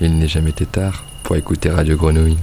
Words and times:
il 0.00 0.18
n'est 0.18 0.28
jamais 0.28 0.50
été 0.50 0.66
tard 0.66 1.04
pour 1.22 1.36
écouter 1.36 1.70
Radio 1.70 1.96
Grenouille. 1.96 2.38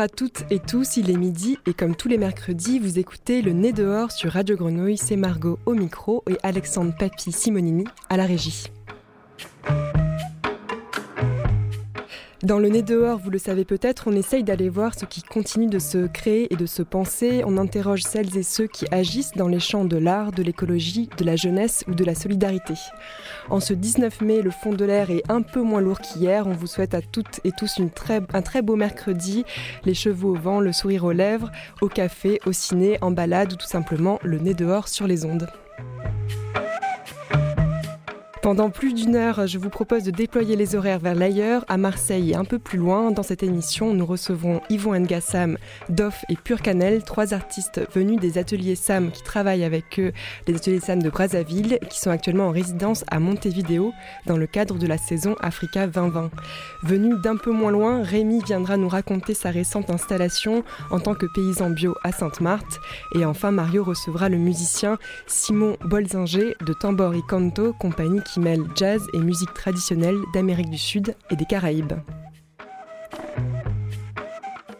À 0.00 0.08
toutes 0.08 0.44
et 0.50 0.60
tous, 0.60 0.96
il 0.96 1.10
est 1.10 1.16
midi 1.16 1.58
et 1.66 1.74
comme 1.74 1.94
tous 1.94 2.08
les 2.08 2.16
mercredis, 2.16 2.78
vous 2.78 2.98
écoutez 2.98 3.42
le 3.42 3.52
Nez 3.52 3.72
dehors 3.72 4.10
sur 4.10 4.32
Radio 4.32 4.56
Grenouille, 4.56 4.96
c'est 4.96 5.16
Margot 5.16 5.58
au 5.66 5.74
micro 5.74 6.24
et 6.26 6.38
Alexandre 6.42 6.94
Papi 6.98 7.32
Simonini 7.32 7.84
à 8.08 8.16
la 8.16 8.24
régie. 8.24 8.70
Dans 12.50 12.58
le 12.58 12.68
nez 12.68 12.82
dehors, 12.82 13.20
vous 13.20 13.30
le 13.30 13.38
savez 13.38 13.64
peut-être, 13.64 14.08
on 14.08 14.12
essaye 14.16 14.42
d'aller 14.42 14.68
voir 14.68 14.98
ce 14.98 15.04
qui 15.04 15.22
continue 15.22 15.68
de 15.68 15.78
se 15.78 16.08
créer 16.08 16.52
et 16.52 16.56
de 16.56 16.66
se 16.66 16.82
penser. 16.82 17.44
On 17.46 17.56
interroge 17.56 18.02
celles 18.02 18.36
et 18.36 18.42
ceux 18.42 18.66
qui 18.66 18.86
agissent 18.90 19.34
dans 19.36 19.46
les 19.46 19.60
champs 19.60 19.84
de 19.84 19.96
l'art, 19.96 20.32
de 20.32 20.42
l'écologie, 20.42 21.08
de 21.16 21.24
la 21.24 21.36
jeunesse 21.36 21.84
ou 21.86 21.94
de 21.94 22.04
la 22.04 22.16
solidarité. 22.16 22.74
En 23.50 23.60
ce 23.60 23.72
19 23.72 24.22
mai, 24.22 24.42
le 24.42 24.50
fond 24.50 24.72
de 24.72 24.84
l'air 24.84 25.12
est 25.12 25.22
un 25.30 25.42
peu 25.42 25.62
moins 25.62 25.80
lourd 25.80 26.00
qu'hier. 26.00 26.48
On 26.48 26.52
vous 26.52 26.66
souhaite 26.66 26.94
à 26.94 27.02
toutes 27.02 27.38
et 27.44 27.52
tous 27.52 27.78
un 27.78 28.42
très 28.42 28.62
beau 28.62 28.74
mercredi, 28.74 29.44
les 29.84 29.94
cheveux 29.94 30.30
au 30.30 30.34
vent, 30.34 30.58
le 30.58 30.72
sourire 30.72 31.04
aux 31.04 31.12
lèvres, 31.12 31.52
au 31.80 31.86
café, 31.86 32.40
au 32.46 32.52
ciné, 32.52 32.98
en 33.00 33.12
balade 33.12 33.52
ou 33.52 33.56
tout 33.56 33.68
simplement 33.68 34.18
le 34.24 34.40
nez 34.40 34.54
dehors 34.54 34.88
sur 34.88 35.06
les 35.06 35.24
ondes. 35.24 35.46
Pendant 38.50 38.70
plus 38.70 38.94
d'une 38.94 39.14
heure, 39.14 39.46
je 39.46 39.58
vous 39.58 39.70
propose 39.70 40.02
de 40.02 40.10
déployer 40.10 40.56
les 40.56 40.74
horaires 40.74 40.98
vers 40.98 41.14
l'ailleurs, 41.14 41.64
à 41.68 41.76
Marseille 41.76 42.32
et 42.32 42.34
un 42.34 42.44
peu 42.44 42.58
plus 42.58 42.78
loin. 42.78 43.12
Dans 43.12 43.22
cette 43.22 43.44
émission, 43.44 43.94
nous 43.94 44.04
recevrons 44.04 44.60
Yvon 44.68 44.98
Ngassam, 44.98 45.56
Doff 45.88 46.24
et 46.28 46.34
Pure 46.34 46.60
Cannelle, 46.60 47.04
trois 47.04 47.32
artistes 47.32 47.80
venus 47.94 48.18
des 48.18 48.38
ateliers 48.38 48.74
SAM 48.74 49.12
qui 49.12 49.22
travaillent 49.22 49.62
avec 49.62 50.00
eux, 50.00 50.10
les 50.48 50.56
ateliers 50.56 50.80
SAM 50.80 51.00
de 51.00 51.10
Brazzaville, 51.10 51.78
qui 51.88 52.00
sont 52.00 52.10
actuellement 52.10 52.48
en 52.48 52.50
résidence 52.50 53.04
à 53.06 53.20
Montevideo 53.20 53.92
dans 54.26 54.36
le 54.36 54.48
cadre 54.48 54.78
de 54.78 54.86
la 54.88 54.98
saison 54.98 55.36
Africa 55.38 55.86
2020. 55.86 56.32
Venu 56.82 57.20
d'un 57.22 57.36
peu 57.36 57.52
moins 57.52 57.70
loin, 57.70 58.02
Rémi 58.02 58.42
viendra 58.44 58.76
nous 58.76 58.88
raconter 58.88 59.32
sa 59.32 59.52
récente 59.52 59.90
installation 59.90 60.64
en 60.90 60.98
tant 60.98 61.14
que 61.14 61.26
paysan 61.26 61.70
bio 61.70 61.94
à 62.02 62.10
Sainte-Marthe. 62.10 62.80
Et 63.14 63.24
enfin, 63.24 63.52
Mario 63.52 63.84
recevra 63.84 64.28
le 64.28 64.38
musicien 64.38 64.98
Simon 65.28 65.76
Bolzinger 65.84 66.56
de 66.66 66.72
Tambor 66.72 67.14
y 67.14 67.22
Canto, 67.22 67.72
compagnie 67.74 68.22
qui 68.24 68.39
jazz 68.74 69.06
et 69.12 69.18
musique 69.18 69.52
traditionnelle 69.54 70.18
d'Amérique 70.32 70.70
du 70.70 70.78
Sud 70.78 71.14
et 71.30 71.36
des 71.36 71.44
Caraïbes. 71.44 71.92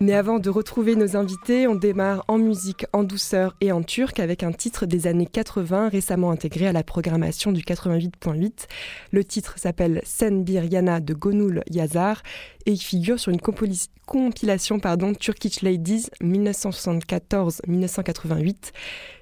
Mais 0.03 0.15
avant 0.15 0.39
de 0.39 0.49
retrouver 0.49 0.97
nos 0.97 1.15
invités, 1.15 1.69
on 1.69 1.75
démarre 1.75 2.25
en 2.27 2.39
musique, 2.39 2.87
en 2.95 3.03
douceur 3.03 3.55
et 3.61 3.71
en 3.71 3.83
turc 3.83 4.19
avec 4.19 4.43
un 4.43 4.51
titre 4.51 4.87
des 4.87 5.07
années 5.07 5.27
80 5.27 5.91
récemment 5.91 6.31
intégré 6.31 6.67
à 6.67 6.73
la 6.73 6.83
programmation 6.83 7.53
du 7.53 7.61
88.8. 7.61 8.67
Le 9.13 9.25
titre 9.25 9.59
s'appelle 9.59 10.01
Sen 10.05 10.43
Bir 10.43 10.65
Yana 10.65 11.01
de 11.01 11.13
Gonul 11.13 11.63
Yazar 11.71 12.23
et 12.65 12.73
il 12.73 12.81
figure 12.81 13.21
sur 13.21 13.31
une 13.31 13.43
compilation 14.07 14.81
Turkish 15.19 15.61
Ladies 15.61 16.07
1974-1988. 16.23 18.73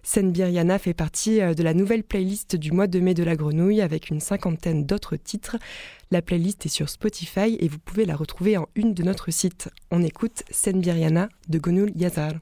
Sen 0.04 0.30
Bir 0.32 0.48
Yana 0.48 0.78
fait 0.78 0.94
partie 0.94 1.42
euh, 1.42 1.54
de 1.54 1.62
la 1.62 1.74
nouvelle 1.74 2.04
playlist 2.04 2.56
du 2.56 2.72
mois 2.72 2.86
de 2.86 3.00
mai 3.00 3.12
de 3.14 3.24
la 3.24 3.36
grenouille 3.36 3.82
avec 3.82 4.08
une 4.10 4.20
cinquantaine 4.20 4.86
d'autres 4.86 5.16
titres. 5.16 5.56
La 6.10 6.22
playlist 6.22 6.64
est 6.64 6.70
sur 6.70 6.88
Spotify 6.88 7.58
et 7.60 7.68
vous 7.68 7.78
pouvez 7.78 8.06
la 8.06 8.16
retrouver 8.16 8.56
en 8.56 8.66
une 8.74 8.94
de 8.94 9.02
notre 9.02 9.30
site. 9.30 9.68
On 9.90 10.02
écoute 10.02 10.42
Senbiriana 10.50 11.28
de 11.50 11.58
Gonul 11.58 11.92
Yazar. 11.96 12.32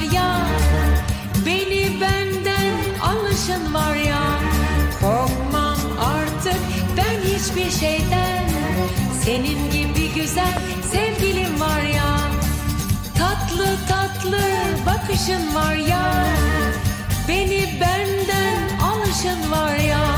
Var 0.00 0.12
ya 0.12 0.46
Beni 1.46 2.00
benden 2.00 2.74
alışın 3.02 3.74
var 3.74 3.94
ya. 3.94 4.22
Korkmam 5.00 5.78
artık 6.00 6.60
ben 6.96 7.20
hiçbir 7.30 7.70
şeyden 7.70 8.48
Senin 9.24 9.70
gibi 9.70 10.14
güzel 10.14 10.58
sevgilim 10.92 11.60
var 11.60 11.82
ya. 11.82 12.18
Tatlı 13.18 13.66
tatlı 13.88 14.40
bakışın 14.86 15.54
var 15.54 15.74
ya 15.74 16.26
Beni 17.28 17.80
benden 17.80 18.78
alışın 18.82 19.50
var 19.50 19.76
ya 19.76 20.09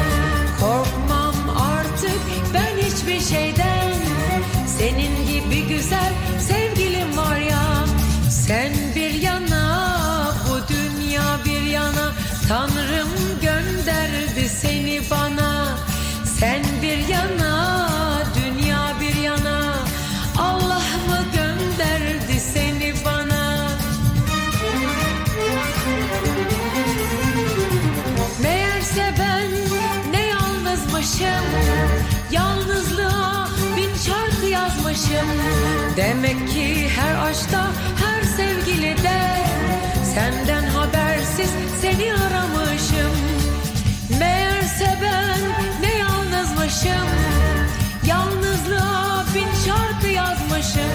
Tanrım 12.53 13.09
gönderdi 13.43 14.49
seni 14.49 15.01
bana. 15.11 15.79
Sen 16.39 16.63
bir 16.83 17.09
yana 17.09 17.89
dünya 18.35 18.93
bir 19.01 19.23
yana. 19.23 19.75
Allah 20.39 20.83
mı 21.09 21.25
gönderdi 21.35 22.41
seni 22.55 22.95
bana? 23.05 23.69
Meğerse 28.43 29.15
ben 29.19 29.51
ne 30.13 30.27
yalnızmışım. 30.27 31.45
Yalnızlığa 32.31 33.49
bin 33.77 33.97
şarkı 34.07 34.47
yazmışım. 34.47 35.29
Demek 35.97 36.49
ki 36.49 36.89
her 36.97 37.31
aşkta 37.31 37.67
her 38.05 38.23
sevgilide 38.23 39.43
Senden 40.15 40.65
seni 41.93 42.15
aramışım. 42.15 43.17
Meğerse 44.19 44.99
ben 45.03 45.41
ne 45.83 45.99
yalnızmışım. 45.99 47.09
Yalnızlığa 48.07 49.25
bin 49.35 49.49
şarkı 49.67 50.09
yazmışım. 50.09 50.93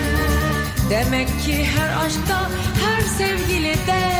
Demek 0.89 1.27
ki 1.27 1.65
her 1.65 2.05
aşkta 2.05 2.49
her 2.85 3.01
sevgilide 3.01 4.11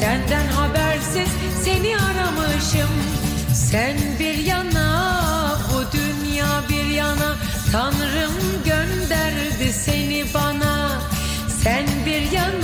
Senden 0.00 0.46
habersiz 0.46 1.28
seni 1.64 1.96
aramışım. 1.96 2.90
Sen 3.54 3.96
bir 4.18 4.34
yana 4.34 5.18
bu 5.72 5.96
dünya 5.96 6.62
bir 6.68 6.90
yana. 6.90 7.36
Tanrım 7.72 8.34
gönderdi 8.64 9.72
seni 9.72 10.24
bana. 10.34 10.90
Sen 11.62 11.86
bir 12.06 12.32
yana 12.32 12.61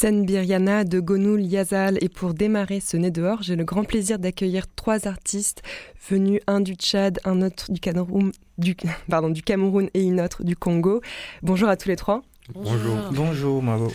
Sen 0.00 0.24
Biryana 0.24 0.84
de 0.84 0.98
Gonoul 0.98 1.42
Yazal. 1.42 1.98
Et 2.00 2.08
pour 2.08 2.32
démarrer 2.32 2.80
ce 2.80 2.96
nez 2.96 3.10
dehors, 3.10 3.42
j'ai 3.42 3.54
le 3.54 3.64
grand 3.64 3.84
plaisir 3.84 4.18
d'accueillir 4.18 4.64
trois 4.74 5.06
artistes 5.06 5.60
venus, 6.08 6.40
un 6.46 6.60
du 6.60 6.72
Tchad, 6.72 7.20
un 7.26 7.42
autre 7.42 7.70
du 7.70 7.80
Cameroun, 7.80 8.32
du, 8.56 8.74
pardon, 9.10 9.28
du 9.28 9.42
Cameroun 9.42 9.90
et 9.92 10.00
une 10.00 10.22
autre 10.22 10.42
du 10.42 10.56
Congo. 10.56 11.02
Bonjour 11.42 11.68
à 11.68 11.76
tous 11.76 11.90
les 11.90 11.96
trois. 11.96 12.22
Bonjour. 12.54 12.96
Bonjour 13.12 13.62
Margot. 13.62 13.92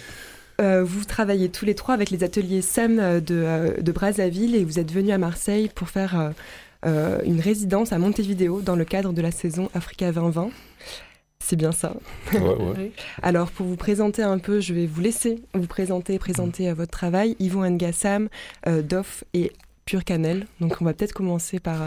Euh, 0.61 0.83
vous 0.83 1.05
travaillez 1.05 1.49
tous 1.49 1.65
les 1.65 1.73
trois 1.73 1.95
avec 1.95 2.11
les 2.11 2.23
ateliers 2.23 2.61
SEM 2.61 2.97
de, 2.97 3.23
euh, 3.31 3.81
de 3.81 3.91
Brazzaville 3.91 4.53
et 4.53 4.63
vous 4.63 4.77
êtes 4.77 4.91
venus 4.91 5.11
à 5.11 5.17
Marseille 5.17 5.71
pour 5.73 5.89
faire 5.89 6.33
euh, 6.85 7.17
une 7.25 7.39
résidence 7.39 7.93
à 7.93 7.97
Montevideo 7.97 8.61
dans 8.61 8.75
le 8.75 8.85
cadre 8.85 9.11
de 9.11 9.23
la 9.23 9.31
saison 9.31 9.71
Africa 9.73 10.11
2020. 10.11 10.51
C'est 11.47 11.55
bien 11.55 11.71
ça. 11.71 11.93
Alors, 13.21 13.51
pour 13.51 13.67
vous 13.67 13.75
présenter 13.75 14.23
un 14.23 14.39
peu, 14.39 14.61
je 14.61 14.73
vais 14.73 14.87
vous 14.87 14.99
laisser 14.99 15.43
vous 15.53 15.67
présenter, 15.67 16.17
présenter 16.17 16.73
votre 16.73 16.89
travail. 16.89 17.35
Yvon 17.39 17.69
Ngassam, 17.69 18.29
Doff 18.65 19.23
et 19.35 19.51
Pure 19.85 20.03
Cannelle. 20.03 20.47
Donc, 20.59 20.81
on 20.81 20.85
va 20.85 20.95
peut-être 20.95 21.13
commencer 21.13 21.59
par 21.59 21.77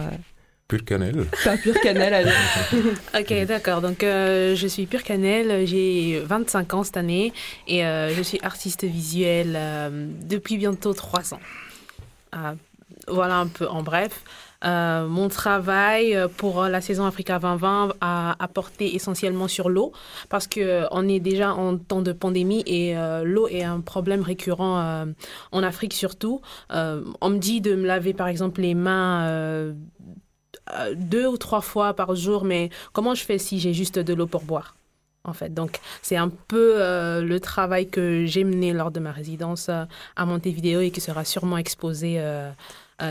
Pure 0.69 0.85
Cannelle. 0.85 1.27
Pas 1.45 1.57
Pure 1.57 1.81
Cannelle, 1.81 2.15
allez. 2.15 2.31
ok, 3.19 3.47
d'accord. 3.49 3.81
Donc, 3.81 4.05
euh, 4.05 4.55
je 4.55 4.69
suis 4.69 4.87
Pure 4.87 5.03
Cannelle, 5.03 5.67
j'ai 5.67 6.21
25 6.21 6.75
ans 6.75 6.85
cette 6.85 6.97
année 6.97 7.33
et 7.67 7.85
euh, 7.85 8.15
je 8.15 8.23
suis 8.23 8.39
artiste 8.43 8.85
visuelle 8.85 9.55
euh, 9.57 10.07
depuis 10.23 10.57
bientôt 10.57 10.95
3 10.95 11.35
ans. 11.35 11.41
voilà 13.09 13.39
un 13.39 13.49
peu 13.49 13.67
en 13.67 13.83
bref. 13.83 14.23
Mon 14.65 15.29
travail 15.29 16.19
pour 16.37 16.65
la 16.65 16.81
saison 16.81 17.05
Africa 17.05 17.39
2020 17.39 17.95
a, 18.01 18.37
apporté 18.43 18.95
essentiellement 18.95 19.49
sur 19.49 19.69
l'eau 19.69 19.93
parce 20.29 20.47
qu'on 20.47 21.09
est 21.09 21.21
déjà 21.21 21.55
en 21.55 21.77
temps 21.79 22.03
de 22.03 22.13
pandémie 22.13 22.63
et 22.67 22.95
l'eau 23.25 23.49
est 23.49 23.63
un 23.63 23.81
problème 23.81 24.23
récurrent 24.23 25.07
en 25.53 25.63
Afrique 25.63 25.93
surtout. 25.93 26.41
on 26.71 27.31
me 27.31 27.39
dit 27.39 27.61
de 27.61 27.75
me 27.75 27.87
laver 27.87 28.15
par 28.15 28.29
exemple 28.29 28.61
les 28.61 28.75
mains 28.75 29.75
euh, 30.75 30.95
deux 30.95 31.27
ou 31.27 31.37
trois 31.37 31.61
fois 31.61 31.95
par 31.95 32.15
jour, 32.15 32.45
mais 32.45 32.71
comment 32.93 33.15
je 33.15 33.25
fais 33.25 33.39
si 33.39 33.59
j'ai 33.59 33.73
juste 33.73 33.99
de 33.99 34.15
l'eau 34.15 34.27
pour 34.27 34.43
boire 34.43 34.77
en 35.25 35.33
fait? 35.33 35.53
Donc, 35.53 35.81
c'est 36.03 36.17
un 36.17 36.29
peu 36.29 36.75
euh, 36.77 37.23
le 37.23 37.41
travail 37.41 37.89
que 37.89 38.25
j'ai 38.27 38.45
mené 38.45 38.73
lors 38.73 38.91
de 38.91 39.01
ma 39.01 39.13
résidence 39.13 39.69
euh, 39.69 39.85
à 40.17 40.27
Montevideo 40.27 40.81
et 40.81 40.91
qui 40.91 41.01
sera 41.01 41.25
sûrement 41.25 41.59
exposé 41.59 42.21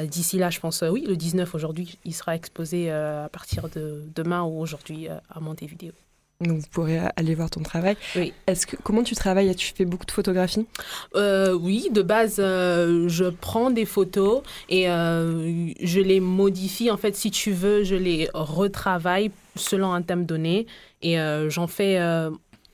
d'ici 0.06 0.38
là, 0.38 0.50
je 0.50 0.60
pense, 0.60 0.84
oui, 0.90 1.06
le 1.08 1.16
19 1.16 1.56
aujourd'hui, 1.56 1.98
il 2.06 2.14
sera 2.14 2.36
exposé 2.36 2.92
à 2.92 3.30
partir 3.32 3.70
de 3.70 4.04
demain 4.16 4.44
ou 4.44 4.60
aujourd'hui 4.60 5.08
à 5.08 5.40
Montevideo. 5.40 5.94
Donc 6.40 6.60
vous 6.60 6.68
pourrez 6.70 7.00
aller 7.16 7.34
voir 7.34 7.50
ton 7.50 7.64
travail. 7.64 7.98
Oui. 8.16 8.32
Est-ce 8.46 8.68
que 8.68 8.76
comment 8.76 9.02
tu 9.02 9.16
travailles? 9.16 9.56
Tu 9.56 9.74
fais 9.74 9.86
beaucoup 9.86 10.06
de 10.06 10.12
photographies? 10.12 10.68
Euh, 11.16 11.54
Oui, 11.54 11.88
de 11.92 12.04
base, 12.04 12.36
euh, 12.38 13.10
je 13.10 13.26
prends 13.26 13.72
des 13.72 13.86
photos 13.86 14.44
et 14.70 14.88
euh, 14.88 15.72
je 15.82 16.00
les 16.00 16.20
modifie. 16.20 16.92
En 16.92 16.98
fait, 16.98 17.16
si 17.16 17.32
tu 17.32 17.54
veux, 17.54 17.84
je 17.84 17.96
les 17.96 18.30
retravaille 18.36 19.32
selon 19.56 19.94
un 19.94 20.04
thème 20.04 20.26
donné 20.26 20.68
et 21.02 21.18
j'en 21.48 21.68
fais 21.68 21.98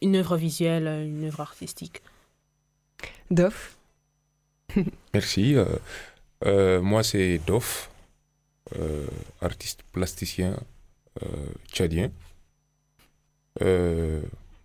une 0.01 0.15
œuvre 0.15 0.35
visuelle, 0.35 0.87
une 1.07 1.25
œuvre 1.25 1.41
artistique. 1.41 2.01
Doff 3.31 3.77
Merci. 5.13 5.55
Moi, 6.45 7.03
c'est 7.03 7.39
Doff, 7.45 7.89
artiste 9.41 9.83
plasticien 9.91 10.57
tchadien. 11.71 12.11
Euh, 13.61 14.21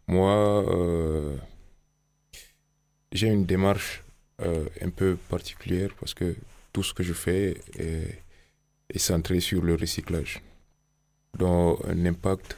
moi, 0.06 0.64
euh, 0.74 1.36
j'ai 3.12 3.28
une 3.28 3.44
démarche 3.44 4.02
euh, 4.40 4.66
un 4.80 4.90
peu 4.90 5.16
particulière 5.28 5.90
parce 6.00 6.14
que 6.14 6.34
tout 6.72 6.82
ce 6.82 6.94
que 6.94 7.02
je 7.02 7.12
fais 7.12 7.56
est, 7.78 8.22
centré 8.96 9.40
sur 9.40 9.62
le 9.62 9.74
recyclage. 9.74 10.42
Donc, 11.38 11.80
un 11.86 12.04
impact, 12.06 12.56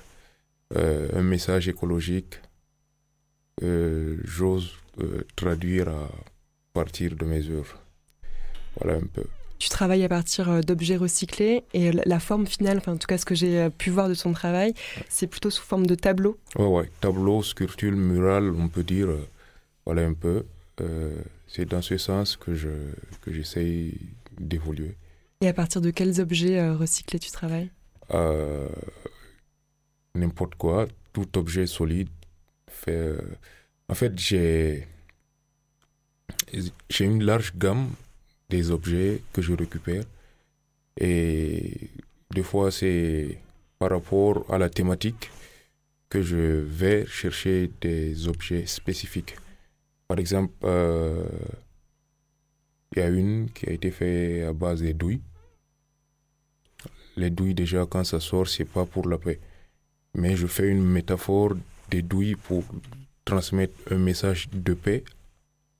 un 0.74 1.22
message 1.22 1.68
écologique, 1.68 2.40
j'ose 3.60 4.72
traduire 5.36 5.88
à 5.88 6.08
partir 6.72 7.14
de 7.16 7.24
mes 7.24 7.46
œuvres. 7.50 7.78
Voilà 8.80 8.98
un 8.98 9.06
peu. 9.06 9.24
Tu 9.60 9.68
travailles 9.68 10.04
à 10.04 10.08
partir 10.08 10.48
euh, 10.48 10.60
d'objets 10.62 10.96
recyclés 10.96 11.64
et 11.74 11.92
la 11.92 12.18
forme 12.18 12.46
finale, 12.46 12.78
enfin 12.78 12.92
en 12.92 12.96
tout 12.96 13.06
cas 13.06 13.18
ce 13.18 13.26
que 13.26 13.34
j'ai 13.34 13.58
euh, 13.58 13.68
pu 13.68 13.90
voir 13.90 14.08
de 14.08 14.14
ton 14.14 14.32
travail, 14.32 14.72
c'est 15.10 15.26
plutôt 15.26 15.50
sous 15.50 15.62
forme 15.62 15.86
de 15.86 15.94
tableau. 15.94 16.38
Ouais, 16.56 16.64
ouais, 16.64 16.90
tableau, 17.02 17.42
sculpture, 17.42 17.92
mural, 17.92 18.54
on 18.56 18.68
peut 18.68 18.82
dire, 18.82 19.10
euh, 19.10 19.28
voilà 19.84 20.02
un 20.06 20.14
peu. 20.14 20.46
c'est 21.46 21.66
dans 21.66 21.82
ce 21.82 21.98
sens 21.98 22.38
que 22.38 22.54
je 22.54 22.70
que 23.20 23.32
j'essaye 23.34 23.98
d'évoluer. 24.40 24.96
Et 25.42 25.48
à 25.48 25.52
partir 25.52 25.82
de 25.82 25.90
quels 25.90 26.22
objets 26.22 26.70
recyclés 26.70 27.18
tu 27.18 27.30
travailles? 27.30 27.70
N'importe 30.14 30.54
quoi, 30.54 30.88
tout 31.12 31.36
objet 31.36 31.66
solide. 31.66 32.08
Fait, 32.70 33.14
en 33.90 33.94
fait, 33.94 34.18
j'ai 34.18 34.88
j'ai 36.88 37.04
une 37.04 37.22
large 37.22 37.52
gamme 37.58 37.90
des 38.50 38.70
objets 38.70 39.22
que 39.32 39.40
je 39.40 39.52
récupère. 39.54 40.04
Et 40.98 41.90
des 42.34 42.42
fois, 42.42 42.70
c'est 42.70 43.38
par 43.78 43.90
rapport 43.90 44.44
à 44.52 44.58
la 44.58 44.68
thématique 44.68 45.30
que 46.10 46.20
je 46.22 46.36
vais 46.80 47.06
chercher 47.06 47.70
des 47.80 48.28
objets 48.28 48.66
spécifiques. 48.66 49.36
Par 50.08 50.18
exemple, 50.18 50.52
euh, 50.64 51.24
il 52.92 52.98
y 52.98 53.02
a 53.02 53.08
une 53.08 53.48
qui 53.54 53.68
a 53.68 53.72
été 53.72 53.90
faite 53.90 54.44
à 54.44 54.52
base 54.52 54.82
des 54.82 54.92
douilles. 54.92 55.22
Les 57.16 57.30
douilles, 57.30 57.54
déjà, 57.54 57.86
quand 57.86 58.04
ça 58.04 58.18
sort, 58.18 58.48
c'est 58.48 58.64
pas 58.64 58.84
pour 58.84 59.08
la 59.08 59.18
paix. 59.18 59.38
Mais 60.14 60.34
je 60.36 60.48
fais 60.48 60.68
une 60.68 60.84
métaphore 60.84 61.54
des 61.90 62.02
douilles 62.02 62.34
pour 62.34 62.64
transmettre 63.24 63.74
un 63.90 63.98
message 63.98 64.48
de 64.52 64.74
paix 64.74 65.04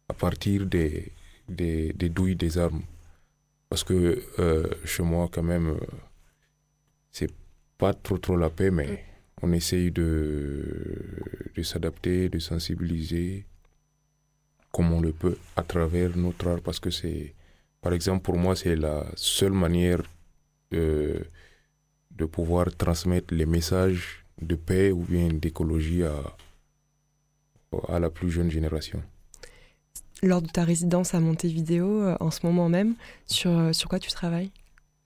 à 0.09 0.15
partir 0.15 0.67
des, 0.67 1.11
des, 1.51 1.93
douilles 2.09 2.37
des 2.37 2.59
armes. 2.59 2.83
Parce 3.69 3.85
que 3.85 4.23
euh, 4.39 4.67
chez 4.85 5.03
moi, 5.03 5.29
quand 5.33 5.43
même, 5.43 5.69
euh, 5.69 5.87
c'est 7.13 7.31
pas 7.79 7.95
trop 7.95 8.19
trop 8.19 8.37
la 8.37 8.51
paix, 8.51 8.71
mais 8.71 9.05
on 9.43 9.53
essaye 9.53 9.91
de, 9.91 10.95
de 11.55 11.63
s'adapter, 11.63 12.29
de 12.29 12.39
sensibiliser 12.39 13.47
comme 14.73 14.93
on 14.93 15.01
le 15.01 15.13
peut 15.13 15.37
à 15.57 15.63
travers 15.63 16.17
notre 16.17 16.49
art. 16.49 16.61
Parce 16.61 16.81
que 16.81 16.91
c'est, 16.91 17.35
par 17.81 17.93
exemple, 17.93 18.23
pour 18.23 18.37
moi, 18.37 18.57
c'est 18.57 18.77
la 18.77 19.07
seule 19.15 19.53
manière 19.53 20.03
de, 20.71 21.25
de 22.11 22.25
pouvoir 22.25 22.75
transmettre 22.77 23.35
les 23.35 23.47
messages 23.47 24.25
de 24.41 24.55
paix 24.57 24.91
ou 24.91 25.03
bien 25.03 25.29
d'écologie 25.29 26.05
à, 26.05 26.37
à 27.89 27.99
la 27.99 28.11
plus 28.11 28.31
jeune 28.31 28.51
génération 28.51 29.03
lors 30.23 30.43
de 30.43 30.49
ta 30.49 30.65
résidence 30.65 31.15
à 31.15 31.21
Montevideo, 31.21 32.03
euh, 32.03 32.17
en 32.21 32.31
ce 32.31 32.45
moment 32.45 32.69
même, 32.69 32.95
sur, 33.27 33.51
euh, 33.51 33.73
sur 33.73 33.89
quoi 33.89 33.99
tu 33.99 34.11
travailles? 34.11 34.51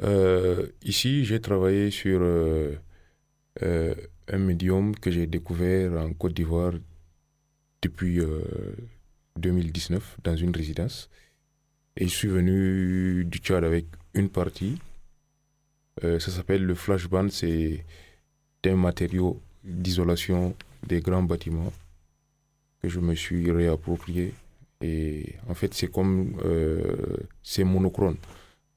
Euh, 0.02 0.66
Ici, 0.82 1.24
j'ai 1.24 1.40
travaillé 1.40 1.90
sur 1.90 2.22
un 3.62 4.38
médium 4.38 4.96
que 4.96 5.10
j'ai 5.10 5.26
découvert 5.26 5.92
en 5.92 6.12
Côte 6.12 6.34
d'Ivoire 6.34 6.72
depuis 7.82 8.20
2019 9.36 10.16
dans 10.24 10.36
une 10.36 10.54
résidence. 10.54 11.10
Et 11.96 12.08
je 12.08 12.14
suis 12.14 12.28
venu 12.28 13.24
du 13.24 13.38
Tchad 13.38 13.62
avec 13.62 13.86
une 14.14 14.28
partie. 14.28 14.78
ça 16.02 16.18
s'appelle 16.18 16.64
le 16.64 16.74
flashband. 16.74 17.28
C'est 17.30 17.84
un 18.66 18.76
matériau 18.76 19.40
d'isolation 19.62 20.56
des 20.86 21.00
grands 21.00 21.22
bâtiments 21.22 21.72
que 22.82 22.88
je 22.88 22.98
me 22.98 23.14
suis 23.14 23.50
réapproprié 23.52 24.34
et 24.80 25.36
en 25.48 25.54
fait, 25.54 25.74
c'est 25.74 25.86
comme 25.90 26.38
euh, 26.44 26.96
c'est 27.42 27.64
monochrome. 27.64 28.16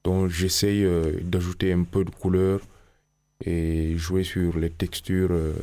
Donc, 0.04 0.30
j'essaye 0.30 0.84
euh, 0.84 1.20
d'ajouter 1.22 1.74
un 1.74 1.84
peu 1.84 2.06
de 2.06 2.10
couleur 2.10 2.62
et 3.44 3.98
jouer 3.98 4.24
sur 4.24 4.58
les 4.58 4.70
textures 4.70 5.32
euh, 5.32 5.54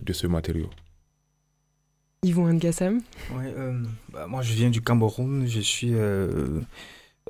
de 0.00 0.12
ce 0.12 0.26
matériau. 0.26 0.70
Yvon 2.22 2.52
Ngassam 2.52 3.00
ouais, 3.36 3.54
bah, 4.12 4.26
Moi, 4.26 4.42
je 4.42 4.52
viens 4.52 4.70
du 4.70 4.80
Cameroun. 4.80 5.46
Je 5.46 5.60
suis. 5.60 5.92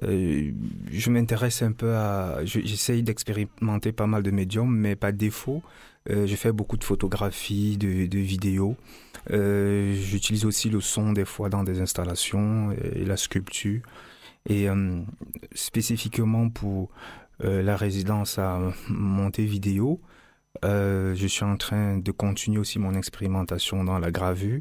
je 0.02 1.11
m'intéresse 1.11 1.62
un 1.62 1.73
peu 1.73 1.95
à. 1.95 2.45
J'essaye 2.45 3.02
d'expérimenter 3.02 3.93
pas 3.93 4.07
mal 4.07 4.23
de 4.23 4.31
médiums, 4.31 4.75
mais 4.75 4.97
pas 4.97 5.12
défaut. 5.12 5.62
je 6.09 6.35
fais 6.37 6.52
beaucoup 6.52 6.76
de 6.76 6.85
photographies, 6.85 7.76
de, 7.76 8.07
de 8.07 8.19
vidéos. 8.19 8.76
Euh, 9.33 9.95
j'utilise 9.95 10.45
aussi 10.45 10.71
le 10.71 10.80
son 10.80 11.12
des 11.12 11.25
fois 11.25 11.49
dans 11.49 11.64
des 11.64 11.80
installations 11.80 12.73
et, 12.73 13.04
la 13.04 13.16
sculpture. 13.16 13.80
Et 14.49 14.68
euh, 14.68 15.00
spécifiquement 15.54 16.49
pour 16.49 16.90
euh, 17.45 17.62
la 17.62 17.76
résidence 17.76 18.38
à 18.38 18.61
Montevideo, 18.88 20.00
je 20.62 21.26
suis 21.26 21.45
en 21.45 21.56
train 21.56 21.99
de 21.99 22.11
continuer 22.11 22.59
aussi 22.59 22.78
mon 22.78 22.95
expérimentation 22.95 23.85
dans 23.85 23.99
la 23.99 24.11
gravure 24.11 24.61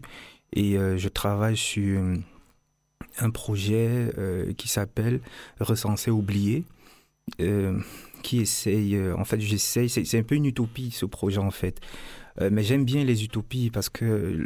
et 0.54 0.78
je 0.78 1.08
travaille 1.10 1.58
sur 1.58 2.02
un 3.20 3.30
projet 3.30 4.12
qui 4.58 4.68
s'appelle 4.68 5.22
Recenser 5.60 6.12
oublié, 6.12 6.66
qui 7.38 8.42
essaye, 8.42 9.00
en 9.18 9.24
fait, 9.24 9.40
j'essaye, 9.40 9.90
c'est 9.90 10.20
un 10.20 10.24
peu 10.24 10.36
une 10.36 10.46
utopie 10.46 10.92
ce 10.92 11.06
projet 11.06 11.40
en 11.40 11.52
fait. 11.52 11.80
Mais 12.40 12.64
j'aime 12.64 12.84
bien 12.86 13.04
les 13.04 13.24
utopies 13.24 13.70
parce 13.70 13.90
que 13.90 14.46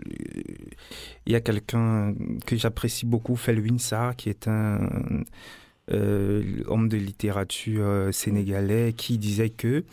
il 1.25 1.31
y 1.31 1.35
a 1.35 1.41
quelqu'un 1.41 2.13
que 2.45 2.55
j'apprécie 2.55 3.05
beaucoup, 3.05 3.35
Felwin 3.35 3.79
Sarr, 3.79 4.15
qui 4.15 4.29
est 4.29 4.47
un 4.47 5.23
euh, 5.91 6.43
homme 6.67 6.87
de 6.87 6.97
littérature 6.97 7.83
euh, 7.83 8.11
sénégalais, 8.11 8.93
qui 8.93 9.17
disait 9.17 9.49
que 9.49 9.83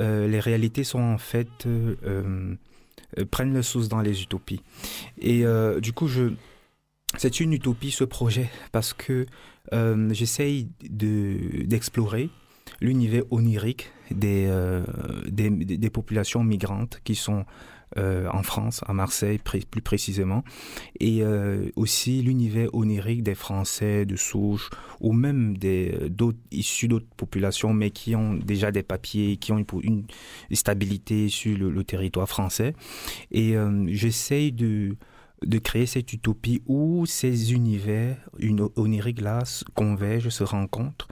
euh, 0.00 0.26
les 0.26 0.40
réalités 0.40 0.84
sont 0.84 1.00
en 1.00 1.18
fait 1.18 1.48
prennent 3.30 3.54
le 3.54 3.62
source 3.62 3.88
dans 3.88 4.00
les 4.00 4.22
utopies. 4.22 4.62
Et 5.20 5.44
du 5.80 5.92
coup, 5.92 6.08
je 6.08 6.32
c'est 7.16 7.38
une 7.38 7.52
utopie 7.52 7.92
ce 7.92 8.02
projet 8.02 8.50
parce 8.72 8.92
que 8.92 9.26
j'essaye 10.10 10.68
de 10.82 11.64
d'explorer 11.64 12.30
l'univers 12.80 13.22
onirique 13.30 13.90
des, 14.10 14.50
des, 15.28 15.50
des, 15.50 15.90
populations 15.90 16.44
migrantes 16.44 17.00
qui 17.04 17.14
sont 17.14 17.44
euh, 17.96 18.26
en 18.32 18.42
France, 18.42 18.82
à 18.88 18.92
Marseille 18.92 19.38
plus 19.38 19.80
précisément, 19.80 20.42
et 20.98 21.22
euh, 21.22 21.70
aussi 21.76 22.22
l'univers 22.22 22.74
onirique 22.74 23.22
des 23.22 23.36
Français 23.36 24.04
de 24.04 24.16
souche 24.16 24.70
ou 25.00 25.12
même 25.12 25.56
des 25.56 25.94
euh, 26.02 26.08
d'autres 26.08 26.38
issus 26.50 26.88
d'autres 26.88 27.06
populations, 27.16 27.72
mais 27.72 27.90
qui 27.90 28.16
ont 28.16 28.34
déjà 28.34 28.72
des 28.72 28.82
papiers, 28.82 29.36
qui 29.36 29.52
ont 29.52 29.64
une, 29.82 30.06
stabilité 30.50 31.28
sur 31.28 31.56
le, 31.56 31.84
territoire 31.84 32.28
français. 32.28 32.74
Et 33.30 33.54
j'essaye 33.86 34.50
de 34.50 34.96
de 35.46 35.58
créer 35.58 35.86
cette 35.86 36.12
utopie 36.12 36.62
où 36.66 37.06
ces 37.06 37.52
univers 37.52 38.16
une, 38.38 38.68
oniriques-là 38.76 39.42
convergent, 39.74 40.28
se 40.28 40.44
rencontrent. 40.44 41.08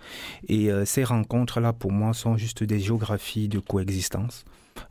Et 0.49 0.71
ces 0.85 1.05
rencontres-là, 1.05 1.73
pour 1.73 1.93
moi, 1.93 2.13
sont 2.13 2.37
juste 2.37 2.65
des 2.65 2.81
géographies 2.81 3.49
de 3.49 3.59
coexistence. 3.59 4.45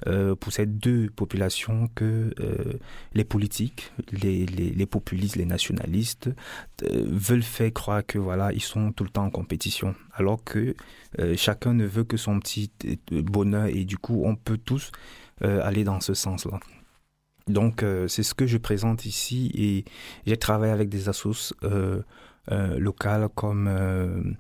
Euh, 0.08 0.36
pour 0.36 0.52
ces 0.52 0.66
deux 0.66 1.10
populations 1.16 1.88
que 1.94 2.34
euh, 2.40 2.74
les 3.14 3.24
politiques, 3.24 3.92
les, 4.12 4.86
populistes, 4.86 5.36
les 5.36 5.46
nationalistes 5.46 6.30
euh, 6.84 7.04
veulent 7.06 7.44
faire 7.44 7.72
croire 7.72 8.06
que 8.06 8.18
voilà 8.18 8.52
ils 8.52 8.62
sont 8.62 8.92
tout 8.92 9.04
le 9.04 9.10
temps 9.10 9.26
en 9.26 9.30
compétition, 9.30 9.96
alors 10.14 10.44
que 10.44 10.76
chacun 11.36 11.74
ne 11.74 11.86
veut 11.86 12.04
que 12.04 12.18
son 12.18 12.40
petit 12.40 12.72
bonheur 13.12 13.66
et 13.66 13.86
du 13.86 13.98
coup 13.98 14.24
on 14.26 14.36
peut 14.36 14.58
tous 14.58 14.92
aller 15.42 15.84
dans 15.84 16.00
ce 16.00 16.14
sens-là. 16.14 16.60
Donc 17.52 17.86
c'est 18.08 18.24
ce 18.24 18.34
que 18.34 18.46
je 18.48 18.58
présente 18.58 19.06
ici 19.06 19.52
et 19.54 19.86
j'ai 20.26 20.38
travaillé 20.38 20.72
avec 20.72 20.90
des 20.90 21.10
assos 21.10 21.54
locales 22.50 23.30
comme 23.36 24.36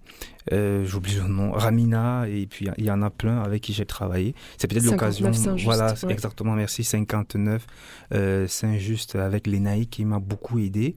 euh, 0.51 0.85
j'oublie 0.85 1.15
le 1.15 1.27
nom, 1.27 1.51
Ramina, 1.51 2.27
et 2.27 2.47
puis 2.47 2.67
il 2.77 2.85
y 2.85 2.91
en 2.91 3.01
a 3.01 3.09
plein 3.09 3.41
avec 3.41 3.61
qui 3.61 3.73
j'ai 3.73 3.85
travaillé. 3.85 4.35
C'est 4.57 4.67
peut-être 4.67 4.85
l'occasion. 4.85 5.31
Voilà, 5.63 5.93
exactement, 6.09 6.53
merci. 6.53 6.83
59 6.83 7.65
euh, 8.13 8.47
Saint-Just 8.47 9.15
avec 9.15 9.47
Lénaï 9.47 9.87
qui 9.87 10.05
m'a 10.05 10.19
beaucoup 10.19 10.59
aidé, 10.59 10.95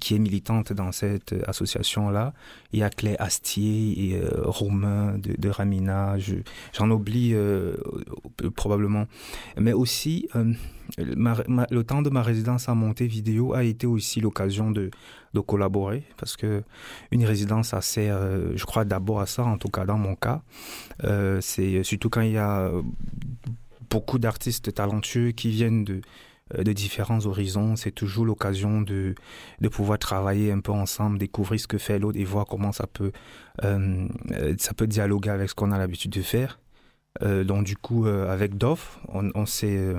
qui 0.00 0.14
est 0.14 0.18
militante 0.18 0.72
dans 0.72 0.92
cette 0.92 1.34
association-là. 1.46 2.32
Il 2.72 2.80
y 2.80 2.82
a 2.82 2.90
Claire 2.90 3.16
Astier 3.20 4.10
et 4.10 4.16
euh, 4.16 4.30
Romain 4.44 5.18
de, 5.18 5.48
Ramina, 5.48 6.16
j'en 6.72 6.90
oublie 6.90 7.32
euh, 7.34 7.76
probablement. 8.54 9.06
Mais 9.56 9.72
aussi, 9.72 10.28
le 10.98 11.82
temps 11.82 12.02
de 12.02 12.10
ma 12.10 12.22
résidence 12.22 12.68
à 12.68 12.74
Montevideo 12.74 13.54
a 13.54 13.62
été 13.62 13.86
aussi 13.86 14.20
l'occasion 14.20 14.70
de, 14.70 14.90
de 15.34 15.40
collaborer 15.40 16.04
parce 16.16 16.36
que 16.36 16.62
une 17.10 17.24
résidence 17.24 17.74
assez, 17.74 18.08
je 18.54 18.64
crois, 18.64 18.84
d'abord 18.86 19.20
à 19.20 19.26
ça, 19.26 19.44
en 19.44 19.58
tout 19.58 19.68
cas 19.68 19.84
dans 19.84 19.98
mon 19.98 20.14
cas. 20.14 20.42
Euh, 21.04 21.40
c'est 21.40 21.82
surtout 21.82 22.10
quand 22.10 22.22
il 22.22 22.32
y 22.32 22.38
a 22.38 22.70
beaucoup 23.90 24.18
d'artistes 24.18 24.74
talentueux 24.74 25.30
qui 25.32 25.50
viennent 25.50 25.84
de, 25.84 26.00
euh, 26.56 26.62
de 26.62 26.72
différents 26.72 27.24
horizons. 27.26 27.76
C'est 27.76 27.92
toujours 27.92 28.24
l'occasion 28.24 28.80
de, 28.80 29.14
de 29.60 29.68
pouvoir 29.68 29.98
travailler 29.98 30.52
un 30.52 30.60
peu 30.60 30.72
ensemble, 30.72 31.18
découvrir 31.18 31.60
ce 31.60 31.66
que 31.66 31.78
fait 31.78 31.98
l'autre 31.98 32.18
et 32.18 32.24
voir 32.24 32.46
comment 32.46 32.72
ça 32.72 32.86
peut, 32.86 33.12
euh, 33.64 34.08
ça 34.58 34.74
peut 34.74 34.86
dialoguer 34.86 35.30
avec 35.30 35.50
ce 35.50 35.54
qu'on 35.54 35.72
a 35.72 35.78
l'habitude 35.78 36.12
de 36.12 36.22
faire. 36.22 36.58
donc 37.22 37.64
du 37.64 37.76
coup, 37.76 38.06
avec 38.06 38.58
Doff, 38.58 38.98
on, 39.08 39.30
on 39.34 39.46
s'est 39.46 39.94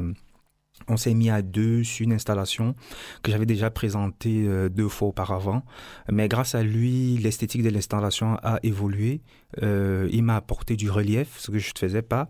on 0.87 0.97
s'est 0.97 1.13
mis 1.13 1.29
à 1.29 1.41
deux 1.41 1.83
sur 1.83 2.05
une 2.05 2.13
installation 2.13 2.75
que 3.23 3.31
j'avais 3.31 3.45
déjà 3.45 3.69
présentée 3.69 4.45
euh, 4.45 4.69
deux 4.69 4.87
fois 4.87 5.09
auparavant. 5.09 5.63
Mais 6.11 6.27
grâce 6.27 6.55
à 6.55 6.63
lui, 6.63 7.17
l'esthétique 7.17 7.63
de 7.63 7.69
l'installation 7.69 8.37
a 8.43 8.59
évolué. 8.63 9.21
Euh, 9.61 10.07
il 10.11 10.23
m'a 10.23 10.35
apporté 10.35 10.75
du 10.75 10.89
relief, 10.89 11.37
ce 11.37 11.51
que 11.51 11.59
je 11.59 11.71
ne 11.73 11.79
faisais 11.79 12.01
pas. 12.01 12.29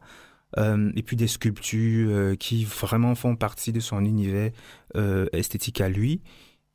Euh, 0.57 0.91
et 0.95 1.03
puis 1.03 1.17
des 1.17 1.27
sculptures 1.27 2.37
qui 2.37 2.63
vraiment 2.63 3.15
font 3.15 3.35
partie 3.35 3.73
de 3.73 3.79
son 3.79 4.03
univers 4.05 4.51
esthétique 5.33 5.81
à 5.81 5.89
lui. 5.89 6.21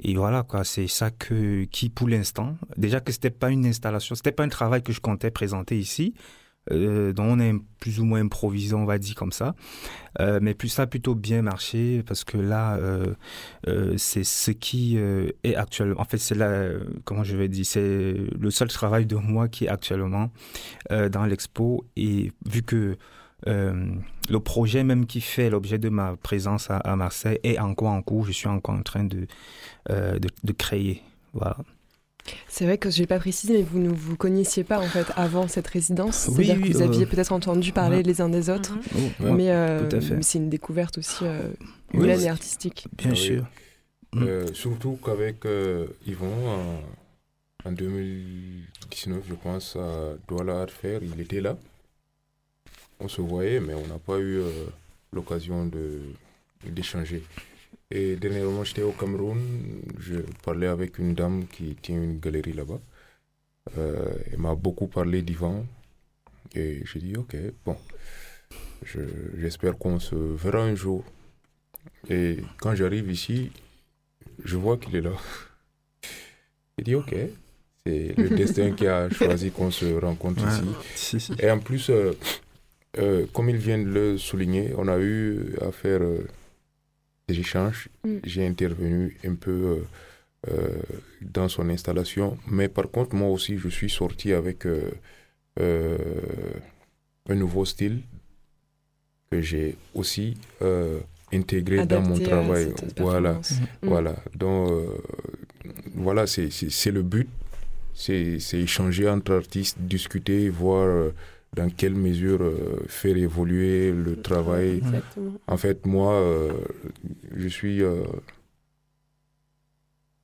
Et 0.04 0.14
voilà 0.14 0.42
quoi, 0.42 0.64
c'est 0.64 0.88
ça 0.88 1.10
que 1.10 1.64
qui 1.64 1.88
pour 1.88 2.08
l'instant, 2.08 2.56
déjà 2.76 3.00
que 3.00 3.12
c'était 3.12 3.30
pas 3.30 3.50
une 3.50 3.66
installation, 3.66 4.14
c'était 4.14 4.32
pas 4.32 4.42
un 4.42 4.48
travail 4.48 4.82
que 4.82 4.92
je 4.92 5.00
comptais 5.00 5.30
présenter 5.30 5.78
ici, 5.78 6.14
euh, 6.70 7.12
dont 7.12 7.24
on 7.24 7.40
est 7.40 7.52
plus 7.80 7.98
ou 7.98 8.04
moins 8.04 8.20
improvisé, 8.20 8.74
on 8.74 8.84
va 8.84 8.98
dire 8.98 9.16
comme 9.16 9.32
ça. 9.32 9.54
Euh, 10.20 10.38
mais 10.40 10.54
plus 10.54 10.68
ça 10.68 10.82
a 10.82 10.86
plutôt 10.86 11.14
bien 11.14 11.42
marché 11.42 12.04
parce 12.06 12.22
que 12.22 12.38
là, 12.38 12.76
euh, 12.76 13.14
euh 13.66 13.94
c'est 13.96 14.22
ce 14.22 14.52
qui 14.52 14.96
est 14.96 15.56
actuellement. 15.56 16.00
En 16.00 16.04
fait, 16.04 16.18
c'est 16.18 16.36
là, 16.36 16.70
comment 17.04 17.24
je 17.24 17.36
vais 17.36 17.48
dire, 17.48 17.66
c'est 17.66 18.14
le 18.38 18.50
seul 18.50 18.68
travail 18.68 19.06
de 19.06 19.16
moi 19.16 19.48
qui 19.48 19.64
est 19.64 19.68
actuellement 19.68 20.30
dans 20.90 21.24
l'expo. 21.26 21.84
Et 21.96 22.32
vu 22.46 22.62
que 22.62 22.96
le 23.46 24.38
projet 24.38 24.84
même 24.84 25.06
qui 25.06 25.20
fait 25.20 25.50
l'objet 25.50 25.78
de 25.78 25.88
ma 25.88 26.16
présence 26.16 26.70
à, 26.70 26.76
à, 26.76 26.94
Marseille 26.94 27.40
est 27.42 27.58
encore 27.58 27.88
en 27.88 28.02
cours, 28.02 28.24
je 28.26 28.32
suis 28.32 28.48
encore 28.48 28.76
en 28.76 28.82
train 28.82 29.04
de, 29.04 29.26
de, 29.88 30.28
de 30.44 30.52
créer. 30.52 31.02
Voilà. 31.32 31.56
C'est 32.48 32.64
vrai 32.64 32.78
que 32.78 32.90
je 32.90 33.00
n'ai 33.00 33.06
pas 33.06 33.18
précisé, 33.18 33.54
mais 33.54 33.62
vous 33.62 33.78
ne 33.78 33.88
vous 33.88 34.16
connaissiez 34.16 34.64
pas 34.64 34.78
en 34.78 34.86
fait 34.86 35.06
avant 35.16 35.48
cette 35.48 35.66
résidence. 35.66 36.16
C'est-à-dire 36.16 36.60
que 36.60 36.72
vous 36.72 36.82
aviez 36.82 37.04
euh, 37.04 37.06
peut-être 37.06 37.32
entendu 37.32 37.72
parler 37.72 38.02
les 38.02 38.20
uns 38.20 38.28
des 38.28 38.50
autres, 38.50 38.74
mhm. 39.20 39.36
mais, 39.36 39.50
euh, 39.50 39.88
c'est 40.20 40.38
une 40.38 40.50
découverte 40.50 40.98
aussi 40.98 41.24
euh, 41.24 41.50
humaine 41.92 42.20
et 42.20 42.28
artistique. 42.28 42.86
Bien 42.96 43.14
sûr. 43.14 43.44
Mm. 44.14 44.52
surtout 44.52 44.98
qu'avec 45.02 45.46
Yvon, 46.06 46.34
en, 47.64 47.72
2019, 47.72 49.22
je 49.26 49.34
pense, 49.34 49.76
à 49.76 50.14
Douala 50.28 50.60
Art 50.60 50.70
Fair, 50.70 51.00
il 51.02 51.18
était 51.20 51.40
là. 51.40 51.56
On 53.00 53.08
se 53.08 53.22
voyait, 53.22 53.58
mais 53.58 53.72
on 53.72 53.86
n'a 53.86 53.98
pas 53.98 54.18
eu 54.18 54.42
l'occasion 55.12 55.70
d'échanger. 56.64 57.22
Et 57.90 58.16
dernièrement, 58.16 58.64
j'étais 58.64 58.82
au 58.82 58.92
Cameroun, 58.92 59.38
je 59.98 60.16
parlais 60.42 60.66
avec 60.66 60.98
une 60.98 61.14
dame 61.14 61.46
qui 61.46 61.76
tient 61.76 61.96
une 61.96 62.18
galerie 62.18 62.54
là-bas. 62.54 62.80
Euh, 63.76 64.14
elle 64.32 64.38
m'a 64.38 64.54
beaucoup 64.54 64.86
parlé 64.86 65.20
d'Ivan. 65.20 65.66
Et 66.54 66.82
j'ai 66.86 67.00
dit, 67.00 67.16
ok, 67.16 67.36
bon, 67.66 67.76
j'espère 69.36 69.76
qu'on 69.76 69.98
se 69.98 70.14
verra 70.14 70.60
un 70.60 70.74
jour. 70.74 71.04
Et 72.08 72.38
quand 72.58 72.74
j'arrive 72.74 73.10
ici, 73.10 73.50
je 74.42 74.56
vois 74.56 74.78
qu'il 74.78 74.96
est 74.96 75.00
là. 75.00 75.12
J'ai 76.78 76.84
dit, 76.84 76.94
ok, 76.94 77.14
c'est 77.84 78.14
le 78.16 78.28
destin 78.36 78.72
qui 78.72 78.86
a 78.86 79.10
choisi 79.10 79.50
qu'on 79.50 79.70
se 79.70 79.84
rencontre 80.00 80.42
ici. 80.96 81.32
Et 81.38 81.50
en 81.50 81.58
plus, 81.58 81.90
euh, 81.90 82.12
euh, 82.98 83.26
comme 83.34 83.50
il 83.50 83.58
vient 83.58 83.78
de 83.78 83.88
le 83.88 84.18
souligner, 84.18 84.72
on 84.78 84.88
a 84.88 84.98
eu 84.98 85.54
à 85.60 85.70
faire 85.70 86.00
échanges. 87.38 87.88
Mm. 88.04 88.16
J'ai 88.24 88.46
intervenu 88.46 89.16
un 89.24 89.34
peu 89.34 89.50
euh, 89.50 89.76
euh, 90.50 90.82
dans 91.20 91.48
son 91.48 91.68
installation. 91.70 92.38
Mais 92.46 92.68
par 92.68 92.90
contre, 92.90 93.14
moi 93.14 93.28
aussi, 93.28 93.58
je 93.58 93.68
suis 93.68 93.90
sorti 93.90 94.32
avec 94.32 94.66
euh, 94.66 94.90
un 97.28 97.34
nouveau 97.34 97.64
style 97.64 98.00
que 99.30 99.40
j'ai 99.40 99.76
aussi 99.94 100.34
intégré 101.32 101.86
dans 101.86 102.02
mon 102.02 102.18
travail. 102.18 102.72
Voilà, 102.98 103.34
mm. 103.34 103.42
voilà. 103.82 104.16
Donc, 104.34 104.72
voilà, 105.94 106.26
c'est 106.26 106.90
le 106.90 107.02
but. 107.02 107.28
C'est 107.94 108.38
échanger 108.54 109.08
entre 109.08 109.34
artistes, 109.34 109.76
discuter, 109.78 110.48
voir 110.48 111.12
dans 111.54 111.68
quelle 111.68 111.94
mesure 111.94 112.42
euh, 112.42 112.84
faire 112.88 113.16
évoluer 113.16 113.92
le 113.92 114.20
travail. 114.20 114.82
En 115.46 115.56
fait, 115.56 115.84
moi, 115.86 116.14
euh, 116.14 116.52
je 117.36 117.48
suis 117.48 117.82
euh, 117.82 118.04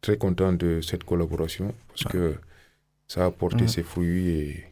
très 0.01 0.17
content 0.17 0.53
de 0.53 0.81
cette 0.81 1.05
collaboration 1.05 1.75
parce 1.89 2.05
que 2.05 2.37
ça 3.07 3.25
a 3.25 3.27
apporté 3.27 3.69
ses 3.69 3.83
fruits. 3.83 4.29
Et... 4.29 4.65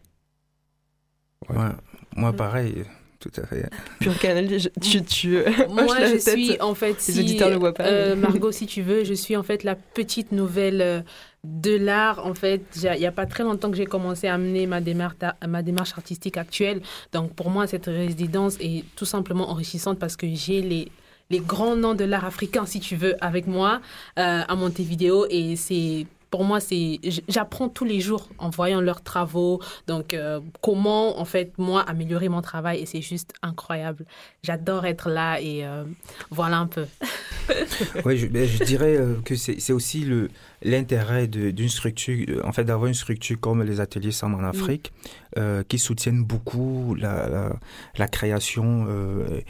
moi, 2.16 2.32
pareil, 2.32 2.84
tout 3.30 3.40
à 3.40 3.46
fait. 3.46 3.68
Pur 4.00 4.18
Canel, 4.18 4.58
je- 4.58 4.68
tu, 4.80 5.02
tu 5.04 5.38
Moi, 5.70 5.84
hoches 5.84 5.98
la 5.98 6.06
je 6.08 6.12
tête. 6.24 6.34
suis 6.38 6.60
en 6.60 6.74
fait. 6.74 6.92
Les 7.06 7.12
si, 7.14 7.20
auditeurs 7.20 7.50
le 7.50 7.56
voient 7.56 7.74
pas, 7.74 7.84
euh, 7.84 8.14
mais- 8.16 8.22
Margot, 8.28 8.52
si 8.52 8.66
tu 8.66 8.82
veux, 8.82 9.04
je 9.04 9.14
suis 9.14 9.36
en 9.36 9.42
fait 9.42 9.64
la 9.64 9.74
petite 9.74 10.32
nouvelle 10.32 10.80
euh, 10.82 11.00
de 11.44 11.76
l'art. 11.76 12.26
En 12.26 12.34
fait, 12.34 12.62
il 12.76 12.98
n'y 12.98 13.06
a 13.06 13.12
pas 13.12 13.26
très 13.26 13.44
longtemps 13.44 13.70
que 13.70 13.76
j'ai 13.76 13.86
commencé 13.86 14.26
à 14.28 14.36
mener 14.38 14.66
ma 14.66 14.80
démarche, 14.80 15.16
ma 15.46 15.62
démarche 15.62 15.92
artistique 15.96 16.36
actuelle. 16.36 16.80
Donc, 17.12 17.34
pour 17.34 17.50
moi, 17.50 17.66
cette 17.66 17.86
résidence 17.86 18.56
est 18.60 18.84
tout 18.96 19.04
simplement 19.04 19.50
enrichissante 19.50 19.98
parce 19.98 20.16
que 20.16 20.26
j'ai 20.32 20.62
les 20.62 20.88
les 21.28 21.40
grands 21.40 21.74
noms 21.74 21.94
de 21.96 22.04
l'art 22.04 22.24
africain, 22.24 22.66
si 22.66 22.78
tu 22.78 22.94
veux, 22.94 23.16
avec 23.20 23.48
moi 23.48 23.80
euh, 24.16 24.42
à 24.46 24.54
Montevideo. 24.54 25.26
Et 25.28 25.56
c'est, 25.56 26.06
pour 26.36 26.44
moi, 26.44 26.60
c'est, 26.60 27.00
j'apprends 27.28 27.70
tous 27.70 27.86
les 27.86 27.98
jours 27.98 28.28
en 28.36 28.50
voyant 28.50 28.82
leurs 28.82 29.02
travaux. 29.02 29.58
Donc, 29.86 30.12
euh, 30.12 30.40
comment, 30.60 31.18
en 31.18 31.24
fait, 31.24 31.56
moi, 31.56 31.80
améliorer 31.80 32.28
mon 32.28 32.42
travail. 32.42 32.80
Et 32.80 32.84
c'est 32.84 33.00
juste 33.00 33.32
incroyable. 33.40 34.04
J'adore 34.42 34.84
être 34.84 35.08
là 35.08 35.40
et 35.40 35.64
euh, 35.64 35.84
voilà 36.30 36.58
un 36.58 36.66
peu. 36.66 36.84
Oui, 38.04 38.18
je, 38.18 38.26
ben, 38.26 38.46
dirais 38.66 38.96
euh, 38.96 39.14
que 39.24 39.34
c'est 39.34 39.72
aussi 39.72 40.00
le 40.00 40.28
l'intérêt 40.62 41.28
d'une 41.28 41.68
structure, 41.68 42.26
en 42.44 42.52
fait, 42.52 42.64
d'avoir 42.64 42.86
une 42.88 42.94
structure 42.94 43.38
comme 43.38 43.62
les 43.62 43.80
ateliers 43.80 44.12
SAM 44.12 44.34
en 44.34 44.42
Afrique, 44.44 44.92
euh, 45.36 45.62
qui 45.68 45.78
soutiennent 45.78 46.24
beaucoup 46.24 46.94
la, 46.98 47.28
la, 47.28 47.56
la 47.98 48.08
création. 48.08 48.86
euh, 48.88 49.40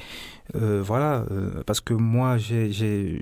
euh, 0.54 0.82
voilà, 0.84 1.24
parce 1.66 1.80
que 1.80 1.94
moi, 1.94 2.38
j'ai 2.38 3.20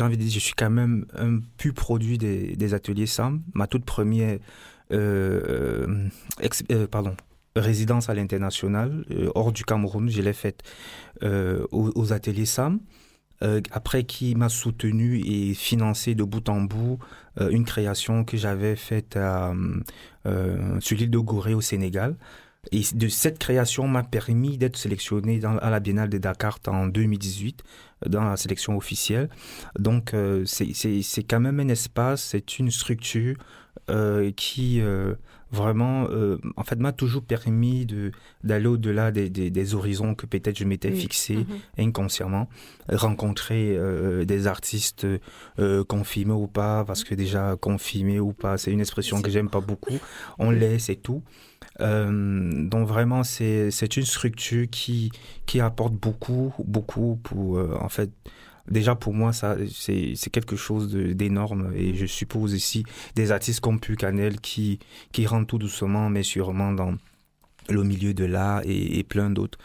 envie 0.00 0.16
de 0.16 0.22
dire, 0.22 0.32
je 0.32 0.38
suis 0.40 0.54
quand 0.54 0.70
même 0.70 1.06
un 1.16 1.38
pu 1.56 1.72
produit 1.72 2.18
des, 2.18 2.56
des 2.56 2.74
ateliers 2.74 3.06
SAM. 3.06 3.42
Ma 3.54 3.66
toute 3.66 3.84
première, 3.84 4.38
ex- 6.40 6.64
pardon, 6.90 7.14
résidence 7.56 8.08
à 8.10 8.14
l'international, 8.14 9.04
hors 9.34 9.52
du 9.52 9.64
Cameroun, 9.64 10.08
je 10.08 10.20
l'ai 10.22 10.32
faite 10.32 10.62
aux, 11.22 11.92
aux 11.94 12.12
ateliers 12.12 12.46
SAM 12.46 12.80
euh, 13.42 13.60
après 13.72 14.04
qui 14.04 14.34
m'a 14.34 14.48
soutenu 14.48 15.20
et 15.20 15.54
financé 15.54 16.14
de 16.14 16.22
bout 16.22 16.48
en 16.48 16.60
bout 16.60 16.98
euh, 17.40 17.50
une 17.50 17.64
création 17.64 18.24
que 18.24 18.36
j'avais 18.36 18.76
faite 18.76 19.16
euh, 19.16 20.80
sur 20.80 20.96
l'île 20.96 21.10
de 21.10 21.18
Gorée 21.18 21.54
au 21.54 21.60
Sénégal. 21.60 22.16
Et 22.72 22.82
de 22.94 23.08
cette 23.08 23.38
création 23.38 23.86
m'a 23.88 24.02
permis 24.02 24.56
d'être 24.56 24.76
sélectionné 24.76 25.40
à 25.60 25.68
la 25.68 25.80
Biennale 25.80 26.08
de 26.08 26.16
Dakar 26.16 26.58
en 26.68 26.86
2018 26.86 27.62
dans 28.06 28.24
la 28.24 28.38
sélection 28.38 28.76
officielle. 28.76 29.28
Donc 29.78 30.14
c'est 30.46 31.22
quand 31.28 31.40
même 31.40 31.60
un 31.60 31.68
espace, 31.68 32.24
c'est 32.24 32.58
une 32.58 32.70
structure 32.70 33.36
qui 34.36 34.80
vraiment, 35.54 36.06
euh, 36.10 36.38
en 36.56 36.64
fait, 36.64 36.78
m'a 36.78 36.92
toujours 36.92 37.22
permis 37.22 37.86
de 37.86 38.12
d'aller 38.42 38.66
au-delà 38.66 39.10
des, 39.10 39.30
des, 39.30 39.48
des 39.50 39.74
horizons 39.74 40.14
que 40.14 40.26
peut-être 40.26 40.58
je 40.58 40.64
m'étais 40.64 40.90
Oui. 40.90 41.00
fixé 41.00 41.36
Mhm. 41.36 41.86
inconsciemment, 41.86 42.48
rencontrer 42.90 43.76
euh, 43.76 44.24
des 44.24 44.46
artistes 44.46 45.06
euh, 45.58 45.84
confirmés 45.84 46.32
ou 46.34 46.46
pas, 46.46 46.84
parce 46.84 47.04
que 47.04 47.14
déjà 47.14 47.56
confirmés 47.58 48.20
ou 48.20 48.32
pas, 48.32 48.58
c'est 48.58 48.70
une 48.72 48.80
expression 48.80 49.22
que 49.22 49.30
j'aime 49.30 49.48
pas 49.48 49.60
beaucoup. 49.60 49.98
On 50.38 50.50
l'est, 50.50 50.78
c'est 50.78 50.96
tout. 50.96 51.22
Euh, 51.80 52.68
donc 52.68 52.86
vraiment, 52.86 53.24
c'est 53.24 53.70
c'est 53.70 53.96
une 53.96 54.04
structure 54.04 54.66
qui 54.70 55.10
qui 55.46 55.60
apporte 55.60 55.94
beaucoup, 55.94 56.52
beaucoup 56.64 57.18
pour 57.22 57.58
euh, 57.58 57.76
en 57.80 57.88
fait. 57.88 58.10
Déjà 58.70 58.94
pour 58.94 59.12
moi, 59.12 59.32
ça 59.32 59.56
c'est 59.70 60.12
c'est 60.16 60.30
quelque 60.30 60.56
chose 60.56 60.88
d'énorme 60.94 61.72
et 61.76 61.94
je 61.94 62.06
suppose 62.06 62.54
aussi 62.54 62.84
des 63.14 63.30
artistes 63.30 63.60
comme 63.60 63.78
Pucanel 63.78 64.40
qui 64.40 64.78
qui 65.12 65.26
rentrent 65.26 65.46
tout 65.48 65.58
doucement 65.58 66.08
mais 66.08 66.22
sûrement 66.22 66.72
dans 66.72 66.94
le 67.68 67.82
milieu 67.82 68.14
de 68.14 68.24
l'art 68.24 68.62
et, 68.64 68.98
et 68.98 69.02
plein 69.04 69.28
d'autres 69.30 69.58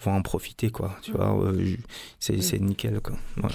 vont 0.00 0.12
en 0.14 0.22
profiter 0.22 0.70
quoi. 0.70 0.98
Tu 1.02 1.12
vois, 1.12 1.38
euh, 1.42 1.76
c'est 2.18 2.40
c'est 2.42 2.58
nickel 2.58 3.00
quoi. 3.02 3.16
Ouais. 3.42 3.50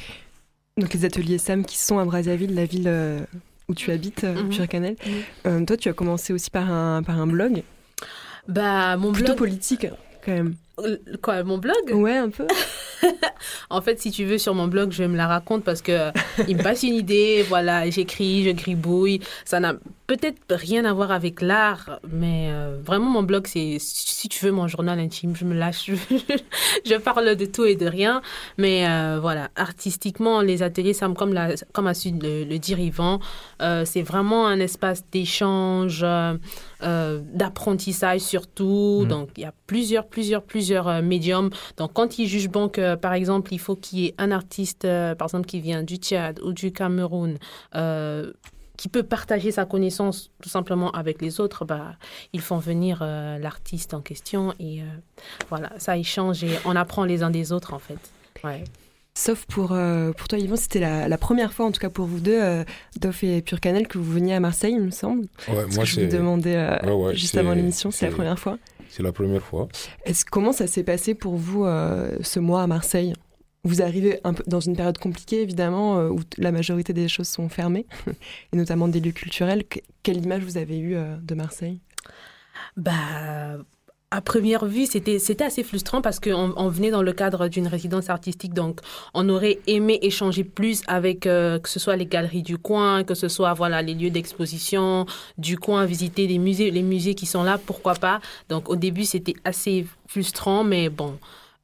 Donc 0.77 0.93
les 0.93 1.03
ateliers 1.05 1.38
SAM 1.38 1.65
qui 1.65 1.77
sont 1.77 1.98
à 2.00 2.05
Brazzaville, 2.05 2.53
la 2.55 2.65
ville 2.65 2.88
euh, 2.88 3.20
où 3.67 3.74
tu 3.74 3.91
habites, 3.91 4.24
euh, 4.24 4.43
Mhm. 4.43 4.50
Pur 4.50 4.67
Canel. 4.67 4.96
Mhm. 5.05 5.13
Euh, 5.48 5.65
toi, 5.65 5.77
tu 5.77 5.89
as 5.89 5.93
commencé 5.93 6.31
aussi 6.34 6.50
par 6.50 6.72
un, 6.72 7.03
par 7.03 7.20
un 7.20 7.27
blog, 7.27 7.63
Bah, 8.48 8.98
mon 8.98 9.11
plutôt 9.11 9.29
blog. 9.35 9.37
politique 9.40 9.87
quand 10.25 10.31
même. 10.31 10.55
Quoi, 11.22 11.44
mon 11.44 11.57
blog 11.57 11.91
Ouais, 11.91 12.17
un 12.17 12.29
peu. 12.29 12.48
En 13.70 13.81
fait, 13.81 14.00
si 14.00 14.11
tu 14.11 14.25
veux, 14.25 14.37
sur 14.37 14.53
mon 14.53 14.67
blog, 14.67 14.91
je 14.91 15.03
me 15.03 15.17
la 15.17 15.27
raconte 15.27 15.63
parce 15.63 15.81
que 15.81 15.91
euh, 15.91 16.11
il 16.48 16.57
me 16.57 16.63
passe 16.63 16.83
une 16.83 16.94
idée, 16.94 17.44
voilà, 17.50 17.89
j'écris, 17.89 18.44
je 18.44 18.51
gribouille. 18.51 19.22
Ça 19.46 19.59
n'a 19.59 19.75
peut-être 20.07 20.55
rien 20.55 20.83
à 20.83 20.91
voir 20.91 21.11
avec 21.11 21.41
l'art, 21.41 22.01
mais 22.11 22.50
euh, 22.51 22.77
vraiment, 22.83 23.09
mon 23.09 23.24
blog, 23.24 23.48
c'est, 23.48 23.77
si 23.79 24.27
tu 24.27 24.44
veux, 24.44 24.51
mon 24.51 24.67
journal 24.67 25.00
intime. 25.00 25.35
Je 25.37 25.46
me 25.46 25.55
lâche, 25.55 25.89
je 26.85 26.96
parle 26.98 27.35
de 27.35 27.46
tout 27.46 27.63
et 27.63 27.75
de 27.75 27.85
rien. 27.85 28.22
Mais 28.57 28.85
euh, 28.87 29.20
voilà, 29.22 29.50
artistiquement, 29.55 30.41
les 30.41 30.63
ateliers, 30.63 30.94
ça 30.94 31.07
me, 31.07 31.13
comme, 31.13 31.33
la, 31.33 31.55
comme 31.72 31.87
a 31.87 31.94
su 31.94 32.11
le, 32.11 32.44
le 32.44 32.59
dire 32.59 32.79
Yvan, 32.79 33.22
euh, 33.61 33.85
c'est 33.85 34.01
vraiment 34.01 34.48
un 34.48 34.59
espace 34.59 35.05
d'échange, 35.11 36.05
d'apprentissage 36.81 38.20
surtout. 38.20 39.03
Mm. 39.05 39.07
Donc, 39.07 39.29
il 39.37 39.44
y 39.44 39.46
a 39.46 39.53
plusieurs, 39.65 40.07
plusieurs, 40.07 40.44
plusieurs 40.44 40.71
euh, 40.88 41.01
médiums. 41.01 41.50
Donc, 41.77 41.94
quand 41.94 42.20
ils 42.20 42.27
jugent 42.27 42.50
bon 42.50 42.70
que, 42.70 42.96
par 42.96 43.14
exemple, 43.14 43.53
il 43.53 43.60
faut 43.60 43.75
qu'il 43.75 44.00
y 44.00 44.05
ait 44.07 44.16
un 44.18 44.31
artiste, 44.31 44.86
euh, 44.86 45.16
par 45.16 45.27
exemple, 45.27 45.46
qui 45.46 45.60
vient 45.60 45.84
du 45.84 45.96
Tchad 45.98 46.40
ou 46.42 46.53
du 46.53 46.72
Cameroun, 46.72 47.38
euh, 47.75 48.31
qui 48.77 48.90
peut 48.90 49.03
partager 49.03 49.51
sa 49.51 49.66
connaissance 49.66 50.31
tout 50.42 50.50
simplement 50.50 50.90
avec 50.92 51.22
les 51.22 51.40
autres, 51.40 51.66
bah, 51.66 51.94
ils 52.34 52.42
font 52.42 52.57
venir 52.57 53.00
euh, 53.03 53.38
l'artiste 53.38 53.94
en 53.94 54.01
question 54.01 54.55
et 54.60 54.81
euh, 54.81 54.86
voilà, 55.50 55.72
ça 55.77 55.98
échange 55.98 56.44
et 56.44 56.57
on 56.66 56.75
apprend 56.75 57.05
les 57.05 57.22
uns 57.22 57.29
des 57.29 57.51
autres 57.51 57.75
en 57.75 57.79
fait. 57.79 58.00
Ouais. 58.44 58.64
Sauf 59.14 59.46
pour, 59.46 59.74
euh, 59.74 60.14
pour 60.14 60.27
toi, 60.29 60.40
Yvan, 60.40 60.55
c'était 60.55 60.79
la, 60.79 61.07
la 61.10 61.18
première 61.18 61.51
fois, 61.53 61.66
en 61.66 61.72
tout 61.72 61.81
cas 61.81 61.90
pour 61.90 62.05
vous 62.05 62.22
deux, 62.22 62.42
euh, 62.42 62.64
Doff 63.00 63.24
et 63.24 63.42
Pur 63.42 63.60
Canel, 63.60 63.88
que 63.88 63.98
vous 63.98 64.12
veniez 64.12 64.34
à 64.34 64.40
Marseille, 64.40 64.74
il 64.74 64.81
me 64.81 64.90
semble. 64.90 65.27
Ouais, 65.50 65.66
moi, 65.75 65.84
que 65.84 65.86
je 65.86 66.01
vous 66.01 66.12
demandais 66.12 66.55
euh, 66.55 66.77
Ouais, 66.84 66.92
ouais, 66.92 67.16
juste 67.16 67.38
avant 67.38 67.53
l'émission, 67.53 67.92
c'est 67.92 68.10
la 68.10 68.16
première 68.16 68.40
fois. 68.40 68.57
C'est 68.92 69.04
la 69.04 69.12
première 69.12 69.42
fois. 69.42 69.68
Est-ce, 70.06 70.25
comment 70.25 70.51
ça 70.51 70.68
s'est 70.68 70.84
passé 70.84 71.16
pour 71.16 71.36
vous 71.36 71.66
euh, 71.66 72.18
ce 72.22 72.40
mois 72.40 72.62
à 72.64 72.68
Marseille? 72.68 73.14
Vous 73.64 73.82
arrivez 73.84 74.20
un 74.24 74.34
peu 74.34 74.44
dans 74.48 74.60
une 74.60 74.75
période 74.75 74.98
compliquée, 74.98 75.42
évidemment, 75.42 76.00
euh, 76.00 76.10
où 76.10 76.24
t- 76.24 76.42
la 76.42 76.51
majorité 76.51 76.94
des 76.94 77.08
choses 77.08 77.27
sont 77.30 77.48
fermées, 77.48 77.86
et 78.54 78.56
notamment 78.58 78.88
des 78.88 79.00
lieux 79.00 79.12
culturels. 79.12 79.64
Que- 79.66 79.80
quelle 80.04 80.18
image 80.24 80.44
vous 80.44 80.58
avez 80.58 80.80
eue 80.80 80.96
euh, 80.96 81.16
de 81.18 81.36
Marseille? 81.36 81.80
Bah, 82.77 83.58
à 84.11 84.19
première 84.19 84.65
vue, 84.65 84.85
c'était 84.85 85.19
c'était 85.19 85.45
assez 85.45 85.63
frustrant 85.63 86.01
parce 86.01 86.19
qu'on 86.19 86.53
on 86.57 86.67
venait 86.67 86.91
dans 86.91 87.01
le 87.01 87.13
cadre 87.13 87.47
d'une 87.47 87.67
résidence 87.67 88.09
artistique, 88.09 88.53
donc 88.53 88.81
on 89.13 89.29
aurait 89.29 89.59
aimé 89.67 90.00
échanger 90.01 90.43
plus 90.43 90.81
avec 90.87 91.25
euh, 91.25 91.59
que 91.59 91.69
ce 91.69 91.79
soit 91.79 91.95
les 91.95 92.05
galeries 92.05 92.43
du 92.43 92.57
coin, 92.57 93.05
que 93.05 93.15
ce 93.15 93.29
soit 93.29 93.53
voilà 93.53 93.81
les 93.81 93.93
lieux 93.93 94.09
d'exposition 94.09 95.05
du 95.37 95.57
coin, 95.57 95.85
visiter 95.85 96.27
les 96.27 96.39
musées, 96.39 96.71
les 96.71 96.83
musées 96.83 97.15
qui 97.15 97.25
sont 97.25 97.43
là, 97.43 97.57
pourquoi 97.57 97.93
pas. 97.93 98.19
Donc 98.50 98.69
au 98.69 98.75
début, 98.75 99.05
c'était 99.05 99.35
assez 99.45 99.87
frustrant, 100.07 100.65
mais 100.65 100.89
bon. 100.89 101.17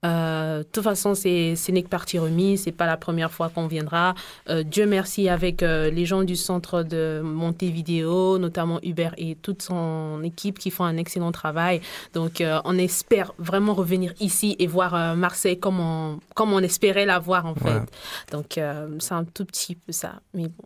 Euh, 0.06 0.60
de 0.60 0.64
toute 0.64 0.84
façon, 0.84 1.16
c'est 1.16 1.56
ce 1.56 1.72
n'est 1.72 1.84
que 1.84 1.90
partie 1.90 2.20
remise. 2.20 2.64
C'est 2.64 2.72
pas 2.72 2.86
la 2.86 2.98
première 2.98 3.32
fois 3.32 3.50
qu'on 3.50 3.68
viendra. 3.68 4.14
Euh, 4.50 4.64
Dieu 4.64 4.86
merci 4.86 5.30
avec 5.30 5.64
euh, 5.64 5.90
les 5.90 6.06
gens 6.06 6.24
du 6.24 6.36
centre 6.36 6.84
de 6.84 7.22
Montevideo, 7.24 8.38
notamment 8.38 8.80
Hubert 8.84 9.14
et 9.18 9.36
toute 9.36 9.62
son 9.62 10.22
équipe 10.24 10.60
qui 10.60 10.72
font 10.72 10.84
un 10.84 10.98
excellent 10.98 11.32
travail. 11.32 11.82
Donc, 12.14 12.44
on 12.66 12.78
espère 12.78 13.34
vraiment 13.38 13.74
revenir 13.74 14.14
ici 14.20 14.56
et 14.60 14.68
voir 14.68 15.16
Marseille 15.16 15.60
comme 15.60 15.80
on, 15.80 16.20
comme 16.36 16.54
on 16.54 16.60
espérait 16.60 17.06
la 17.06 17.20
voir 17.20 17.46
en 17.46 17.56
fait. 17.56 17.80
Ouais. 17.80 17.86
Donc, 18.32 18.60
c'est 19.00 19.14
un 19.14 19.24
tout 19.24 19.46
petit 19.46 19.76
peu 19.76 19.92
ça. 19.92 20.22
Mais 20.34 20.48
bon. 20.48 20.66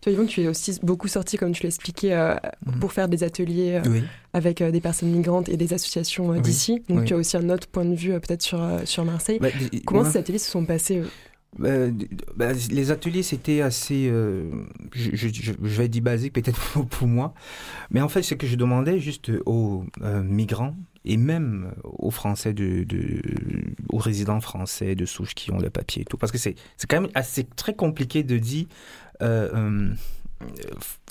Toi, 0.00 0.12
Yvon, 0.12 0.26
tu 0.26 0.42
es 0.42 0.48
aussi 0.48 0.78
beaucoup 0.82 1.08
sorti, 1.08 1.36
comme 1.36 1.52
tu 1.52 1.62
l'as 1.62 1.68
expliqué, 1.68 2.14
euh, 2.14 2.34
Mhm. 2.66 2.78
pour 2.80 2.92
faire 2.92 3.08
des 3.08 3.22
ateliers 3.24 3.80
euh, 3.84 3.90
Oui. 3.90 4.02
avec 4.32 4.60
euh, 4.60 4.70
des 4.70 4.80
personnes 4.80 5.10
migrantes 5.10 5.48
et 5.48 5.56
des 5.56 5.72
associations 5.72 6.30
euh, 6.30 6.36
Oui, 6.36 6.40
d'ici. 6.42 6.82
Donc, 6.88 7.00
oui. 7.00 7.04
tu 7.06 7.14
as 7.14 7.16
aussi 7.16 7.36
un 7.36 7.48
autre 7.50 7.66
point 7.68 7.84
de 7.84 7.94
vue, 7.94 8.10
peut-être, 8.20 8.42
sur, 8.42 8.60
sur 8.84 9.04
Marseille. 9.04 9.38
Bah, 9.40 9.48
Comment 9.86 10.04
ces 10.04 10.18
ateliers 10.18 10.38
se 10.38 10.50
sont 10.50 10.64
passés 10.64 11.02
d- 11.58 12.08
bah, 12.34 12.52
les 12.70 12.90
ateliers, 12.90 13.22
c'était 13.22 13.60
assez. 13.60 14.10
je, 14.94 15.10
je, 15.12 15.28
je- 15.28 15.52
vais 15.62 15.88
dire 15.88 16.02
basique, 16.02 16.32
peut-être 16.32 16.58
pour, 16.90 17.06
moi. 17.08 17.34
Mais 17.90 18.00
en 18.00 18.08
fait, 18.08 18.22
ce 18.22 18.34
que 18.34 18.46
je 18.46 18.56
demandais 18.56 18.98
juste 18.98 19.30
aux 19.46 19.84
migrants 20.24 20.74
et 21.04 21.16
même 21.18 21.72
aux 21.84 22.10
Français, 22.10 22.54
de, 22.54 22.84
de, 22.84 23.20
aux 23.90 23.98
résidents 23.98 24.40
français 24.40 24.94
de 24.94 25.04
souche 25.04 25.34
qui 25.34 25.50
ont 25.50 25.58
le 25.58 25.68
papier 25.68 26.02
et 26.02 26.04
tout. 26.06 26.16
Parce 26.16 26.32
que 26.32 26.38
c'est 26.38 26.54
c'est 26.78 26.88
quand 26.88 27.00
même 27.02 27.10
assez 27.14 27.44
très 27.44 27.74
compliqué 27.74 28.22
de 28.22 28.38
dire. 28.38 28.66
Euh, 29.22 29.48
euh, 29.54 29.94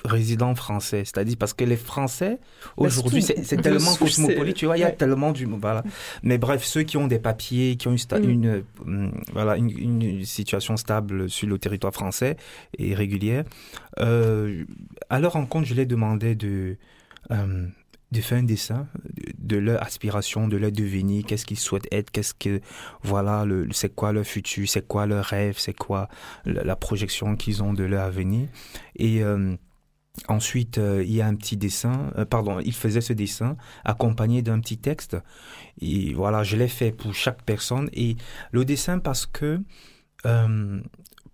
résidents 0.03 0.55
français, 0.55 1.03
c'est-à-dire 1.05 1.37
parce 1.39 1.53
que 1.53 1.63
les 1.63 1.77
Français 1.77 2.39
aujourd'hui 2.75 3.21
surtout, 3.21 3.43
c'est 3.43 3.61
tellement 3.61 3.93
cosmopolite, 3.99 4.55
tu 4.55 4.65
vois, 4.65 4.77
il 4.77 4.81
y 4.81 4.83
a 4.83 4.87
ouais. 4.87 4.95
tellement 4.95 5.31
du 5.31 5.45
voilà. 5.45 5.83
Mais 6.23 6.37
bref, 6.37 6.63
ceux 6.63 6.83
qui 6.83 6.97
ont 6.97 7.07
des 7.07 7.19
papiers, 7.19 7.75
qui 7.75 7.87
ont 7.87 7.91
une, 7.91 7.97
Mm. 8.19 8.29
une, 8.29 8.45
euh, 8.47 9.09
voilà, 9.31 9.57
une, 9.57 9.69
une 9.69 10.25
situation 10.25 10.75
stable 10.75 11.29
sur 11.29 11.47
le 11.47 11.57
territoire 11.59 11.93
français 11.93 12.35
et 12.77 12.95
régulière, 12.95 13.43
euh, 13.99 14.65
à 15.09 15.19
leur 15.19 15.33
rencontre, 15.33 15.67
je 15.67 15.75
leur 15.75 15.85
demandais 15.85 16.35
de, 16.35 16.77
euh, 17.31 17.67
de 18.11 18.19
faire 18.19 18.39
un 18.39 18.43
dessin, 18.43 18.87
de, 19.37 19.57
leur 19.57 19.81
aspiration, 19.81 20.47
de 20.47 20.57
leur 20.57 20.71
devenir, 20.71 21.25
qu'est-ce 21.25 21.45
qu'ils 21.45 21.59
souhaitent 21.59 21.87
être, 21.91 22.11
qu'est-ce 22.11 22.33
que, 22.33 22.59
voilà, 23.03 23.45
le, 23.45 23.69
c'est 23.71 23.95
quoi 23.95 24.11
leur 24.11 24.25
futur, 24.25 24.67
c'est 24.67 24.85
quoi 24.85 25.05
leur 25.05 25.23
rêve, 25.23 25.55
c'est 25.57 25.73
quoi 25.73 26.09
la, 26.45 26.75
projection 26.75 27.35
qu'ils 27.35 27.63
ont 27.63 27.73
de 27.73 27.83
leur 27.83 28.03
avenir. 28.03 28.49
Et 28.97 29.23
euh, 29.23 29.55
ensuite, 30.27 30.77
euh, 30.77 31.03
il 31.05 31.13
y 31.13 31.21
a 31.21 31.27
un 31.27 31.35
petit 31.35 31.55
dessin, 31.55 32.11
euh, 32.17 32.25
pardon, 32.25 32.59
il 32.59 32.73
faisait 32.73 33.01
ce 33.01 33.13
dessin 33.13 33.55
accompagné 33.85 34.41
d'un 34.41 34.59
petit 34.59 34.77
texte. 34.77 35.15
Et 35.79 36.13
voilà, 36.13 36.43
je 36.43 36.57
l'ai 36.57 36.67
fait 36.67 36.91
pour 36.91 37.13
chaque 37.13 37.43
personne. 37.43 37.89
Et 37.93 38.17
le 38.51 38.65
dessin, 38.65 38.99
parce 38.99 39.25
que 39.25 39.61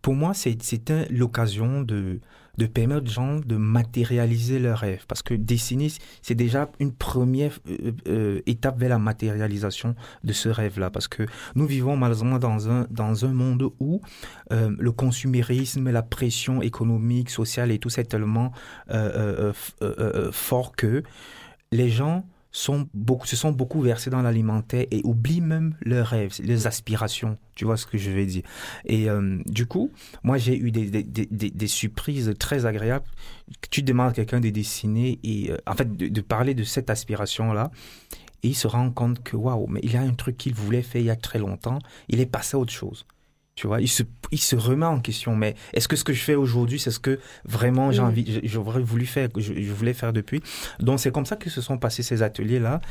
pour 0.02 0.16
moi, 0.16 0.34
c'était 0.34 1.08
l'occasion 1.10 1.82
de, 1.82 2.22
de 2.58 2.66
permettre 2.66 3.04
aux 3.04 3.14
gens 3.14 3.40
de 3.40 3.56
matérialiser 3.56 4.60
leurs 4.60 4.80
rêves. 4.80 5.06
Parce 5.08 5.22
que 5.22 5.34
dessiner, 5.34 5.92
c'est 6.22 6.36
déjà 6.36 6.70
une 6.80 6.92
première 6.92 7.60
euh, 7.70 7.92
euh, 8.08 8.42
étape 8.46 8.80
vers 8.80 8.90
la 8.90 9.00
matérialisation 9.00 9.96
de 10.24 10.34
ce 10.34 10.50
rêve-là. 10.50 10.90
Parce 10.90 11.08
que 11.08 11.24
nous 11.56 11.66
vivons 11.66 11.96
malheureusement 11.96 12.40
dans 12.40 12.70
un, 12.70 12.88
dans 12.90 13.26
un 13.26 13.34
monde 13.34 13.70
où 13.80 14.02
euh, 14.52 14.76
le 14.78 14.92
consumérisme, 14.92 15.90
la 15.90 16.04
pression 16.04 16.62
économique, 16.62 17.30
sociale 17.30 17.72
et 17.72 17.80
tout, 17.80 17.90
c'est 17.90 18.06
tellement 18.06 18.52
fort 20.32 20.76
que 20.76 21.04
les 21.72 21.90
gens 21.90 22.24
sont 22.52 22.88
beaucoup, 22.94 23.28
se 23.28 23.36
sont 23.36 23.52
beaucoup 23.52 23.82
versés 23.82 24.10
dans 24.10 24.22
l'alimentaire 24.22 24.86
et 24.92 25.02
oublient 25.04 25.42
même 25.42 25.76
leurs 25.82 26.08
rêves, 26.08 26.34
leurs 26.44 26.68
aspirations. 26.68 27.38
Tu 27.56 27.66
vois 27.66 27.78
ce 27.78 27.86
que 27.86 27.98
je 27.98 28.12
veux 28.12 28.26
dire 28.26 28.44
Et 28.86 29.10
euh, 29.10 29.42
du 29.46 29.66
coup, 29.66 29.92
moi, 30.24 30.38
j'ai 30.38 30.58
eu 30.58 30.72
des, 30.72 30.90
des, 30.90 31.04
des, 31.04 31.50
des, 31.50 31.68
surprises 31.68 32.34
très 32.40 32.66
agréables. 32.66 33.06
Tu 33.70 33.84
demandes 33.84 34.10
à 34.10 34.14
quelqu'un 34.14 34.40
de 34.40 34.50
dessiner 34.50 35.20
et, 35.24 35.52
euh, 35.52 35.58
en 35.66 35.74
fait, 35.74 35.96
de, 35.96 36.08
de, 36.08 36.22
parler 36.22 36.54
de 36.54 36.64
cette 36.64 36.90
aspiration-là. 36.90 37.72
Et 38.44 38.50
il 38.50 38.56
se 38.56 38.68
rend 38.68 38.92
compte 38.92 39.24
que, 39.24 39.36
waouh, 39.36 39.68
mais 39.68 39.80
il 39.84 39.92
y 39.92 39.98
a 39.98 40.02
un 40.02 40.14
truc 40.14 40.38
qu'il 40.38 40.54
voulait 40.54 40.84
faire 40.84 41.02
il 41.02 41.08
y 41.08 41.12
a 41.12 41.16
très 41.16 41.40
longtemps. 41.40 41.80
Il 42.08 42.20
est 42.20 42.28
passé 42.28 42.56
à 42.56 42.60
autre 42.60 42.74
chose. 42.74 43.06
Tu 43.58 43.66
vois, 43.66 43.82
il 43.82 43.88
se, 43.88 44.04
il 44.32 44.40
se 44.40 44.56
remet 44.56 44.86
en 44.86 45.00
question. 45.00 45.36
Mais 45.36 45.56
est-ce 45.74 45.88
que 45.88 45.96
ce 45.96 46.04
que 46.04 46.14
je 46.14 46.22
fais 46.22 46.36
aujourd'hui, 46.36 46.80
c'est 46.80 46.92
ce 46.92 47.00
que 47.00 47.20
vraiment 47.44 47.92
j'ai 47.92 48.02
envie, 48.02 48.40
j'aurais 48.44 48.82
voulu 48.82 49.08
faire, 49.08 49.30
je, 49.36 49.52
je, 49.60 49.74
voulais 49.74 49.96
faire 49.96 50.14
depuis. 50.14 50.44
Donc 50.80 51.00
c'est 51.00 51.12
comme 51.12 51.26
ça 51.26 51.38
que 51.38 51.50
se 51.50 51.60
sont 51.60 51.80
passés 51.80 52.04
ces 52.04 52.22
ateliers-là. 52.22 52.82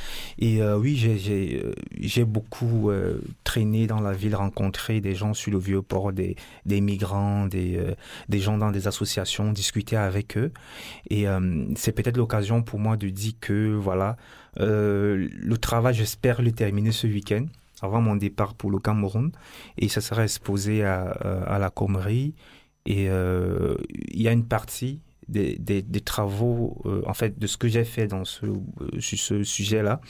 Et 0.40 0.60
euh, 0.60 0.76
oui, 0.76 0.96
j'ai 0.96 1.62
euh, 1.62 1.72
j'ai 2.00 2.24
beaucoup 2.24 2.90
euh, 2.90 3.20
traîné 3.44 3.86
dans 3.86 4.00
la 4.00 4.12
ville, 4.12 4.34
rencontré 4.34 5.00
des 5.00 5.14
gens 5.14 5.34
sur 5.34 5.52
le 5.52 5.58
vieux 5.60 5.82
port, 5.82 6.12
des, 6.12 6.34
des 6.64 6.80
migrants, 6.80 7.46
des, 7.46 7.80
des 8.28 8.40
gens 8.40 8.58
dans 8.58 8.72
des 8.72 8.88
associations, 8.88 9.52
discuter 9.52 9.96
avec 9.96 10.36
eux. 10.36 10.50
Et 11.10 11.26
c'est 11.76 11.92
peut-être 11.92 12.16
l'occasion 12.16 12.64
pour 12.64 12.80
moi 12.80 12.96
de 12.96 13.08
dire 13.08 13.34
que 13.40 13.72
voilà, 13.74 14.16
le 14.58 15.54
travail, 15.60 15.94
j'espère 15.94 16.42
le 16.42 16.50
terminer 16.50 16.90
ce 16.90 17.06
week-end 17.06 17.46
avant 17.82 18.00
mon 18.00 18.16
départ 18.16 18.54
pour 18.54 18.70
le 18.70 18.78
Cameroun. 18.78 19.32
Et 19.78 19.88
ça 19.88 20.00
sera 20.00 20.24
exposé 20.24 20.84
à, 20.84 21.16
euh, 21.24 21.42
à 21.46 21.58
la 21.58 21.70
Comerie 21.70 22.34
et 22.84 23.08
euh, 23.10 23.74
il 23.90 24.22
y 24.22 24.28
a 24.28 24.32
une 24.32 24.46
partie 24.46 25.00
des, 25.28 25.56
des, 25.58 26.00
travaux, 26.00 26.80
euh, 26.86 27.02
en 27.04 27.12
fait, 27.12 27.36
de 27.36 27.48
ce 27.48 27.56
que 27.56 27.66
j'ai 27.66 27.82
fait 27.82 28.06
dans 28.06 28.24
ce, 28.24 28.46
sur 29.00 29.18
ce 29.18 29.42
sujet-là, 29.42 30.00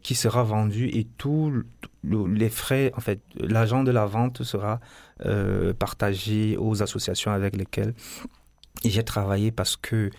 qui 0.00 0.14
sera 0.14 0.44
vendu 0.44 0.88
et 0.88 1.08
tous 1.18 1.52
les 2.04 2.48
frais, 2.48 2.92
en 2.96 3.00
fait, 3.00 3.20
l'argent 3.34 3.82
de 3.82 3.90
la 3.90 4.06
vente 4.06 4.44
sera 4.44 4.78
partagé 5.80 6.56
aux 6.56 6.84
associations 6.84 7.32
avec 7.32 7.56
lesquelles 7.56 7.94
j'ai 8.84 9.02
travaillé 9.02 9.50
parce 9.50 9.74
que 9.76 10.10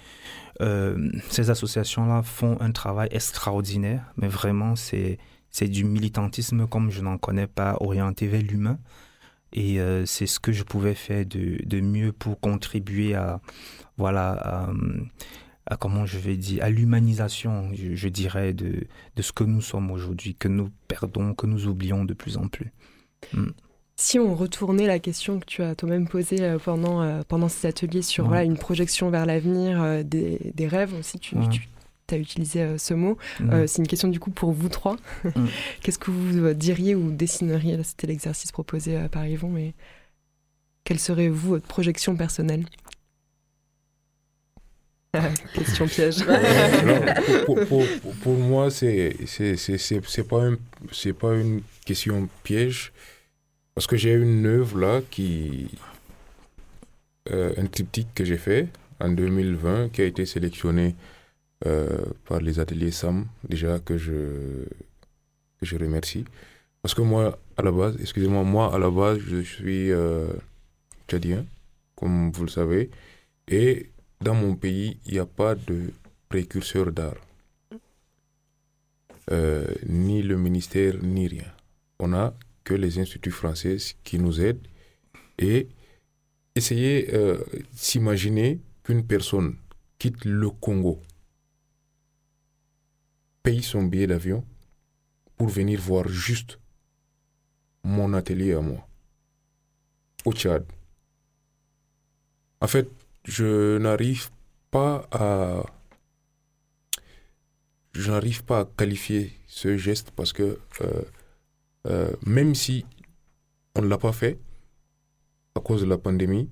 ces 1.30 1.50
associations-là 1.50 2.24
font 2.24 2.58
un 2.60 2.72
travail 2.72 3.08
extraordinaire, 3.12 4.04
mais 4.18 4.28
vraiment, 4.28 4.76
c'est 4.76 5.18
c'est 5.58 5.68
du 5.68 5.86
militantisme 5.86 6.68
comme 6.68 6.92
je 6.92 7.02
n'en 7.02 7.18
connais 7.18 7.48
pas, 7.48 7.78
orienté 7.80 8.28
vers 8.28 8.44
l'humain. 8.44 8.78
Et 9.54 9.80
euh, 9.80 10.06
c'est 10.06 10.28
ce 10.28 10.40
que 10.40 10.52
je 10.52 10.62
pouvais 10.62 10.94
faire 10.94 11.26
de, 11.26 11.58
de 11.66 11.82
mieux 11.82 12.12
pour 12.12 12.40
contribuer 12.40 13.16
à, 13.16 13.42
voilà, 13.98 14.70
à, 15.66 15.78
comment 15.78 16.06
je 16.06 16.20
vais 16.20 16.38
dire, 16.38 16.64
à 16.64 16.70
l'humanisation, 16.70 17.72
je, 17.74 18.08
dirais, 18.08 18.54
de, 18.54 18.86
de 19.16 19.22
ce 19.24 19.32
que 19.32 19.44
nous 19.44 19.62
sommes 19.62 19.90
aujourd'hui, 19.90 20.36
que 20.36 20.48
nous 20.48 20.70
perdons, 20.88 21.34
que 21.34 21.48
nous 21.48 21.66
oublions 21.66 22.06
de 22.06 22.14
plus 22.14 22.38
en 22.38 22.48
plus. 22.48 22.72
Mm. 23.34 23.48
Si 23.96 24.20
on 24.20 24.36
retournait 24.36 24.86
la 24.86 25.00
question 25.00 25.40
que 25.40 25.46
tu 25.46 25.64
as 25.64 25.74
toi-même 25.74 26.08
posée 26.08 26.44
euh, 26.44 26.60
pendant, 26.60 27.02
euh, 27.02 27.22
pendant 27.28 27.50
ces 27.50 27.66
ateliers 27.66 28.04
sur 28.04 28.28
voilà, 28.28 28.44
une 28.44 28.58
projection 28.60 29.10
vers 29.10 29.26
l'avenir, 29.26 30.06
des, 30.06 30.52
des, 30.54 30.68
rêves 30.68 30.94
aussi, 30.94 31.18
tu, 31.18 31.36
tu 31.50 31.68
tu 32.08 32.16
as 32.16 32.18
utilisé 32.18 32.62
euh, 32.62 32.78
ce 32.78 32.94
mot. 32.94 33.18
Mm. 33.40 33.50
Euh, 33.52 33.68
c'est 33.68 33.80
une 33.80 33.88
question 33.88 34.08
du 34.08 34.20
coup 34.20 34.32
pour 34.32 34.52
vous 34.52 34.70
trois. 34.70 34.96
Mm. 35.24 35.46
Qu'est-ce 35.82 36.00
que 36.00 36.12
vous 36.12 36.46
euh, 36.46 36.54
diriez 36.54 36.96
ou 36.96 37.12
dessineriez? 37.12 37.78
C'était 37.84 38.08
l'exercice 38.08 38.52
proposé 38.52 38.98
par 39.12 39.28
Yvon, 39.28 39.50
mais 39.50 39.74
quelle 40.84 41.00
serait 41.00 41.28
vous 41.28 41.50
votre 41.50 41.68
projection 41.68 42.16
personnelle? 42.16 42.66
Question 45.54 45.88
piège. 45.88 46.24
pour, 47.46 47.60
pour, 47.66 47.84
pour, 48.22 48.38
moi, 48.38 48.70
c'est 48.70 49.16
c'est 49.26 50.28
pas 50.28 50.44
un, 50.44 50.58
c'est 50.92 51.14
pas 51.14 51.34
une 51.34 51.62
question 51.86 52.30
piège 52.44 52.92
parce 53.74 53.88
que 53.88 53.98
j'ai 53.98 54.14
une 54.14 54.46
œuvre 54.46 54.78
là 54.78 55.02
qui 55.10 55.70
un 57.32 57.66
triptyque 57.66 58.14
que 58.14 58.24
j'ai 58.26 58.38
fait 58.38 58.68
en 59.00 59.10
2020 59.10 59.90
qui 59.90 60.02
a 60.02 60.06
été 60.06 60.26
sélectionné 60.26 60.96
euh, 61.66 62.06
par 62.26 62.40
les 62.40 62.60
ateliers 62.60 62.92
SAM, 62.92 63.28
déjà 63.48 63.80
que 63.80 63.98
je, 63.98 64.66
je 65.62 65.78
remercie. 65.78 66.26
Parce 66.82 66.94
que 66.94 67.02
moi, 67.02 67.40
à 67.58 67.64
la 67.64 67.72
base, 67.72 67.98
excusez-moi, 68.00 68.44
moi, 68.44 68.74
à 68.74 68.78
la 68.78 68.92
base, 68.92 69.20
je 69.20 69.42
suis 69.42 69.92
euh, 69.92 70.28
tchadien, 71.08 71.46
comme 71.96 72.32
vous 72.32 72.44
le 72.44 72.50
savez. 72.50 72.90
Et 73.48 73.90
dans 74.22 74.36
mon 74.36 74.56
pays, 74.56 75.00
il 75.06 75.14
n'y 75.14 75.20
a 75.20 75.26
pas 75.26 75.56
de 75.56 75.92
précurseur 76.30 76.92
d'art. 76.92 77.16
Euh, 79.32 79.66
ni 79.86 80.22
le 80.22 80.38
ministère, 80.38 80.96
ni 81.02 81.28
rien. 81.28 81.52
On 82.00 82.14
a 82.14 82.34
que 82.64 82.74
les 82.74 83.00
instituts 83.00 83.32
français 83.32 83.78
qui 84.04 84.20
nous 84.20 84.40
aident. 84.42 84.66
Et 85.40 85.68
essayez 86.56 87.14
euh, 87.14 87.38
s'imaginer 87.76 88.60
qu'une 88.84 89.04
personne 89.06 89.56
quitte 90.00 90.24
le 90.26 90.50
Congo 90.50 91.02
paye 93.48 93.64
son 93.64 93.84
billet 93.84 94.08
d'avion 94.08 94.44
pour 95.38 95.48
venir 95.48 95.80
voir 95.80 96.06
juste 96.10 96.60
mon 97.82 98.14
atelier 98.14 98.52
à 98.54 98.60
moi, 98.60 98.86
au 100.26 100.34
Tchad. 100.34 100.66
En 102.60 102.68
fait, 102.68 102.90
je 103.24 103.78
n'arrive 103.78 104.32
pas 104.70 105.08
à... 105.14 105.64
Je 107.94 108.12
n'arrive 108.12 108.44
pas 108.44 108.60
à 108.60 108.66
qualifier 108.66 109.32
ce 109.48 109.78
geste 109.78 110.12
parce 110.12 110.34
que 110.34 110.60
euh, 110.82 111.02
euh, 111.88 112.12
même 112.26 112.54
si 112.54 112.86
on 113.76 113.82
ne 113.82 113.88
l'a 113.88 113.98
pas 113.98 114.12
fait 114.12 114.38
à 115.56 115.62
cause 115.62 115.84
de 115.84 115.88
la 115.88 115.98
pandémie, 115.98 116.50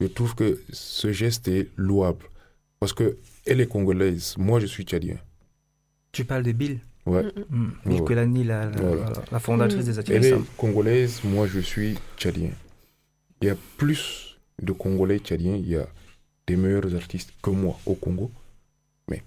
je 0.00 0.06
trouve 0.06 0.34
que 0.34 0.62
ce 0.72 1.12
geste 1.12 1.46
est 1.48 1.68
louable. 1.76 2.24
Parce 2.80 2.94
que 2.94 3.18
elle 3.44 3.60
est 3.60 3.68
congolaise, 3.68 4.34
moi 4.38 4.60
je 4.60 4.66
suis 4.66 4.84
tchadien. 4.84 5.18
Tu 6.12 6.24
parles 6.24 6.42
de 6.42 6.52
Bill 6.52 6.78
Ouais. 7.04 7.24
Mmh. 7.50 7.70
Bill 7.84 8.46
la, 8.46 8.70
la, 9.32 9.40
fondatrice 9.40 9.86
des 9.86 9.98
ateliers. 9.98 10.16
Elle 10.18 10.24
est 10.26 10.56
congolaise, 10.56 11.20
moi 11.24 11.48
je 11.48 11.58
suis 11.58 11.98
tchadien. 12.16 12.50
Il 13.40 13.48
y 13.48 13.50
a 13.50 13.56
plus 13.76 14.38
de 14.62 14.72
Congolais 14.72 15.18
tchadiens, 15.18 15.56
il 15.56 15.68
y 15.68 15.76
a 15.76 15.88
des 16.46 16.56
meilleurs 16.56 16.94
artistes 16.94 17.32
que 17.42 17.50
moi 17.50 17.76
au 17.86 17.94
Congo. 17.94 18.30
Mais 19.08 19.22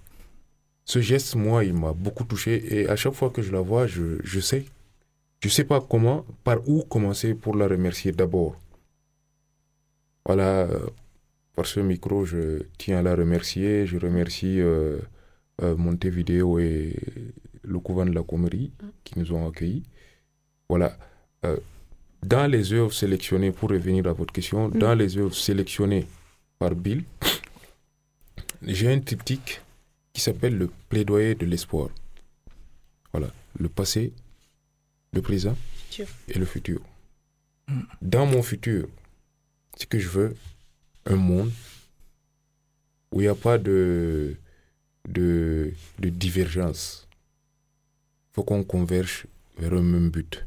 ce 0.84 1.00
geste, 1.00 1.34
moi, 1.34 1.64
il 1.64 1.74
m'a 1.74 1.92
beaucoup 1.92 2.24
touché 2.24 2.80
et 2.80 2.88
à 2.88 2.96
chaque 2.96 3.12
fois 3.12 3.28
que 3.28 3.42
je 3.42 3.52
la 3.52 3.60
vois, 3.60 3.86
je, 3.86 4.18
je 4.24 4.40
sais. 4.40 4.64
Je 5.42 5.50
sais 5.50 5.64
pas 5.64 5.80
comment, 5.82 6.24
par 6.44 6.66
où 6.66 6.82
commencer 6.82 7.34
pour 7.34 7.56
la 7.56 7.68
remercier 7.68 8.10
d'abord. 8.10 8.58
Voilà, 10.24 10.62
euh, 10.62 10.86
par 11.54 11.66
ce 11.66 11.80
micro, 11.80 12.24
je 12.24 12.62
tiens 12.78 12.98
à 12.98 13.02
la 13.02 13.14
remercier. 13.14 13.86
Je 13.86 13.98
remercie 13.98 14.60
euh, 14.60 14.98
Montevideo 15.62 16.58
et 16.58 16.94
le 17.62 17.78
couvent 17.80 18.06
de 18.06 18.12
la 18.12 18.22
Comerie 18.22 18.72
qui 19.04 19.18
nous 19.18 19.32
ont 19.32 19.48
accueillis. 19.48 19.82
Voilà. 20.68 20.96
Euh, 21.44 21.56
dans 22.22 22.50
les 22.50 22.72
œuvres 22.72 22.92
sélectionnées, 22.92 23.52
pour 23.52 23.70
revenir 23.70 24.06
à 24.06 24.12
votre 24.12 24.32
question, 24.32 24.68
mm. 24.68 24.78
dans 24.78 24.94
les 24.94 25.18
œuvres 25.18 25.34
sélectionnées 25.34 26.06
par 26.58 26.74
Bill, 26.74 27.04
j'ai 28.62 28.92
un 28.92 29.00
triptyque 29.00 29.60
qui 30.12 30.20
s'appelle 30.20 30.56
le 30.56 30.70
plaidoyer 30.88 31.34
de 31.34 31.46
l'espoir. 31.46 31.90
Voilà, 33.12 33.28
le 33.58 33.68
passé, 33.68 34.12
le 35.12 35.22
présent 35.22 35.56
et 36.28 36.38
le 36.38 36.46
futur. 36.46 36.80
Mm. 37.68 37.80
Dans 38.02 38.26
mon 38.26 38.42
futur, 38.42 38.88
ce 39.76 39.86
que 39.86 39.98
je 39.98 40.08
veux, 40.08 40.34
un 41.04 41.16
monde 41.16 41.52
où 43.12 43.20
il 43.20 43.24
n'y 43.24 43.28
a 43.28 43.34
pas 43.34 43.58
de 43.58 44.36
de, 45.08 45.72
de 45.98 46.08
divergence. 46.08 47.06
faut 48.32 48.42
qu'on 48.42 48.64
converge 48.64 49.26
vers 49.58 49.72
un 49.72 49.82
même 49.82 50.10
but. 50.10 50.46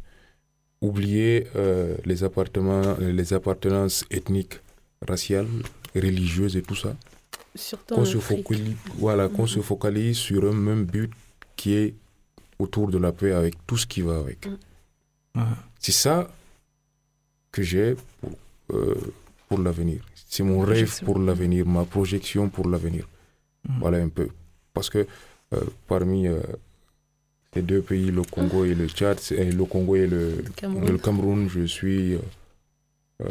Oublier 0.81 1.47
euh, 1.55 1.95
les, 2.05 2.23
appartements, 2.23 2.95
les 2.99 3.33
appartenances 3.33 4.05
ethniques, 4.11 4.59
raciales, 5.07 5.47
religieuses 5.95 6.55
et 6.55 6.61
tout 6.61 6.75
ça. 6.75 6.95
Surtout 7.55 7.95
Qu'on 7.95 8.01
en 8.01 8.05
se, 8.05 8.17
focalise, 8.19 8.75
voilà, 8.97 9.27
qu'on 9.27 9.47
se 9.47 9.59
focalise 9.59 10.17
sur 10.17 10.43
un 10.49 10.53
même 10.53 10.85
but 10.85 11.11
qui 11.55 11.73
est 11.73 11.93
autour 12.59 12.87
de 12.89 12.97
la 12.97 13.11
paix 13.11 13.31
avec 13.31 13.55
tout 13.65 13.77
ce 13.77 13.85
qui 13.87 14.01
va 14.01 14.19
avec. 14.19 14.45
Ouais. 15.35 15.41
C'est 15.79 15.91
ça 15.91 16.29
que 17.51 17.63
j'ai 17.63 17.95
pour, 18.21 18.37
euh, 18.77 18.95
pour 19.47 19.59
l'avenir. 19.59 20.01
C'est 20.27 20.43
mon 20.43 20.59
rêve 20.59 20.85
Projection. 20.85 21.05
pour 21.05 21.19
l'avenir, 21.19 21.65
ma 21.65 21.85
projection 21.85 22.49
pour 22.49 22.69
l'avenir. 22.69 23.07
Mm. 23.67 23.79
Voilà 23.79 23.97
un 23.97 24.09
peu. 24.09 24.29
Parce 24.79 24.89
que 24.89 25.05
euh, 25.53 25.59
parmi 25.87 26.25
euh, 26.27 26.39
ces 27.53 27.61
deux 27.61 27.81
pays, 27.81 28.11
le 28.11 28.21
Congo 28.21 28.63
et 28.63 28.73
le 28.73 28.87
Tchad, 28.87 29.19
et 29.31 29.51
le 29.51 29.65
Congo 29.65 29.97
et 29.97 30.07
le, 30.07 30.41
Cameroun. 30.55 30.87
le 30.89 30.97
Cameroun, 30.97 31.49
je 31.49 31.65
suis 31.65 32.13
euh, 32.13 32.19
euh, 33.23 33.27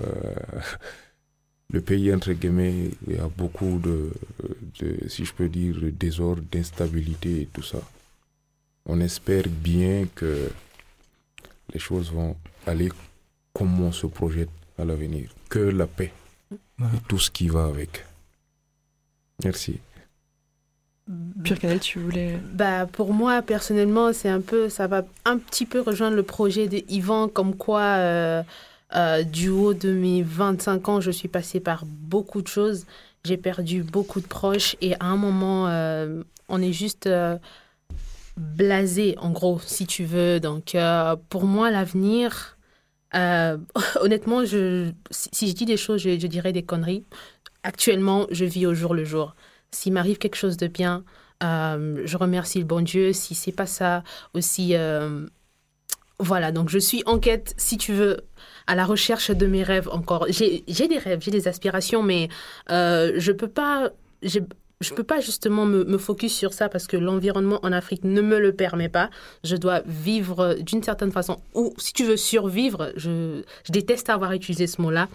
le 1.70 1.80
pays 1.80 2.12
entre 2.12 2.32
guillemets. 2.32 2.90
Il 3.06 3.16
y 3.16 3.18
a 3.18 3.28
beaucoup 3.34 3.78
de, 3.82 4.10
de, 4.78 5.08
si 5.08 5.24
je 5.24 5.32
peux 5.32 5.48
dire, 5.48 5.80
de 5.80 5.88
désordre, 5.88 6.42
d'instabilité 6.52 7.40
et 7.40 7.46
tout 7.46 7.62
ça. 7.62 7.80
On 8.84 9.00
espère 9.00 9.44
bien 9.48 10.06
que 10.14 10.50
les 11.72 11.80
choses 11.80 12.12
vont 12.12 12.36
aller 12.66 12.90
comme 13.54 13.80
on 13.80 13.90
se 13.92 14.06
projette 14.06 14.50
à 14.78 14.84
l'avenir. 14.84 15.30
Que 15.48 15.60
la 15.60 15.86
paix 15.86 16.12
et 16.52 17.00
tout 17.08 17.18
ce 17.18 17.30
qui 17.30 17.48
va 17.48 17.64
avec. 17.64 18.04
Merci. 19.42 19.78
Pure 21.42 21.58
Canel, 21.58 21.80
tu 21.80 21.98
voulais. 21.98 22.38
Bah, 22.52 22.86
pour 22.86 23.14
moi, 23.14 23.40
personnellement, 23.40 24.12
c'est 24.12 24.28
un 24.28 24.40
peu, 24.40 24.68
ça 24.68 24.86
va 24.86 25.04
un 25.24 25.38
petit 25.38 25.64
peu 25.64 25.80
rejoindre 25.80 26.16
le 26.16 26.22
projet 26.22 26.68
de 26.68 26.82
Yvan, 26.88 27.28
comme 27.28 27.56
quoi, 27.56 27.80
euh, 27.80 28.42
euh, 28.94 29.22
du 29.22 29.48
haut 29.48 29.72
de 29.72 29.90
mes 29.90 30.22
25 30.22 30.88
ans, 30.88 31.00
je 31.00 31.10
suis 31.10 31.28
passée 31.28 31.60
par 31.60 31.84
beaucoup 31.86 32.42
de 32.42 32.48
choses. 32.48 32.84
J'ai 33.24 33.38
perdu 33.38 33.82
beaucoup 33.82 34.20
de 34.20 34.26
proches 34.26 34.76
et 34.80 34.94
à 34.96 35.06
un 35.06 35.16
moment, 35.16 35.68
euh, 35.68 36.22
on 36.48 36.60
est 36.60 36.72
juste 36.72 37.08
blasé, 38.36 39.16
en 39.18 39.30
gros, 39.30 39.60
si 39.64 39.86
tu 39.86 40.04
veux. 40.04 40.40
Donc, 40.40 40.76
pour 41.30 41.44
moi, 41.44 41.70
l'avenir, 41.70 42.58
honnêtement, 43.14 44.44
je, 44.44 44.90
si, 45.10 45.48
je 45.48 45.54
dis 45.54 45.64
des 45.64 45.78
choses, 45.78 46.02
je 46.02 46.26
dirais 46.26 46.52
des 46.52 46.62
conneries. 46.62 47.04
Actuellement, 47.62 48.26
je 48.30 48.44
vis 48.44 48.66
au 48.66 48.74
jour 48.74 48.94
le 48.94 49.04
jour. 49.04 49.34
S'il 49.70 49.92
m'arrive 49.92 50.18
quelque 50.18 50.36
chose 50.36 50.56
de 50.56 50.66
bien, 50.66 51.04
euh, 51.42 52.02
je 52.04 52.16
remercie 52.16 52.58
le 52.58 52.64
bon 52.64 52.82
Dieu. 52.82 53.12
Si 53.12 53.34
c'est 53.34 53.52
pas 53.52 53.66
ça, 53.66 54.02
aussi, 54.34 54.74
euh, 54.74 55.26
voilà. 56.18 56.52
Donc 56.52 56.68
je 56.68 56.78
suis 56.78 57.02
en 57.06 57.18
quête, 57.18 57.54
si 57.56 57.76
tu 57.78 57.92
veux, 57.92 58.18
à 58.66 58.74
la 58.74 58.84
recherche 58.84 59.30
de 59.30 59.46
mes 59.46 59.62
rêves 59.62 59.88
encore. 59.90 60.26
J'ai 60.28 60.62
des 60.66 60.98
rêves, 60.98 61.20
j'ai 61.22 61.30
des 61.30 61.48
aspirations, 61.48 62.02
mais 62.02 62.28
euh, 62.70 63.12
je 63.16 63.32
peux 63.32 63.48
pas. 63.48 63.90
Je 64.80 64.94
peux 64.94 65.02
pas 65.02 65.20
justement 65.20 65.66
me, 65.66 65.98
focus 65.98 66.32
sur 66.32 66.52
ça 66.52 66.68
parce 66.68 66.86
que 66.86 66.96
l'environnement 66.96 67.58
en 67.64 67.72
Afrique 67.72 68.04
ne 68.04 68.20
me 68.20 68.38
le 68.38 68.52
permet 68.52 68.88
pas. 68.88 69.10
Je 69.42 69.56
dois 69.56 69.80
vivre 69.86 70.54
d'une 70.60 70.82
certaine 70.84 71.10
façon. 71.10 71.40
Ou 71.54 71.74
si 71.78 71.92
tu 71.92 72.04
veux 72.04 72.16
survivre, 72.16 72.92
je, 72.96 73.42
déteste 73.68 74.08
avoir 74.08 74.32
utilisé 74.32 74.68
ce 74.68 74.80
mot-là. 74.80 75.08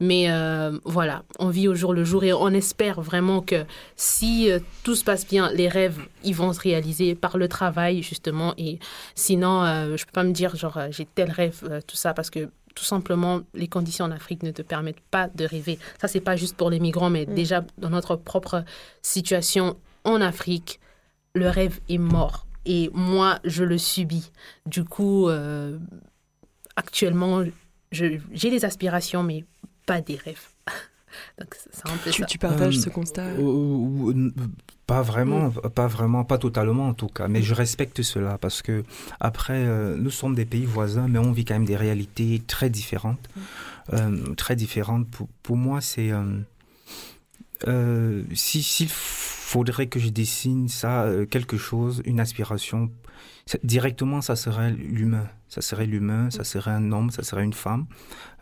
Mais 0.00 0.30
euh, 0.30 0.78
voilà, 0.84 1.22
on 1.38 1.50
vit 1.50 1.68
au 1.68 1.74
jour 1.74 1.92
le 1.92 2.04
jour 2.04 2.24
et 2.24 2.32
on 2.32 2.48
espère 2.48 3.02
vraiment 3.02 3.42
que 3.42 3.64
si 3.96 4.50
euh, 4.50 4.58
tout 4.82 4.94
se 4.94 5.04
passe 5.04 5.26
bien, 5.26 5.52
les 5.52 5.68
rêves, 5.68 6.00
ils 6.24 6.34
vont 6.34 6.52
se 6.52 6.60
réaliser 6.60 7.14
par 7.14 7.36
le 7.36 7.48
travail, 7.48 8.02
justement. 8.02 8.54
Et 8.58 8.78
sinon, 9.14 9.62
euh, 9.64 9.96
je 9.96 10.04
peux 10.04 10.12
pas 10.12 10.24
me 10.24 10.32
dire, 10.32 10.56
genre, 10.56 10.76
euh, 10.76 10.88
j'ai 10.90 11.06
tel 11.06 11.30
rêve, 11.30 11.60
euh, 11.64 11.80
tout 11.86 11.96
ça, 11.96 12.14
parce 12.14 12.30
que 12.30 12.48
tout 12.74 12.84
simplement, 12.84 13.40
les 13.54 13.68
conditions 13.68 14.04
en 14.04 14.10
Afrique 14.10 14.42
ne 14.42 14.50
te 14.52 14.62
permettent 14.62 15.00
pas 15.10 15.28
de 15.28 15.44
rêver. 15.44 15.78
Ça, 16.00 16.08
c'est 16.08 16.20
pas 16.20 16.36
juste 16.36 16.56
pour 16.56 16.70
les 16.70 16.80
migrants, 16.80 17.10
mais 17.10 17.26
déjà 17.26 17.64
dans 17.78 17.90
notre 17.90 18.16
propre 18.16 18.64
situation 19.02 19.76
en 20.04 20.20
Afrique, 20.20 20.80
le 21.34 21.48
rêve 21.48 21.80
est 21.88 21.98
mort. 21.98 22.46
Et 22.66 22.90
moi, 22.92 23.38
je 23.44 23.64
le 23.64 23.78
subis. 23.78 24.30
Du 24.66 24.84
coup, 24.84 25.28
euh, 25.28 25.78
actuellement, 26.76 27.42
j'ai 27.92 28.20
des 28.50 28.64
aspirations, 28.64 29.22
mais 29.22 29.44
pas 29.86 30.00
des 30.00 30.16
rêves. 30.16 30.48
Donc, 31.38 31.54
c'est 31.72 31.88
un 31.90 31.96
peu 31.96 32.10
Tu, 32.10 32.20
ça. 32.22 32.26
tu 32.26 32.38
partages 32.38 32.76
Euh, 32.78 32.80
ce 32.82 32.88
constat 32.90 33.34
ou- 33.34 34.12
Pas 34.90 35.02
vraiment, 35.02 35.50
pas 35.50 35.86
vraiment, 35.86 36.24
pas 36.24 36.36
totalement 36.36 36.88
en 36.88 36.94
tout 36.94 37.06
cas, 37.06 37.28
mais 37.28 37.42
je 37.42 37.54
respecte 37.54 38.02
cela 38.02 38.38
parce 38.38 38.60
que 38.60 38.82
après, 39.20 39.62
euh, 39.64 39.96
nous 39.96 40.10
sommes 40.10 40.34
des 40.34 40.44
pays 40.44 40.64
voisins, 40.64 41.06
mais 41.06 41.20
on 41.20 41.30
vit 41.30 41.44
quand 41.44 41.54
même 41.54 41.64
des 41.64 41.76
réalités 41.76 42.42
très 42.54 42.70
différentes, 42.70 43.24
Euh, 43.92 44.34
très 44.34 44.56
différentes. 44.56 45.06
Pour, 45.08 45.28
pour 45.44 45.56
moi, 45.56 45.80
c'est 45.80 46.10
euh, 46.10 46.24
euh, 47.68 48.22
si 48.34 48.62
s'il 48.62 48.88
faudrait 48.88 49.86
que 49.86 50.00
je 50.00 50.08
dessine 50.08 50.68
ça, 50.68 50.92
quelque 51.30 51.56
chose, 51.56 52.02
une 52.04 52.20
aspiration, 52.20 52.90
directement, 53.64 54.20
ça 54.20 54.34
serait 54.34 54.72
l'humain, 54.72 55.26
ça 55.48 55.60
serait 55.60 55.86
l'humain, 55.86 56.30
ça 56.30 56.44
serait 56.44 56.72
un 56.72 56.90
homme, 56.92 57.10
ça 57.10 57.22
serait 57.22 57.44
une 57.44 57.58
femme, 57.66 57.86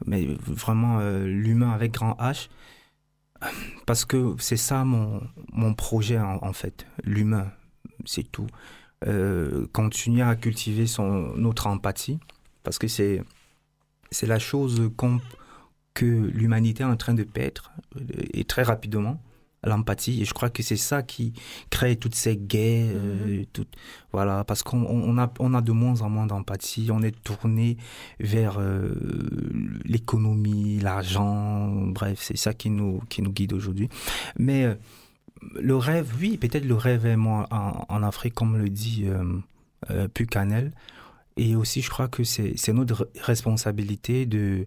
mais 0.06 0.22
vraiment 0.46 0.94
l'humain 1.44 1.72
avec 1.78 1.92
grand 1.92 2.16
H 2.32 2.48
parce 3.87 4.05
que 4.05 4.35
c'est 4.38 4.57
ça 4.57 4.85
mon, 4.85 5.22
mon 5.53 5.74
projet 5.74 6.18
en, 6.18 6.53
fait, 6.53 6.87
l'humain, 7.05 7.51
c'est 8.05 8.31
tout. 8.31 8.46
Euh, 9.07 9.66
continuer 9.72 10.22
à 10.22 10.35
cultiver 10.35 10.87
son, 10.87 11.35
notre 11.37 11.68
empathie, 11.68 12.18
parce 12.64 12.79
que 12.79 12.88
c'est, 12.88 13.22
c'est 14.11 14.27
la 14.27 14.38
chose 14.38 14.90
que 15.94 16.05
l'humanité 16.05 16.83
est 16.83 16.87
en 16.87 16.96
train 16.96 17.14
de 17.14 17.22
perdre, 17.22 17.72
euh, 17.96 18.03
et 18.33 18.44
très 18.44 18.62
rapidement, 18.62 19.20
l'empathie. 19.64 20.23
Et 20.23 20.25
je 20.25 20.33
crois 20.35 20.51
que 20.51 20.62
c'est 20.62 20.77
ça 20.77 21.03
qui 21.03 21.33
crée 21.71 21.97
toutes 21.97 22.14
ces 22.14 22.37
guerres, 22.37 22.92
euh, 22.94 23.44
toutes- 23.53 23.75
voilà, 24.12 24.44
parce 24.44 24.62
qu'on 24.62 24.83
on 24.85 25.18
a, 25.18 25.33
on 25.40 25.53
a 25.55 25.61
de 25.61 25.73
moins 25.73 26.01
en 26.03 26.09
moins 26.09 26.27
d'empathie, 26.27 26.88
on 26.92 27.03
est 27.03 27.14
tourné 27.25 27.77
vers 28.21 28.59
euh, 28.59 28.94
l'économie, 29.85 30.79
l'argent, 30.81 31.68
bref, 31.88 32.18
c'est 32.23 32.37
ça 32.37 32.55
qui 32.55 32.71
nous, 32.71 33.01
qui 33.09 33.23
nous 33.23 33.33
guide 33.33 33.53
aujourd'hui. 33.53 33.88
Mais 34.38 34.64
euh, 34.64 34.75
le 35.61 35.77
rêve, 35.77 36.12
oui, 36.21 36.37
peut-être 36.37 36.64
le 36.64 36.75
rêve 36.75 37.07
est 37.07 37.16
moi 37.16 37.47
en, 37.51 37.85
en 37.88 38.03
Afrique, 38.03 38.35
comme 38.35 38.57
le 38.59 38.68
dit 38.68 39.05
euh, 39.90 40.09
Pucanel. 40.09 40.73
Et 41.37 41.55
aussi, 41.55 41.83
je 41.83 41.90
crois 41.90 42.09
que 42.09 42.25
c'est 42.25 42.55
c'est 42.57 42.73
notre 42.73 43.09
responsabilité 43.21 44.27
de, 44.27 44.66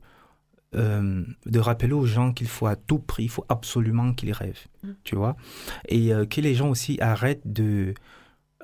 euh, 0.73 1.25
de 1.45 1.59
rappeler 1.59 1.91
aux 1.91 2.05
gens 2.05 2.31
qu'il 2.31 2.47
faut 2.47 2.67
à 2.67 2.75
tout 2.75 2.99
prix, 2.99 3.23
il 3.23 3.29
faut 3.29 3.45
absolument 3.49 4.13
qu'ils 4.13 4.31
rêvent, 4.31 4.67
tu 5.03 5.15
vois. 5.15 5.35
Et 5.89 6.13
euh, 6.13 6.25
que 6.25 6.39
les 6.39 6.55
gens 6.55 6.69
aussi 6.69 6.97
arrêtent 7.01 7.51
de, 7.51 7.93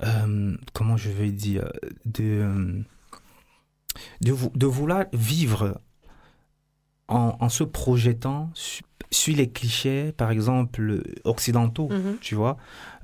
euh, 0.02 0.56
comment 0.72 0.96
je 0.96 1.10
vais 1.10 1.30
dire, 1.30 1.70
de, 2.06 2.82
de, 4.22 4.34
de 4.54 4.66
vouloir 4.66 5.04
vivre 5.12 5.80
en, 7.08 7.36
en 7.40 7.48
se 7.48 7.64
projetant 7.64 8.50
su- 8.54 8.82
sur 9.10 9.34
les 9.34 9.48
clichés, 9.48 10.12
par 10.12 10.30
exemple, 10.30 11.02
occidentaux, 11.24 11.88
Mhm. 11.90 12.16
tu 12.20 12.34
vois. 12.34 12.58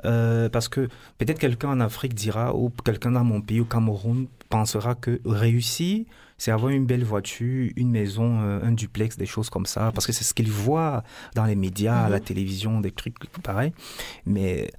Euh, 0.04 0.50
parce 0.50 0.68
que 0.68 0.88
peut-être 1.18 1.38
quelqu'un 1.38 1.70
en 1.70 1.80
Afrique 1.80 2.14
dira, 2.14 2.54
ou 2.54 2.70
quelqu'un 2.84 3.12
dans 3.12 3.24
mon 3.24 3.40
pays, 3.40 3.60
au 3.60 3.64
Cameroun, 3.64 4.26
pensera 4.50 4.94
que 4.94 5.20
réussir, 5.24 6.04
c'est 6.36 6.50
avoir 6.50 6.70
une 6.72 6.84
belle 6.84 7.04
voiture, 7.04 7.70
une 7.76 7.90
maison, 7.90 8.40
euh, 8.42 8.60
un 8.62 8.72
duplex, 8.72 9.16
des 9.16 9.24
choses 9.24 9.48
comme 9.48 9.64
ça, 9.66 9.92
parce 9.92 10.06
que 10.06 10.12
c'est 10.12 10.24
ce 10.24 10.34
qu'ils 10.34 10.50
voient 10.50 11.02
dans 11.34 11.44
les 11.46 11.54
médias, 11.56 12.04
à 12.04 12.08
la 12.10 12.20
télévision, 12.20 12.80
des 12.80 12.90
trucs 12.90 13.16
pareils. 13.42 13.72
Mais 14.26 14.70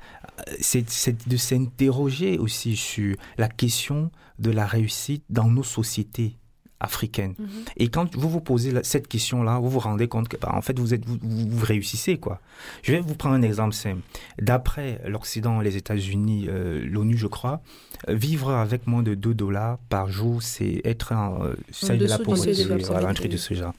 euh, 0.47 0.53
c'est 0.59 1.27
de 1.27 1.37
s'interroger 1.37 2.37
aussi 2.37 2.75
sur 2.75 3.15
la 3.39 3.47
question 3.47 4.11
de 4.37 4.51
la 4.51 4.65
réussite 4.67 5.23
dans 5.29 5.49
nos 5.49 5.63
sociétés 5.63 6.37
africaines. 6.79 7.35
Et 7.77 7.87
quand 7.89 8.15
vous 8.15 8.29
vous 8.29 8.41
posez 8.41 8.73
cette 8.83 9.07
question-là, 9.07 9.59
vous 9.59 9.69
vous 9.69 9.79
rendez 9.79 10.07
compte 10.07 10.27
que, 10.27 10.37
bah, 10.37 10.51
en 10.53 10.61
fait, 10.61 10.77
vous, 10.77 10.93
êtes, 10.93 11.05
vous, 11.05 11.65
réussissez, 11.65 12.17
quoi. 12.17 12.41
Je 12.83 12.91
vais 12.91 12.99
vous 12.99 13.15
prendre 13.15 13.35
un 13.35 13.41
exemple 13.41 13.73
simple. 13.73 14.01
D'après 14.41 15.01
l'Occident, 15.07 15.61
les 15.61 15.77
États-Unis, 15.77 16.47
euh, 16.49 16.85
l'ONU, 16.85 17.17
je 17.17 17.27
crois, 17.27 17.61
euh, 18.09 18.13
vivre 18.15 18.51
avec 18.51 18.87
moins 18.87 19.03
de 19.03 19.15
2 19.15 19.33
dollars 19.33 19.77
par 19.89 20.09
jour, 20.09 20.43
c'est 20.43 20.81
être 20.83 21.13
en 21.13 21.43
euh, 21.45 21.53
seuil 21.71 21.97
de 21.97 22.07
la 22.07 22.19
pauvreté, 22.19 22.65
voilà, 22.85 23.07
un 23.09 23.13
truc 23.13 23.31
de 23.31 23.37
ce 23.37 23.53
genre. 23.53 23.73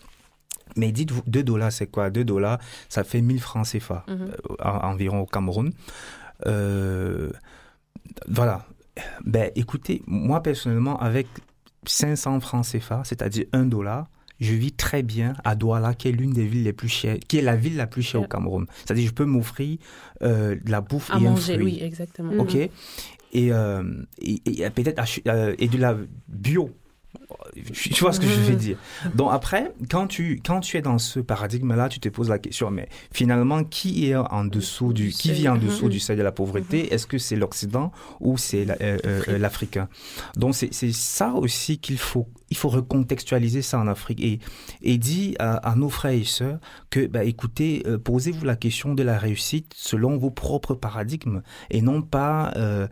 Mais 0.77 0.91
dites-vous, 0.91 1.23
2 1.27 1.43
dollars, 1.43 1.73
c'est 1.73 1.87
quoi? 1.87 2.11
2 2.11 2.25
dollars, 2.25 2.59
ça 2.89 3.05
fait 3.05 3.21
1000 3.21 3.41
francs 3.41 3.67
CFA, 3.67 4.05
Mhm. 4.09 4.15
euh, 4.21 4.55
en- 4.63 4.89
environ 4.91 5.21
au 5.21 5.27
Cameroun. 5.27 5.71
Voilà. 8.29 8.65
Ben, 9.25 9.51
écoutez, 9.57 10.03
moi, 10.07 10.43
personnellement, 10.43 10.99
avec 10.99 11.27
500 11.87 12.41
francs 12.41 12.67
CFA, 12.67 13.03
c'est-à-dire 13.05 13.45
1 13.53 13.67
dollar, 13.67 14.09
je 14.41 14.53
vis 14.53 14.73
très 14.73 15.03
bien 15.03 15.35
à 15.45 15.55
Douala, 15.55 15.95
qui 15.95 16.09
est 16.09 16.13
l'une 16.13 16.33
des 16.33 16.45
villes 16.47 16.65
les 16.65 16.73
plus 16.75 16.89
chères, 16.89 17.17
qui 17.27 17.39
est 17.39 17.43
la 17.43 17.57
ville 17.57 17.77
la 17.77 17.87
plus 17.87 18.03
chère 18.03 18.23
au 18.23 18.27
Cameroun. 18.27 18.67
C'est-à-dire, 18.85 19.09
je 19.09 19.15
peux 19.15 19.25
m'offrir 19.25 19.79
euh, 20.23 20.57
de 20.63 20.71
la 20.71 20.81
bouffe 20.83 21.11
À 21.11 21.17
et 21.17 21.21
manger, 21.21 21.55
un 21.55 21.57
fruit. 21.57 21.65
oui, 21.65 21.79
exactement. 21.83 22.33
Ok. 22.43 22.55
Et, 22.55 22.71
euh, 23.53 23.83
et, 24.19 24.41
et 24.45 24.71
peut-être 24.71 25.03
euh, 25.27 25.55
et 25.59 25.69
de 25.69 25.79
la 25.79 25.97
bio. 26.29 26.71
Tu 27.73 28.01
vois 28.01 28.13
ce 28.13 28.21
que 28.21 28.27
je 28.27 28.41
veux 28.41 28.57
dire. 28.57 28.77
Donc 29.15 29.31
après, 29.33 29.73
quand 29.91 30.07
tu, 30.07 30.41
quand 30.45 30.61
tu 30.61 30.77
es 30.77 30.83
dans 30.83 30.99
ce 30.99 31.21
paradigme-là, 31.21 31.89
tu 31.89 32.01
te 32.01 32.09
poses 32.09 32.29
la 32.29 32.39
question, 32.39 32.71
mais 32.71 32.89
finalement, 33.13 33.63
qui 33.65 34.09
est 34.11 34.17
en 34.17 34.45
dessous 34.45 34.93
du, 34.93 35.11
qui 35.11 35.33
vit 35.33 35.49
en 35.49 35.57
dessous 35.57 35.89
du 35.89 36.01
seuil 36.01 36.17
de 36.17 36.23
la 36.23 36.33
pauvreté? 36.33 36.93
Est-ce 36.93 37.07
que 37.07 37.19
c'est 37.19 37.37
l'Occident 37.37 37.93
ou 38.21 38.37
c'est 38.39 38.65
la- 38.65 38.77
euh, 38.81 38.99
euh, 39.07 39.39
l'Africain? 39.39 39.89
Donc 40.37 40.55
c'est 40.55 40.73
c'est 40.73 40.93
ça 40.93 41.33
aussi 41.35 41.79
qu'il 41.79 41.99
faut, 41.99 42.27
il 42.51 42.57
faut 42.57 42.69
recontextualiser 42.69 43.63
ça 43.63 43.79
en 43.79 43.87
Afrique 43.87 44.21
et, 44.23 44.41
et 44.83 44.99
dire 44.99 45.35
à, 45.39 45.57
à 45.57 45.75
nos 45.77 45.89
frères 45.89 46.13
et 46.13 46.25
sœurs 46.25 46.59
que, 46.91 47.07
bah, 47.07 47.25
écoutez, 47.25 47.83
euh, 47.87 47.99
posez-vous 47.99 48.45
la 48.45 48.57
question 48.57 48.95
de 48.95 49.03
la 49.03 49.19
réussite 49.19 49.73
selon 49.77 50.17
vos 50.17 50.31
propres 50.31 50.75
paradigmes 50.75 51.43
et 51.71 51.83
non 51.83 52.03
pas, 52.03 52.53
euh, 52.57 52.89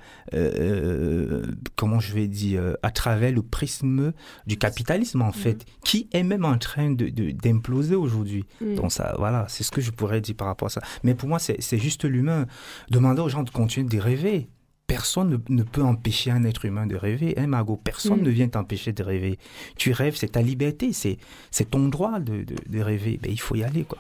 comment 1.77 2.01
je 2.01 2.15
vais 2.15 2.27
dire, 2.29 2.77
à 2.83 2.91
travers 2.91 3.33
le 3.33 3.43
prisme 3.43 4.13
du 4.47 4.57
capitalisme 4.59 5.23
en 5.23 5.33
fait, 5.33 5.65
qui 5.85 6.09
est 6.13 6.23
même 6.23 6.45
en 6.45 6.59
train 6.59 6.91
de 6.91 7.09
d'imploser 7.09 7.95
aujourd'hui. 7.95 8.45
Mm. 8.61 8.75
Donc 8.77 8.93
ça, 8.93 9.15
voilà, 9.19 9.47
c'est 9.49 9.65
ce 9.65 9.71
que 9.71 9.81
je 9.81 9.91
pourrais 9.91 10.21
dire 10.21 10.35
par 10.37 10.47
rapport 10.49 10.67
à 10.67 10.71
ça. 10.71 10.81
Mais 11.03 11.15
pour 11.15 11.29
moi, 11.29 11.39
c'est 11.39 11.61
c'est 11.61 11.79
juste 11.79 12.05
l'humain. 12.05 12.47
Demander 12.91 13.21
aux 13.23 13.29
gens 13.29 13.43
de 13.43 13.51
continuer 13.51 13.89
de 13.89 13.99
rêver. 13.99 14.49
Personne 14.87 15.31
ne, 15.31 15.39
ne 15.55 15.63
peut 15.63 15.83
empêcher 15.83 16.31
un 16.31 16.45
être 16.45 16.67
humain 16.67 16.87
de 16.87 16.95
rêver. 16.95 17.33
Hein, 17.39 17.47
Margot? 17.47 17.77
Personne 17.83 18.21
Mm. 18.21 18.25
ne 18.25 18.31
vient 18.31 18.49
t'empêcher 18.49 18.93
de 18.93 19.03
rêver. 19.03 19.39
Tu 19.77 19.93
rêves, 19.93 20.15
c'est 20.17 20.33
ta 20.33 20.43
liberté, 20.43 20.93
c'est 20.93 21.17
c'est 21.51 21.71
ton 21.71 21.89
droit 21.89 22.21
de, 22.21 22.43
de, 22.45 22.55
de 22.69 22.81
rêver. 22.81 23.19
Ben, 23.23 23.33
il 23.33 23.41
faut 23.41 23.55
y 23.57 23.65
aller, 23.65 23.85
quoi. 23.85 23.99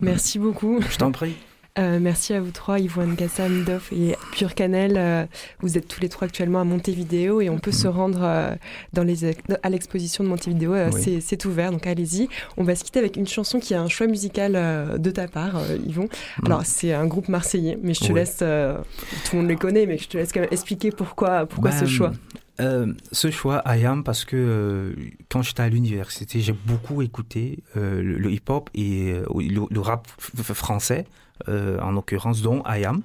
Merci 0.00 0.38
beaucoup. 0.38 0.80
Je 0.90 0.96
t'en 0.96 1.12
prie. 1.12 1.34
Euh, 1.78 1.98
merci 1.98 2.34
à 2.34 2.40
vous 2.42 2.50
trois, 2.50 2.78
Yvonne 2.78 3.14
Gassam, 3.14 3.64
Doff 3.64 3.94
et 3.94 4.14
Pure 4.32 4.54
Cannelle. 4.54 4.96
Euh, 4.98 5.24
vous 5.60 5.78
êtes 5.78 5.88
tous 5.88 6.02
les 6.02 6.10
trois 6.10 6.26
actuellement 6.28 6.60
à 6.60 6.64
Montevideo 6.64 7.40
et 7.40 7.48
on 7.48 7.58
peut 7.58 7.72
se 7.72 7.88
rendre 7.88 8.20
euh, 8.22 8.54
dans 8.92 9.02
les, 9.04 9.24
à 9.62 9.70
l'exposition 9.70 10.22
de 10.22 10.28
Montevideo. 10.28 10.74
Euh, 10.74 10.90
Oui. 10.92 11.20
c'est- 11.22 11.42
ouvert, 11.46 11.72
donc 11.72 11.86
allez-y. 11.86 12.28
On 12.58 12.62
va 12.62 12.74
se 12.76 12.84
quitter 12.84 12.98
avec 12.98 13.16
une 13.16 13.26
chanson 13.26 13.58
qui 13.58 13.72
a 13.74 13.80
un 13.80 13.88
choix 13.88 14.06
musical 14.06 14.52
euh, 14.54 14.98
de 14.98 15.10
ta 15.10 15.26
part, 15.28 15.60
Yvon. 15.86 16.08
Alors, 16.44 16.60
c'est 16.66 16.92
un 16.92 17.06
groupe 17.06 17.28
marseillais, 17.30 17.78
mais 17.82 17.94
je 17.94 18.00
te 18.00 18.12
Oui. 18.12 18.16
laisse, 18.20 18.40
euh, 18.42 18.76
tout 19.24 19.36
le 19.36 19.38
monde 19.40 19.48
les 19.48 19.56
connaît, 19.56 19.86
mais 19.86 19.96
je 19.96 20.08
te 20.08 20.18
laisse 20.18 20.30
quand 20.30 20.40
même 20.40 20.50
expliquer 20.52 20.90
pourquoi, 20.90 21.46
pourquoi 21.46 21.72
ce 21.72 21.86
choix. 21.86 22.12
Euh, 22.60 22.92
Ce 23.12 23.30
choix, 23.30 23.62
IAM, 23.66 24.04
parce 24.04 24.24
que 24.24 24.36
euh, 24.36 24.94
quand 25.28 25.42
j'étais 25.42 25.62
à 25.62 25.68
l'université, 25.68 26.40
j'ai 26.40 26.52
beaucoup 26.52 27.02
écouté 27.02 27.58
euh, 27.76 28.02
le, 28.02 28.30
hip-hop 28.30 28.70
et 28.74 29.14
le, 29.34 29.80
rap 29.80 30.06
français, 30.08 31.06
en 31.48 31.90
l'occurrence, 31.90 32.42
dont 32.42 32.62
IAM. 32.66 33.02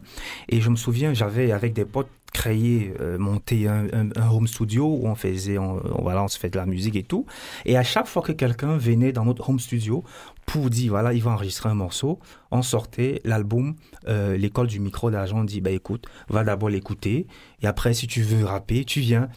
Et 0.50 0.62
je 0.62 0.70
me 0.70 0.76
souviens, 0.76 1.14
j'avais 1.14 1.52
avec 1.52 1.74
des 1.74 1.86
potes 1.86 2.10
créé, 2.34 2.94
monté 3.18 3.68
un, 3.68 3.88
home 4.30 4.48
studio 4.48 4.86
où 4.86 5.08
on 5.08 5.16
faisait, 5.16 5.58
on- 5.58 5.82
voilà, 6.02 6.24
on 6.24 6.28
se 6.28 6.38
fait 6.38 6.50
de 6.50 6.58
la 6.58 6.66
musique 6.66 6.96
et 6.96 7.04
tout. 7.04 7.26
Et 7.66 7.78
à 7.78 7.84
chaque 7.84 8.06
fois 8.06 8.22
que 8.22 8.34
quelqu'un 8.34 8.78
venait 8.78 9.12
dans 9.12 9.26
notre 9.26 9.50
home 9.50 9.60
studio 9.60 10.04
pour 10.48 10.70
dire, 10.70 10.92
voilà, 10.92 11.14
il 11.14 11.22
va 11.22 11.32
enregistrer 11.32 11.68
un 11.68 11.76
morceau, 11.76 12.20
on 12.52 12.62
sortait 12.62 13.20
l'album, 13.26 13.76
euh, 14.08 14.38
l'école 14.38 14.68
du 14.68 14.80
micro 14.80 15.12
d'argent, 15.12 15.44
dit, 15.44 15.60
bah 15.60 15.72
écoute, 15.72 16.06
va 16.30 16.46
d'abord 16.46 16.70
l'écouter, 16.70 17.28
et 17.62 17.68
après, 17.68 17.94
si 17.94 18.08
tu 18.08 18.22
veux 18.22 18.46
rapper, 18.46 18.86
tu 18.86 19.02
viens. 19.02 19.28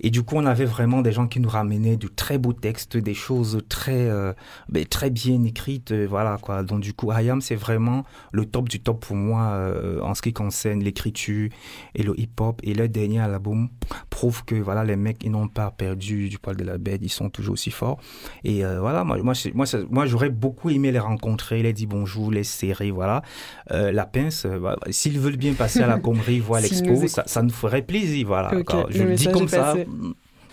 Et 0.00 0.10
du 0.10 0.22
coup, 0.22 0.36
on 0.36 0.44
avait 0.44 0.66
vraiment 0.66 1.00
des 1.00 1.10
gens 1.10 1.26
qui 1.26 1.40
nous 1.40 1.48
ramenaient 1.48 1.96
de 1.96 2.06
très 2.06 2.36
beaux 2.36 2.52
textes, 2.52 2.98
des 2.98 3.14
choses 3.14 3.62
très, 3.70 4.10
euh, 4.10 4.34
ben, 4.68 4.84
très 4.84 5.08
bien 5.08 5.42
écrites, 5.44 5.92
euh, 5.92 6.06
voilà 6.06 6.36
quoi. 6.42 6.62
Donc 6.62 6.80
du 6.80 6.92
coup, 6.92 7.10
IAM, 7.12 7.40
c'est 7.40 7.54
vraiment 7.54 8.04
le 8.32 8.44
top 8.44 8.68
du 8.68 8.80
top 8.80 9.00
pour 9.06 9.16
moi 9.16 9.72
en 10.02 10.14
ce 10.14 10.20
qui 10.20 10.34
concerne 10.34 10.80
l'écriture 10.80 11.48
et 11.94 12.02
le 12.02 12.18
hip-hop. 12.20 12.60
Et 12.62 12.74
le 12.74 12.88
dernier 12.88 13.20
album 13.20 13.70
prouve 14.10 14.44
que 14.44 14.54
voilà, 14.56 14.84
les 14.84 14.96
mecs, 14.96 15.24
ils 15.24 15.30
n'ont 15.30 15.48
pas 15.48 15.70
perdu 15.70 16.28
du 16.28 16.38
poil 16.38 16.56
de 16.56 16.64
la 16.64 16.76
bête, 16.76 17.00
ils 17.02 17.08
sont 17.08 17.30
toujours 17.30 17.54
aussi 17.54 17.70
forts. 17.70 17.98
Et 18.44 18.62
voilà, 18.62 19.04
moi, 19.04 19.16
moi, 19.22 19.64
moi, 19.90 20.06
j'aurais 20.06 20.30
beaucoup 20.30 20.57
aimé 20.66 20.92
les 20.92 20.98
rencontrer, 20.98 21.62
les 21.62 21.72
dire 21.72 21.88
bonjour, 21.88 22.30
les 22.30 22.44
serrer, 22.44 22.90
voilà. 22.90 23.22
Euh, 23.70 23.92
la 23.92 24.06
pince, 24.06 24.44
euh, 24.44 24.58
voilà, 24.58 24.78
s'ils 24.90 25.18
veulent 25.18 25.36
bien 25.36 25.54
passer 25.54 25.80
à 25.80 25.86
la 25.86 25.98
commerie, 25.98 26.40
voir 26.40 26.60
l'expo, 26.62 27.06
ça, 27.06 27.24
ça 27.26 27.42
nous 27.42 27.50
ferait 27.50 27.82
plaisir, 27.82 28.26
voilà. 28.26 28.50
Je 28.90 29.02
le 29.02 29.14
dis 29.14 29.28
comme 29.28 29.48
ça. 29.48 29.74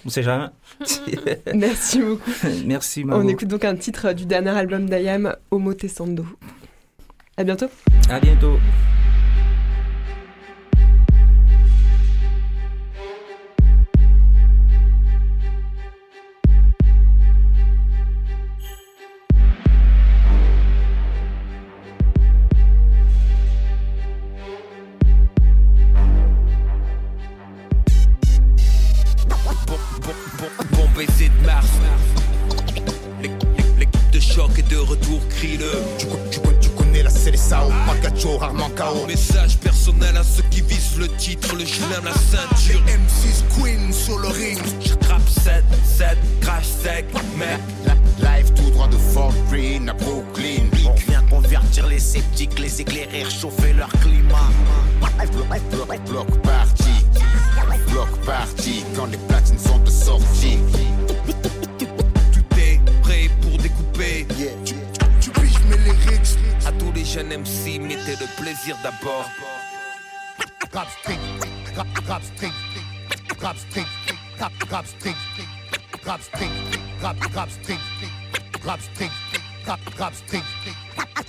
On 0.05 0.09
sait 0.09 0.23
jamais. 0.23 0.45
Merci 1.55 1.99
beaucoup. 1.99 2.31
Merci, 2.65 3.03
Margot. 3.03 3.25
On 3.25 3.27
écoute 3.27 3.47
donc 3.47 3.65
un 3.65 3.75
titre 3.75 4.13
du 4.13 4.25
dernier 4.27 4.51
album 4.51 4.87
d'IAM, 4.87 5.35
Homo 5.49 5.73
Tessando. 5.73 6.25
À 7.37 7.43
bientôt. 7.43 7.67
À 8.09 8.19
bientôt. 8.19 8.59
Les 67.05 67.11
jeunes 67.11 67.27
MC, 67.27 67.79
mettez 67.79 68.15
le 68.19 68.27
plaisir 68.41 68.75
d'abord. 68.83 69.29
Rap 70.73 70.87
street, 70.99 71.19
rap, 71.75 71.87
rap 72.07 72.23
street, 72.23 72.51
rap 73.41 73.57
street, 73.57 73.85
rap, 74.39 74.51
rap 74.69 74.85
street, 74.85 75.15
rap 76.05 76.21
street, 76.21 76.49
rap, 77.01 77.17
rap 77.33 77.49
street, 77.49 77.79
rap 78.63 78.79
street, 78.81 79.11
rap, 79.65 79.79
rap 79.97 80.13
street, 80.13 80.43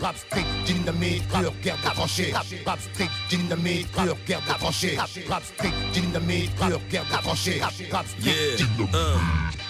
rap 0.01 0.17
street, 0.17 0.47
dynamite, 0.67 1.29
pure 1.29 1.53
guerre 1.63 1.77
de 1.85 1.91
tranchées, 1.91 2.33
rap 2.65 2.81
street, 2.81 3.11
dynamite, 3.29 3.89
pure 3.93 4.17
guerre 4.27 4.43
de 4.43 4.59
tranchées, 4.59 4.99
rap 5.29 5.45
street, 5.45 5.73
dynamite, 5.93 6.55
pure 6.57 6.81
guerre 6.91 7.05
de 7.05 7.23
tranchées, 7.23 7.61
rap 7.61 8.07
street, 8.07 8.67
Yeah. 8.93 9.66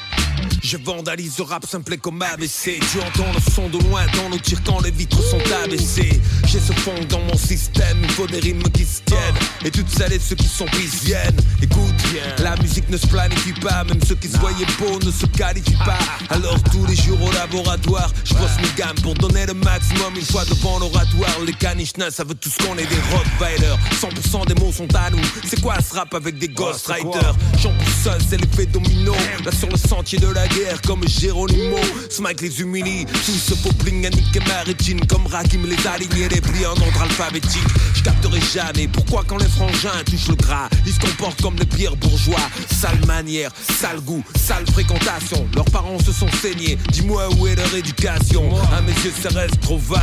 Je 0.66 0.78
vandalise 0.78 1.38
le 1.38 1.44
rap 1.44 1.64
simple 1.64 1.96
comme 1.98 2.20
ABC. 2.20 2.80
Tu 2.90 2.98
entends 2.98 3.32
le 3.32 3.52
son 3.52 3.68
de 3.68 3.78
loin 3.84 4.04
dans 4.16 4.30
nos 4.30 4.38
tirs 4.38 4.58
quand 4.66 4.80
les 4.80 4.90
vitres 4.90 5.22
sont 5.22 5.38
abaissées. 5.62 6.20
J'ai 6.48 6.58
ce 6.58 6.72
fond 6.72 6.90
dans 7.08 7.20
mon 7.20 7.36
système, 7.36 7.98
il 8.02 8.10
faut 8.10 8.26
des 8.26 8.40
rimes 8.40 8.64
qui 8.74 8.84
se 8.84 9.00
tiennent. 9.02 9.36
Et 9.64 9.70
toutes 9.70 9.88
celles 9.88 10.14
et 10.14 10.18
ceux 10.18 10.34
qui 10.34 10.48
sont 10.48 10.64
prises 10.64 11.04
viennent. 11.04 11.36
Écoute, 11.62 11.94
la 12.38 12.56
musique 12.56 12.90
ne 12.90 12.96
se 12.96 13.06
planifie 13.06 13.52
pas, 13.60 13.84
même 13.84 14.00
ceux 14.08 14.16
qui 14.16 14.26
se 14.26 14.38
voyaient 14.38 14.66
beaux 14.80 14.98
ne 14.98 15.12
se 15.12 15.26
qualifient 15.26 15.78
pas. 15.84 16.00
Alors 16.30 16.60
tous 16.64 16.84
les 16.86 16.96
jours 16.96 17.22
au 17.22 17.30
laboratoire, 17.30 18.10
je 18.24 18.34
bosse 18.34 18.56
mes 18.60 18.76
gammes 18.76 18.96
pour 19.04 19.14
donner 19.14 19.46
le 19.46 19.54
maximum 19.54 20.16
une 20.16 20.24
fois 20.24 20.44
devant 20.46 20.80
l'oratoire. 20.80 21.30
Les 21.46 21.52
caniches 21.52 21.92
ça 22.10 22.24
veut 22.24 22.34
tous 22.34 22.56
qu'on 22.56 22.76
est 22.76 22.86
des 22.86 23.00
rottweilers. 23.12 23.76
100% 24.00 24.48
des 24.48 24.60
mots 24.60 24.72
sont 24.72 24.92
à 24.96 25.10
nous. 25.10 25.22
C'est 25.44 25.60
quoi 25.60 25.76
ce 25.80 25.94
rap 25.94 26.12
avec 26.12 26.38
des 26.38 26.48
ghostwriters? 26.48 27.36
J'en 27.62 27.70
pousse 27.70 28.02
seul, 28.02 28.20
c'est 28.28 28.40
l'effet 28.40 28.66
domino. 28.66 29.14
Là 29.44 29.52
sur 29.52 29.68
le 29.68 29.76
sentier 29.76 30.18
de 30.18 30.26
la 30.26 30.44
comme 30.86 31.06
Géronimo. 31.06 31.76
Smike 32.10 32.40
les 32.40 32.60
humilie, 32.60 33.04
tout 33.06 33.32
ce 33.32 33.54
faux 33.54 33.72
bling 33.84 34.06
à 34.06 34.10
niquer 34.10 34.40
ma 34.46 34.62
rétine. 34.62 35.00
Comme 35.06 35.26
Rakim 35.26 35.66
les 35.66 35.86
alignés, 35.86 36.28
les 36.28 36.66
en 36.66 36.70
ordre 36.70 37.02
alphabétique. 37.02 37.66
Je 37.94 38.02
capterai 38.02 38.40
jamais 38.40 38.88
pourquoi 38.88 39.24
quand 39.26 39.38
les 39.38 39.48
frangins 39.48 40.02
touchent 40.04 40.28
le 40.28 40.36
gras, 40.36 40.68
ils 40.86 40.92
se 40.92 41.00
comportent 41.00 41.40
comme 41.42 41.56
les 41.56 41.66
pires 41.66 41.96
bourgeois. 41.96 42.40
Sale 42.70 43.04
manière, 43.06 43.50
sale 43.80 44.00
goût, 44.00 44.24
sale 44.36 44.64
fréquentation. 44.72 45.46
Leurs 45.54 45.66
parents 45.66 45.98
se 45.98 46.12
sont 46.12 46.30
saignés. 46.40 46.78
Dis-moi 46.92 47.28
où 47.38 47.46
est 47.46 47.56
leur 47.56 47.74
éducation. 47.74 48.50
À 48.76 48.80
mes 48.82 48.92
yeux, 48.92 49.12
ça 49.22 49.28
reste 49.30 49.60
trop 49.60 49.78
vague. 49.78 50.00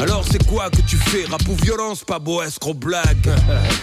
Alors 0.00 0.24
c'est 0.30 0.44
quoi 0.46 0.70
que 0.70 0.80
tu 0.82 0.96
fais? 0.96 1.24
Rap 1.30 1.42
ou 1.48 1.54
violence, 1.64 2.04
pas 2.04 2.18
beau 2.18 2.42
escroc 2.42 2.74
blague? 2.74 3.30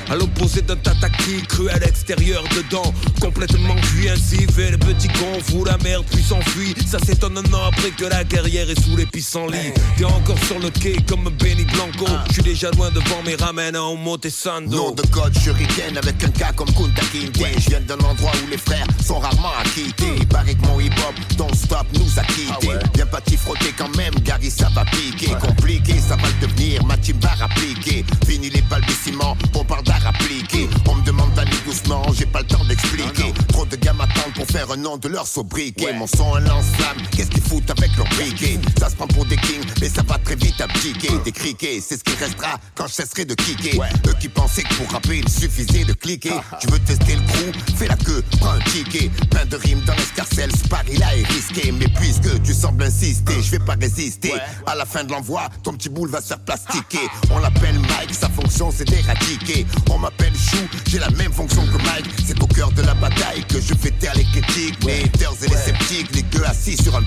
À 0.10 0.16
l'opposé 0.16 0.62
d'un 0.62 0.76
tataki 0.76 1.44
cru 1.48 1.70
à 1.70 1.80
l'extérieur 1.80 2.44
dedans. 2.56 2.94
Complètement 3.22 3.76
ainsi, 4.12 4.48
fait 4.54 4.72
le 4.72 4.78
petit 4.78 5.08
con, 5.08 5.40
fout 5.44 5.68
la 5.68 5.78
merde 5.78 5.99
puis 6.04 6.24
s'enfuit. 6.24 6.76
Ça 6.86 7.00
s'étonne 7.00 7.38
un 7.38 7.54
an 7.54 7.68
après 7.68 7.92
que 7.92 8.06
la 8.06 8.24
guerrière 8.24 8.70
est 8.70 8.82
sous 8.82 8.96
les 8.96 9.06
pissenlits. 9.06 9.74
T'es 9.98 10.06
encore 10.06 10.40
sur 10.46 10.60
le 10.60 10.70
quai 10.70 10.98
comme 11.08 11.30
Benny 11.40 11.66
Blanco. 11.66 12.06
Je 12.28 12.34
suis 12.34 12.44
déjà 12.44 12.72
loin 12.72 12.90
devant 12.92 13.22
mes 13.26 13.36
ramen 13.36 13.76
au 13.78 13.96
Montesando. 13.96 14.76
Nom 14.76 14.92
de 14.92 15.04
code 15.08 15.38
shuriken 15.38 15.98
avec 15.98 16.24
un 16.24 16.32
cas 16.32 16.52
comme 16.54 16.72
Kunta 16.74 17.02
Kinte. 17.12 17.38
Je 17.58 17.70
viens 17.70 17.82
d'un 17.82 18.00
endroit 18.00 18.32
où 18.46 18.50
les 18.50 18.58
frères 18.58 18.88
sont 19.06 19.20
rarement 19.20 19.52
acquittés. 19.60 20.14
Il 20.18 20.28
paraît 20.28 20.56
que 20.56 20.66
mon 20.68 20.80
hip-hop, 20.80 21.16
don't 21.38 21.54
stop, 21.54 21.86
nous 21.94 22.20
a 22.20 22.24
quittés. 22.24 22.78
Viens 22.96 23.06
pas 23.06 23.22
t'y 23.22 23.38
frotter 23.38 23.74
quand 23.78 23.96
même, 23.98 24.14
Gary, 24.24 24.50
ça 24.50 24.70
va 24.74 24.86
piquer. 24.86 25.32
Compliqué, 25.42 25.94
ça 26.00 26.16
va 26.16 26.28
le 26.28 26.48
devenir, 26.48 26.84
ma 26.86 26.98
team 26.98 27.18
va 27.22 27.32
appliquer. 27.44 28.06
Fini 28.28 28.50
les 28.50 28.62
balbutiements, 28.62 29.38
on 29.56 29.64
parle 29.64 29.84
d'art 29.84 30.06
appliqué. 30.08 30.70
On 30.88 30.96
me 30.96 31.06
demande 31.06 31.34
d'aller 31.34 31.52
doucement, 31.66 32.04
j'ai 32.14 32.26
pas 32.26 32.40
le 32.40 32.48
temps 32.48 32.64
d'expliquer. 32.66 33.34
Trop 33.50 33.66
de 33.66 33.76
gars 33.76 33.94
m'attendent 33.94 34.34
pour 34.34 34.46
faire 34.48 34.72
un 34.72 34.78
nom 34.78 34.98
de 34.98 35.08
leur 35.08 35.28
sobriquet. 35.28 35.89
Mon 35.96 36.06
son, 36.06 36.36
un 36.36 36.42
lance-flamme, 36.42 36.98
qu'est-ce 37.12 37.30
qu'ils 37.30 37.42
foutent 37.42 37.70
avec 37.72 37.96
leur 37.98 38.08
briquet 38.10 38.60
Ça 38.80 38.90
se 38.90 38.96
prend 38.96 39.08
pour 39.08 39.26
des 39.26 39.38
kings, 39.38 39.64
mais 39.82 39.90
ça 39.90 40.04
va 40.04 40.20
très 40.20 40.36
vite 40.36 40.62
abdiquer. 40.62 41.10
Des 41.26 41.32
criquets, 41.32 41.82
c'est 41.82 41.98
ce 41.98 42.04
qui 42.04 42.16
restera 42.16 42.60
quand 42.76 42.88
je 42.88 42.94
cesserai 42.94 43.26
de 43.26 43.34
kicker. 43.34 43.82
Eux 44.08 44.14
qui 44.20 44.30
pensaient 44.30 44.64
que 44.64 44.74
pour 44.76 44.92
rapper, 44.92 45.18
il 45.20 45.30
suffisait 45.30 45.86
de 45.86 45.94
cliquer. 45.94 46.34
Tu 46.60 46.68
veux 46.68 46.80
tester 46.80 47.16
le 47.16 47.22
crew 47.22 47.76
Fais 47.76 47.88
la 47.88 47.96
queue, 47.96 48.24
prends 48.40 48.52
un 48.52 48.60
ticket. 48.60 49.10
Plein 49.32 49.46
de 49.46 49.56
rimes 49.56 49.82
dans 49.86 49.94
l'escarcelle, 49.94 50.52
ce 50.52 50.68
pari-là 50.68 51.16
est 51.18 51.28
risqué. 51.28 51.72
Mais 51.72 51.88
puisque 51.88 52.42
tu 52.44 52.54
sembles 52.54 52.84
insister, 52.84 53.42
je 53.42 53.52
vais 53.52 53.60
pas 53.60 53.76
résister. 53.80 54.34
À 54.68 54.76
la 54.76 54.86
fin 54.86 55.04
de 55.04 55.12
l'envoi, 55.12 55.50
ton 55.64 55.74
petit 55.74 55.90
boule 55.90 56.10
va 56.10 56.22
se 56.22 56.28
faire 56.28 56.40
plastiquer. 56.40 57.08
On 57.32 57.40
l'appelle 57.40 57.80
Mike, 57.80 58.14
sa 58.14 58.30
fonction 58.30 58.72
c'est 58.76 58.86
d'éradiquer. 58.86 59.66
On 59.90 59.98
m'appelle 59.98 60.34
Chou, 60.36 60.58
j'ai 60.88 61.00
la 61.00 61.10
même 61.12 61.34
fonction 61.34 61.66
que 61.66 61.84
Mike. 61.84 62.06
C'est 62.28 62.42
au 62.42 62.48
cœur 62.48 62.72
de 62.72 62.84
la 62.84 62.94
bataille 62.94 63.44
que 63.48 63.60
je 63.60 63.74
fais 63.74 63.92
taire 63.92 64.14
les 64.16 64.26
critiques. 64.26 64.84
Les 64.84 65.04
haters 65.04 65.34
et 65.44 65.48
les 65.48 65.79
les 66.14 66.22
deux 66.24 66.44
assis 66.44 66.78
sur 66.78 66.96
un. 66.96 67.04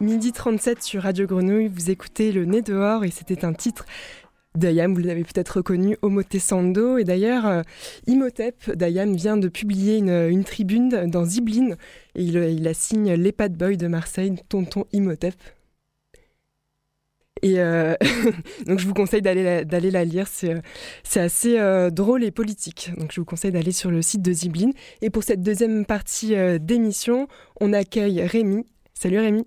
Midi 0.00 0.32
37 0.32 0.82
sur 0.82 1.02
Radio 1.02 1.26
Grenouille, 1.26 1.68
vous 1.68 1.90
écoutez 1.90 2.32
Le 2.32 2.44
Nez 2.44 2.62
dehors 2.62 3.04
et 3.04 3.10
c'était 3.10 3.44
un 3.44 3.52
titre 3.52 3.84
d'Ayam, 4.54 4.94
vous 4.94 5.00
l'avez 5.00 5.24
peut-être 5.24 5.56
reconnu, 5.58 5.96
Omotesando. 6.02 6.98
Et 6.98 7.04
d'ailleurs, 7.04 7.46
euh, 7.46 7.62
Imhotep 8.06 8.70
d'Ayam 8.70 9.14
vient 9.14 9.36
de 9.36 9.48
publier 9.48 9.98
une, 9.98 10.28
une 10.30 10.44
tribune 10.44 11.10
dans 11.10 11.24
Ziblin 11.24 11.76
et 12.14 12.22
il, 12.22 12.36
il 12.36 12.62
la 12.62 12.74
signe 12.74 13.14
l'EHPAD 13.14 13.56
Boy 13.56 13.76
de 13.76 13.88
Marseille, 13.88 14.34
Tonton 14.48 14.86
Imhotep. 14.92 15.34
Et 17.42 17.60
euh, 17.60 17.94
donc 18.66 18.78
je 18.78 18.86
vous 18.86 18.94
conseille 18.94 19.22
d'aller 19.22 19.42
la, 19.42 19.64
d'aller 19.64 19.90
la 19.90 20.04
lire, 20.04 20.26
c'est, 20.26 20.54
euh, 20.54 20.60
c'est 21.02 21.20
assez 21.20 21.58
euh, 21.58 21.90
drôle 21.90 22.24
et 22.24 22.30
politique. 22.30 22.92
Donc 22.96 23.12
je 23.12 23.20
vous 23.20 23.26
conseille 23.26 23.52
d'aller 23.52 23.72
sur 23.72 23.90
le 23.90 24.02
site 24.02 24.22
de 24.22 24.32
Ziblin. 24.32 24.70
Et 25.02 25.10
pour 25.10 25.22
cette 25.22 25.42
deuxième 25.42 25.84
partie 25.84 26.34
euh, 26.34 26.58
d'émission, 26.58 27.28
on 27.60 27.72
accueille 27.72 28.22
Rémi. 28.22 28.64
Salut 28.94 29.18
Rémi. 29.18 29.44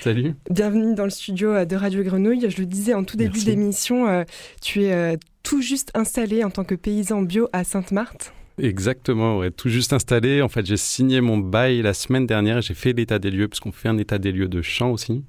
Salut. 0.00 0.34
Bienvenue 0.50 0.94
dans 0.94 1.04
le 1.04 1.10
studio 1.10 1.64
de 1.64 1.76
Radio 1.76 2.02
Grenouille. 2.02 2.50
Je 2.50 2.58
le 2.58 2.66
disais 2.66 2.94
en 2.94 3.04
tout 3.04 3.16
début 3.16 3.32
Merci. 3.32 3.44
d'émission, 3.44 4.24
tu 4.62 4.84
es 4.84 5.18
tout 5.42 5.60
juste 5.60 5.90
installé 5.92 6.44
en 6.44 6.50
tant 6.50 6.64
que 6.64 6.74
paysan 6.74 7.20
bio 7.20 7.46
à 7.52 7.62
Sainte-Marthe. 7.62 8.32
Exactement, 8.58 9.38
ouais, 9.38 9.50
tout 9.50 9.68
juste 9.68 9.92
installé. 9.92 10.42
En 10.42 10.48
fait, 10.48 10.64
j'ai 10.64 10.76
signé 10.78 11.20
mon 11.20 11.38
bail 11.38 11.82
la 11.82 11.94
semaine 11.94 12.26
dernière 12.26 12.62
j'ai 12.62 12.74
fait 12.74 12.92
l'état 12.92 13.18
des 13.18 13.30
lieux, 13.30 13.48
parce 13.48 13.60
qu'on 13.60 13.72
fait 13.72 13.88
un 13.88 13.98
état 13.98 14.18
des 14.18 14.32
lieux 14.32 14.48
de 14.48 14.62
champ 14.62 14.92
aussi. 14.92 15.24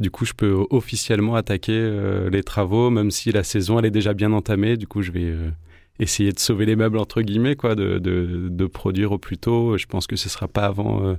Du 0.00 0.10
coup, 0.10 0.24
je 0.24 0.32
peux 0.32 0.64
officiellement 0.70 1.34
attaquer 1.34 1.72
euh, 1.74 2.30
les 2.30 2.42
travaux, 2.42 2.90
même 2.90 3.10
si 3.10 3.32
la 3.32 3.44
saison, 3.44 3.78
elle 3.78 3.86
est 3.86 3.90
déjà 3.90 4.14
bien 4.14 4.32
entamée. 4.32 4.76
Du 4.76 4.86
coup, 4.86 5.02
je 5.02 5.12
vais 5.12 5.24
euh, 5.24 5.50
essayer 5.98 6.32
de 6.32 6.38
sauver 6.38 6.66
les 6.66 6.76
meubles, 6.76 6.98
entre 6.98 7.22
guillemets, 7.22 7.56
quoi, 7.56 7.74
de, 7.74 7.98
de, 7.98 8.48
de 8.50 8.66
produire 8.66 9.12
au 9.12 9.18
plus 9.18 9.38
tôt. 9.38 9.76
Je 9.76 9.86
pense 9.86 10.06
que 10.06 10.16
ce 10.16 10.28
sera 10.28 10.48
pas 10.48 10.64
avant 10.64 11.04
euh, 11.04 11.14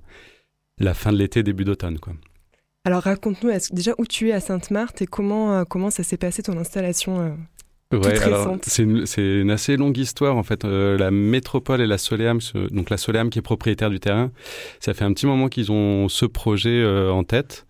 la 0.79 0.93
fin 0.93 1.11
de 1.11 1.17
l'été, 1.17 1.43
début 1.43 1.63
d'automne, 1.65 1.99
quoi. 1.99 2.13
Alors 2.83 3.03
raconte-nous 3.03 3.51
déjà 3.71 3.93
où 3.99 4.05
tu 4.07 4.29
es 4.29 4.31
à 4.31 4.39
Sainte-Marthe 4.39 5.03
et 5.03 5.05
comment, 5.05 5.63
comment 5.65 5.91
ça 5.91 6.01
s'est 6.01 6.17
passé 6.17 6.41
ton 6.41 6.57
installation 6.57 7.37
Ouais, 7.91 8.17
alors 8.21 8.45
récente. 8.45 8.63
c'est 8.65 8.83
une, 9.41 9.51
assez 9.51 9.75
longue 9.75 9.97
histoire 9.97 10.37
en 10.37 10.43
fait. 10.43 10.63
Euh, 10.63 10.97
la 10.97 11.11
métropole 11.11 11.81
et 11.81 11.87
la 11.87 11.97
Soleam, 11.97 12.39
donc 12.71 12.89
la 12.89 12.97
Soleam 12.97 13.29
qui 13.29 13.39
est 13.39 13.41
propriétaire 13.41 13.89
du 13.89 13.99
terrain, 13.99 14.31
ça 14.79 14.93
fait 14.93 15.03
un 15.03 15.11
petit 15.13 15.25
moment 15.25 15.49
qu'ils 15.49 15.71
ont 15.71 16.07
ce 16.07 16.25
projet 16.25 16.81
euh, 16.81 17.11
en 17.11 17.23
tête. 17.23 17.65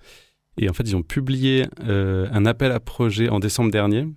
Et 0.62 0.70
en 0.70 0.74
fait, 0.74 0.84
ils 0.84 0.95
ont 0.95 1.01
publié 1.01 1.66
euh, 1.84 2.28
un 2.32 2.45
appel 2.45 2.72
à 2.72 2.80
projet 2.80 3.30
en 3.30 3.39
décembre 3.39 3.72
dernier, 3.72 4.07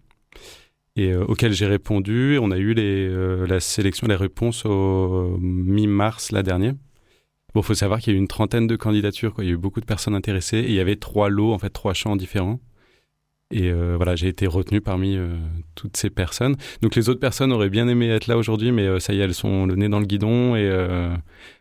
et 0.95 1.11
euh, 1.13 1.25
auquel 1.25 1.53
j'ai 1.53 1.67
répondu. 1.67 2.39
On 2.41 2.51
a 2.51 2.59
eu 2.59 2.75
euh, 2.77 3.47
la 3.47 3.61
sélection, 3.61 4.07
les 4.07 4.15
réponses 4.15 4.67
au 4.67 5.39
mi-mars 5.41 6.33
là 6.33 6.43
dernier. 6.43 6.73
Bon, 7.55 7.63
faut 7.63 7.75
savoir 7.75 8.01
qu'il 8.01 8.13
y 8.13 8.17
a 8.17 8.19
eu 8.19 8.21
une 8.21 8.29
trentaine 8.29 8.67
de 8.67 8.77
candidatures, 8.77 9.33
quoi. 9.33 9.43
Il 9.43 9.47
y 9.47 9.51
a 9.51 9.55
eu 9.55 9.59
beaucoup 9.59 9.81
de 9.81 9.87
personnes 9.87 10.15
intéressées, 10.15 10.59
et 10.59 10.69
il 10.69 10.75
y 10.75 10.81
avait 10.81 10.97
trois 10.97 11.31
lots, 11.31 11.53
en 11.53 11.59
fait, 11.59 11.71
trois 11.71 11.95
champs 11.95 12.15
différents. 12.15 12.61
Et 13.51 13.71
voilà, 13.73 14.17
j'ai 14.17 14.27
été 14.27 14.49
retenu 14.49 14.81
parmi 14.81 15.17
toutes 15.77 15.97
ces 15.97 16.11
personnes. 16.11 16.57
Donc 16.83 16.97
les 16.97 17.09
autres 17.09 17.21
personnes 17.21 17.53
auraient 17.53 17.71
bien 17.71 17.87
aimé 17.87 18.09
être 18.09 18.27
là 18.27 18.37
aujourd'hui, 18.37 18.73
mais 18.73 18.99
ça 18.99 19.13
y 19.13 19.21
est, 19.21 19.23
elles 19.23 19.35
sont 19.35 19.67
le 19.67 19.77
nez 19.77 19.89
dans 19.89 20.01
le 20.01 20.07
guidon 20.07 20.57
et 20.57 20.69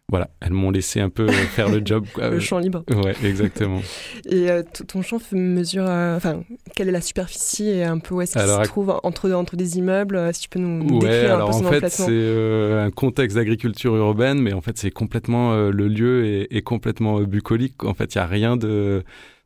voilà, 0.10 0.30
elles 0.42 0.52
m'ont 0.52 0.70
laissé 0.70 1.00
un 1.00 1.10
peu 1.10 1.28
faire 1.32 1.70
le 1.70 1.82
job. 1.86 2.06
Le 2.18 2.40
champ 2.40 2.60
libre. 2.60 2.84
Ouais, 2.90 3.16
exactement. 3.24 3.82
Et 4.30 4.52
euh, 4.52 4.62
ton 4.88 5.02
champ 5.02 5.18
fait 5.18 5.36
mesure, 5.36 5.86
euh, 5.88 6.18
enfin, 6.18 6.44
quelle 6.76 6.90
est 6.90 6.92
la 6.94 7.02
superficie 7.02 7.70
et 7.70 7.84
un 7.84 7.98
peu 8.00 8.16
où 8.16 8.22
est-ce 8.22 8.34
qu'il 8.34 8.42
se 8.42 8.64
trouve 8.68 9.00
entre, 9.04 9.32
entre 9.32 9.56
des 9.56 9.78
immeubles 9.78 10.16
euh, 10.18 10.32
Si 10.34 10.42
tu 10.42 10.50
peux 10.50 10.60
nous, 10.60 10.84
nous 10.84 10.96
Ouais, 11.00 11.10
décrire 11.10 11.32
un 11.32 11.36
alors 11.36 11.50
peu 11.50 11.56
en 11.56 11.60
son 11.60 11.70
fait, 11.70 11.78
emplacement. 11.78 12.06
c'est 12.06 12.12
euh, 12.12 12.86
un 12.86 12.92
contexte 12.92 13.38
d'agriculture 13.38 13.96
urbaine, 13.96 14.40
mais 14.40 14.54
en 14.54 14.62
fait, 14.62 14.78
c'est 14.78 14.92
complètement 14.92 15.54
euh, 15.54 15.72
le 15.72 15.88
lieu 15.88 16.26
est, 16.26 16.48
est 16.56 16.62
complètement 16.62 17.20
euh, 17.20 17.26
bucolique. 17.26 17.84
En 17.84 17.94
fait, 17.94 18.14
il 18.14 18.18
y 18.18 18.22
a 18.22 18.28
rien 18.28 18.56
de 18.58 19.04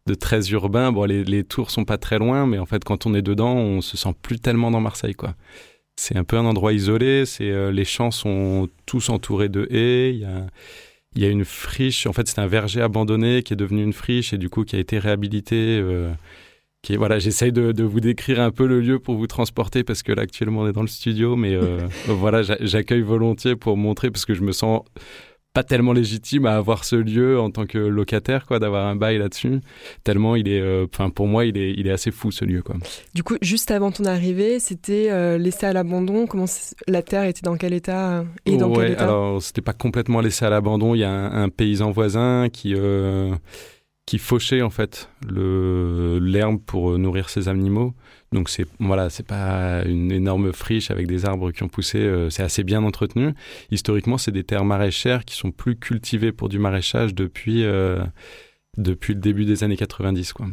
de 0.07 0.13
très 0.15 0.49
urbain. 0.51 0.91
Bon, 0.93 1.03
les, 1.03 1.23
les 1.25 1.43
tours 1.43 1.69
sont 1.69 1.83
pas 1.83 1.97
très 1.97 2.17
loin, 2.17 2.47
mais 2.47 2.59
en 2.59 2.65
fait, 2.65 2.83
quand 2.83 3.05
on 3.05 3.13
est 3.13 3.21
dedans, 3.21 3.55
on 3.55 3.81
se 3.81 3.95
sent 3.97 4.13
plus 4.21 4.39
tellement 4.39 4.71
dans 4.71 4.79
Marseille, 4.79 5.15
quoi. 5.15 5.35
C'est 5.99 6.15
un 6.15 6.23
peu 6.23 6.37
un 6.37 6.45
endroit 6.45 6.73
isolé. 6.73 7.25
C'est 7.25 7.49
euh, 7.51 7.71
les 7.71 7.85
champs 7.85 8.11
sont 8.11 8.69
tous 8.85 9.09
entourés 9.09 9.49
de 9.49 9.67
haies. 9.71 10.13
Il 10.13 10.19
y 10.21 10.25
a 10.25 10.47
il 11.15 11.23
y 11.23 11.25
a 11.25 11.29
une 11.29 11.45
friche. 11.45 12.05
En 12.05 12.13
fait, 12.13 12.27
c'est 12.27 12.37
un 12.39 12.45
verger 12.47 12.79
abandonné 12.81 13.41
qui 13.41 13.53
est 13.53 13.55
devenu 13.55 13.81
une 13.83 13.93
friche 13.93 14.33
et 14.33 14.37
du 14.37 14.49
coup 14.49 14.63
qui 14.63 14.75
a 14.75 14.79
été 14.79 14.99
réhabilité. 14.99 15.79
euh, 15.81 16.11
qui 16.83 16.93
est- 16.93 16.97
voilà, 16.97 17.17
j'essaye 17.17 17.51
de, 17.51 17.71
de 17.71 17.83
vous 17.83 17.99
décrire 17.99 18.39
un 18.39 18.51
peu 18.51 18.67
le 18.67 18.79
lieu 18.79 18.99
pour 18.99 19.15
vous 19.15 19.25
transporter 19.27 19.83
parce 19.83 20.03
que 20.03 20.11
là 20.11 20.21
actuellement 20.21 20.61
on 20.61 20.67
est 20.69 20.73
dans 20.73 20.83
le 20.83 20.87
studio, 20.87 21.35
mais 21.35 21.55
euh, 21.55 21.79
voilà, 22.07 22.43
j'a- 22.43 22.57
j'accueille 22.61 23.01
volontiers 23.01 23.55
pour 23.55 23.77
montrer 23.77 24.11
parce 24.11 24.25
que 24.25 24.35
je 24.35 24.41
me 24.43 24.51
sens 24.51 24.81
pas 25.57 25.63
tellement 25.63 25.93
légitime 25.93 26.45
à 26.45 26.55
avoir 26.55 26.83
ce 26.83 26.95
lieu 26.95 27.39
en 27.39 27.49
tant 27.49 27.65
que 27.65 27.79
locataire, 27.79 28.45
quoi, 28.45 28.59
d'avoir 28.59 28.85
un 28.85 28.95
bail 28.95 29.17
là-dessus. 29.17 29.59
Tellement 30.03 30.35
il 30.35 30.47
est, 30.47 30.61
euh, 30.61 30.85
enfin 30.93 31.09
pour 31.09 31.25
moi 31.25 31.45
il 31.45 31.57
est, 31.57 31.73
il 31.75 31.87
est 31.87 31.91
assez 31.91 32.11
fou 32.11 32.29
ce 32.29 32.45
lieu, 32.45 32.61
quoi. 32.61 32.75
Du 33.15 33.23
coup, 33.23 33.37
juste 33.41 33.71
avant 33.71 33.91
ton 33.91 34.05
arrivée, 34.05 34.59
c'était 34.59 35.07
euh, 35.09 35.39
laissé 35.39 35.65
à 35.65 35.73
l'abandon. 35.73 36.27
Comment 36.27 36.45
la 36.87 37.01
terre 37.01 37.23
était 37.23 37.41
dans 37.41 37.57
quel 37.57 37.73
état 37.73 38.23
et 38.45 38.55
dans 38.55 38.69
ouais, 38.69 38.83
quel 38.83 38.91
état? 38.91 39.05
alors 39.05 39.41
c'était 39.41 39.61
pas 39.61 39.73
complètement 39.73 40.21
laissé 40.21 40.45
à 40.45 40.51
l'abandon. 40.51 40.93
Il 40.93 40.99
y 40.99 41.03
a 41.03 41.09
un, 41.09 41.45
un 41.45 41.49
paysan 41.49 41.89
voisin 41.89 42.49
qui 42.53 42.75
euh, 42.75 43.33
qui 44.07 44.19
fauchait 44.19 44.61
en 44.61 44.69
fait 44.69 45.09
le 45.29 46.17
l'herbe 46.19 46.59
pour 46.65 46.91
euh, 46.91 46.97
nourrir 46.97 47.29
ses 47.29 47.49
animaux. 47.49 47.93
Donc 48.31 48.49
c'est 48.49 48.65
voilà, 48.79 49.09
c'est 49.09 49.27
pas 49.27 49.83
une 49.83 50.11
énorme 50.13 50.53
friche 50.53 50.89
avec 50.89 51.07
des 51.07 51.25
arbres 51.25 51.51
qui 51.51 51.61
ont 51.63 51.67
poussé. 51.67 51.99
euh, 51.99 52.29
c'est 52.29 52.41
assez 52.41 52.63
bien 52.63 52.83
entretenu. 52.83 53.33
Historiquement, 53.69 54.17
c'est 54.17 54.31
des 54.31 54.45
terres 54.45 54.63
maraîchères 54.63 55.25
qui 55.25 55.35
sont 55.35 55.51
plus 55.51 55.75
cultivées 55.75 56.31
pour 56.31 56.47
du 56.47 56.57
maraîchage 56.57 57.13
depuis 57.13 57.65
euh, 57.65 58.01
depuis 58.77 59.13
le 59.13 59.19
début 59.19 59.43
des 59.43 59.63
années 59.63 59.77
90, 59.77 60.33
quoi. 60.33 60.47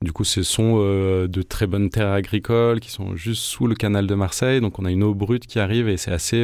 Du 0.00 0.12
coup, 0.12 0.22
ce 0.22 0.44
sont 0.44 0.76
de 0.78 1.42
très 1.42 1.66
bonnes 1.66 1.90
terres 1.90 2.12
agricoles 2.12 2.78
qui 2.78 2.92
sont 2.92 3.16
juste 3.16 3.42
sous 3.42 3.66
le 3.66 3.74
canal 3.74 4.06
de 4.06 4.14
Marseille. 4.14 4.60
Donc, 4.60 4.78
on 4.78 4.84
a 4.84 4.92
une 4.92 5.02
eau 5.02 5.12
brute 5.12 5.48
qui 5.48 5.58
arrive 5.58 5.88
et 5.88 5.96
c'est 5.96 6.12
assez. 6.12 6.40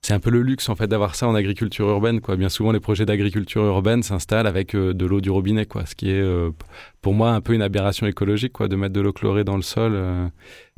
C'est 0.00 0.14
un 0.14 0.20
peu 0.20 0.30
le 0.30 0.42
luxe 0.42 0.68
en 0.68 0.76
fait 0.76 0.86
d'avoir 0.86 1.14
ça 1.16 1.26
en 1.28 1.34
agriculture 1.34 1.88
urbaine. 1.88 2.20
Quoi. 2.20 2.36
Bien 2.36 2.48
souvent, 2.48 2.72
les 2.72 2.80
projets 2.80 3.04
d'agriculture 3.04 3.64
urbaine 3.64 4.02
s'installent 4.02 4.46
avec 4.46 4.74
euh, 4.74 4.94
de 4.94 5.04
l'eau 5.06 5.20
du 5.20 5.30
robinet, 5.30 5.66
quoi. 5.66 5.86
Ce 5.86 5.94
qui 5.94 6.10
est 6.10 6.20
euh, 6.20 6.50
pour 7.02 7.14
moi 7.14 7.30
un 7.32 7.40
peu 7.40 7.52
une 7.52 7.62
aberration 7.62 8.06
écologique, 8.06 8.52
quoi, 8.52 8.68
de 8.68 8.76
mettre 8.76 8.94
de 8.94 9.00
l'eau 9.00 9.12
chlorée 9.12 9.44
dans 9.44 9.56
le 9.56 9.62
sol. 9.62 9.92
euh. 9.94 10.28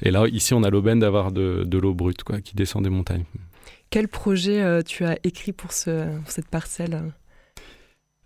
Et 0.02 0.10
là, 0.10 0.26
ici, 0.28 0.54
on 0.54 0.62
a 0.62 0.70
l'aubaine 0.70 0.98
d'avoir 1.00 1.32
de, 1.32 1.64
de 1.64 1.78
l'eau 1.78 1.94
brute, 1.94 2.24
quoi, 2.24 2.40
qui 2.40 2.54
descend 2.56 2.82
des 2.82 2.90
montagnes. 2.90 3.24
Quel 3.90 4.08
projet 4.08 4.82
tu 4.84 5.04
as 5.04 5.18
écrit 5.24 5.52
pour, 5.52 5.72
ce, 5.72 6.16
pour 6.20 6.30
cette 6.30 6.46
parcelle 6.48 7.02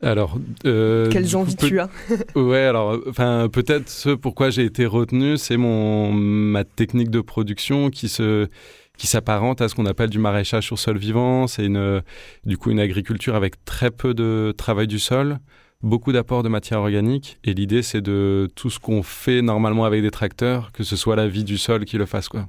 Alors, 0.03 0.38
euh, 0.66 1.11
Quelles 1.11 1.36
envies 1.36 1.57
tu 1.57 1.80
as? 1.80 1.88
Ouais, 2.36 2.61
alors, 2.64 3.01
enfin, 3.09 3.49
peut-être 3.51 3.88
ce 3.88 4.11
pourquoi 4.11 4.51
j'ai 4.51 4.64
été 4.64 4.84
retenu, 4.86 5.36
c'est 5.38 5.57
mon 5.57 6.12
ma 6.12 6.64
technique 6.64 7.11
de 7.11 7.20
production 7.22 7.88
qui 7.90 8.09
se 8.09 8.49
qui 8.97 9.07
s'apparente 9.07 9.61
à 9.61 9.68
ce 9.68 9.74
qu'on 9.74 9.86
appelle 9.86 10.11
du 10.11 10.18
maraîchage 10.18 10.64
sur 10.64 10.78
sol 10.78 10.99
vivant. 10.99 11.47
C'est 11.47 11.64
une 11.66 12.03
du 12.45 12.57
coup 12.57 12.70
une 12.70 12.80
agriculture 12.80 13.34
avec 13.34 13.64
très 13.64 13.90
peu 13.90 14.14
de 14.14 14.55
travail 14.57 14.86
du 14.86 14.99
sol, 14.99 15.38
beaucoup 15.82 16.12
d'apports 16.12 16.42
de 16.42 16.49
matière 16.49 16.80
organique. 16.80 17.38
Et 17.45 17.55
l'idée, 17.55 17.82
c'est 17.82 18.01
de 18.01 18.49
tout 18.55 18.70
ce 18.70 18.78
qu'on 18.78 19.03
fait 19.03 19.42
normalement 19.42 19.84
avec 19.84 20.03
des 20.03 20.11
tracteurs, 20.11 20.72
que 20.72 20.84
ce 20.84 20.97
soit 20.97 21.16
la 21.16 21.28
vie 21.28 21.45
du 21.45 21.59
sol 21.59 21.84
qui 21.84 21.99
le 21.99 22.07
fasse, 22.07 22.28
quoi. 22.28 22.49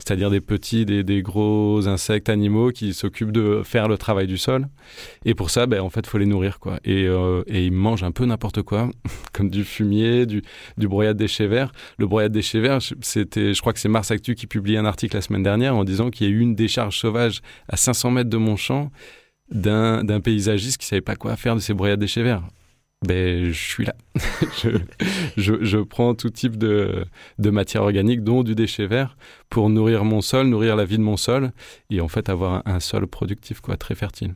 C'est-à-dire 0.00 0.30
des 0.30 0.40
petits, 0.40 0.84
des, 0.84 1.02
des, 1.02 1.22
gros 1.22 1.86
insectes 1.88 2.28
animaux 2.28 2.72
qui 2.72 2.92
s'occupent 2.92 3.32
de 3.32 3.62
faire 3.64 3.88
le 3.88 3.96
travail 3.96 4.26
du 4.26 4.36
sol. 4.36 4.66
Et 5.24 5.34
pour 5.34 5.50
ça, 5.50 5.66
ben, 5.66 5.80
en 5.80 5.88
fait, 5.88 6.06
faut 6.06 6.18
les 6.18 6.26
nourrir, 6.26 6.58
quoi. 6.58 6.78
Et, 6.84 7.06
euh, 7.06 7.42
et 7.46 7.64
ils 7.64 7.72
mangent 7.72 8.02
un 8.02 8.10
peu 8.10 8.26
n'importe 8.26 8.62
quoi, 8.62 8.90
comme 9.32 9.48
du 9.48 9.64
fumier, 9.64 10.26
du, 10.26 10.42
du 10.76 10.88
broyat 10.88 11.14
de 11.14 11.18
déchets 11.18 11.46
verts. 11.46 11.72
Le 11.98 12.06
broyat 12.06 12.28
de 12.28 12.34
déchets 12.34 12.60
verts, 12.60 12.80
c'était, 13.00 13.54
je 13.54 13.60
crois 13.60 13.72
que 13.72 13.78
c'est 13.78 13.88
Mars 13.88 14.10
Actu 14.10 14.34
qui 14.34 14.46
publiait 14.46 14.78
un 14.78 14.84
article 14.84 15.16
la 15.16 15.22
semaine 15.22 15.42
dernière 15.42 15.74
en 15.76 15.84
disant 15.84 16.10
qu'il 16.10 16.26
y 16.26 16.30
a 16.30 16.32
eu 16.32 16.40
une 16.40 16.54
décharge 16.54 16.98
sauvage 16.98 17.40
à 17.68 17.76
500 17.76 18.10
mètres 18.10 18.30
de 18.30 18.36
mon 18.36 18.56
champ 18.56 18.90
d'un 19.50 20.20
paysagiste 20.20 20.78
qui 20.78 20.86
savait 20.86 21.02
pas 21.02 21.16
quoi 21.16 21.36
faire 21.36 21.54
de 21.54 21.60
ces 21.60 21.74
broyats 21.74 21.96
de 21.96 22.00
déchets 22.00 22.22
verts 22.22 22.42
ben, 23.06 23.46
je 23.46 23.52
suis 23.52 23.84
là. 23.84 23.94
je, 24.62 24.70
je, 25.36 25.64
je, 25.64 25.78
prends 25.78 26.14
tout 26.14 26.30
type 26.30 26.56
de, 26.56 27.04
de 27.38 27.50
matière 27.50 27.82
organique, 27.82 28.22
dont 28.22 28.42
du 28.42 28.54
déchet 28.54 28.86
vert, 28.86 29.16
pour 29.50 29.70
nourrir 29.70 30.04
mon 30.04 30.20
sol, 30.20 30.48
nourrir 30.48 30.76
la 30.76 30.84
vie 30.84 30.98
de 30.98 31.02
mon 31.02 31.16
sol, 31.16 31.52
et 31.90 32.00
en 32.00 32.08
fait 32.08 32.28
avoir 32.28 32.62
un, 32.66 32.80
sol 32.80 33.06
productif, 33.06 33.60
quoi, 33.60 33.76
très 33.76 33.94
fertile 33.94 34.34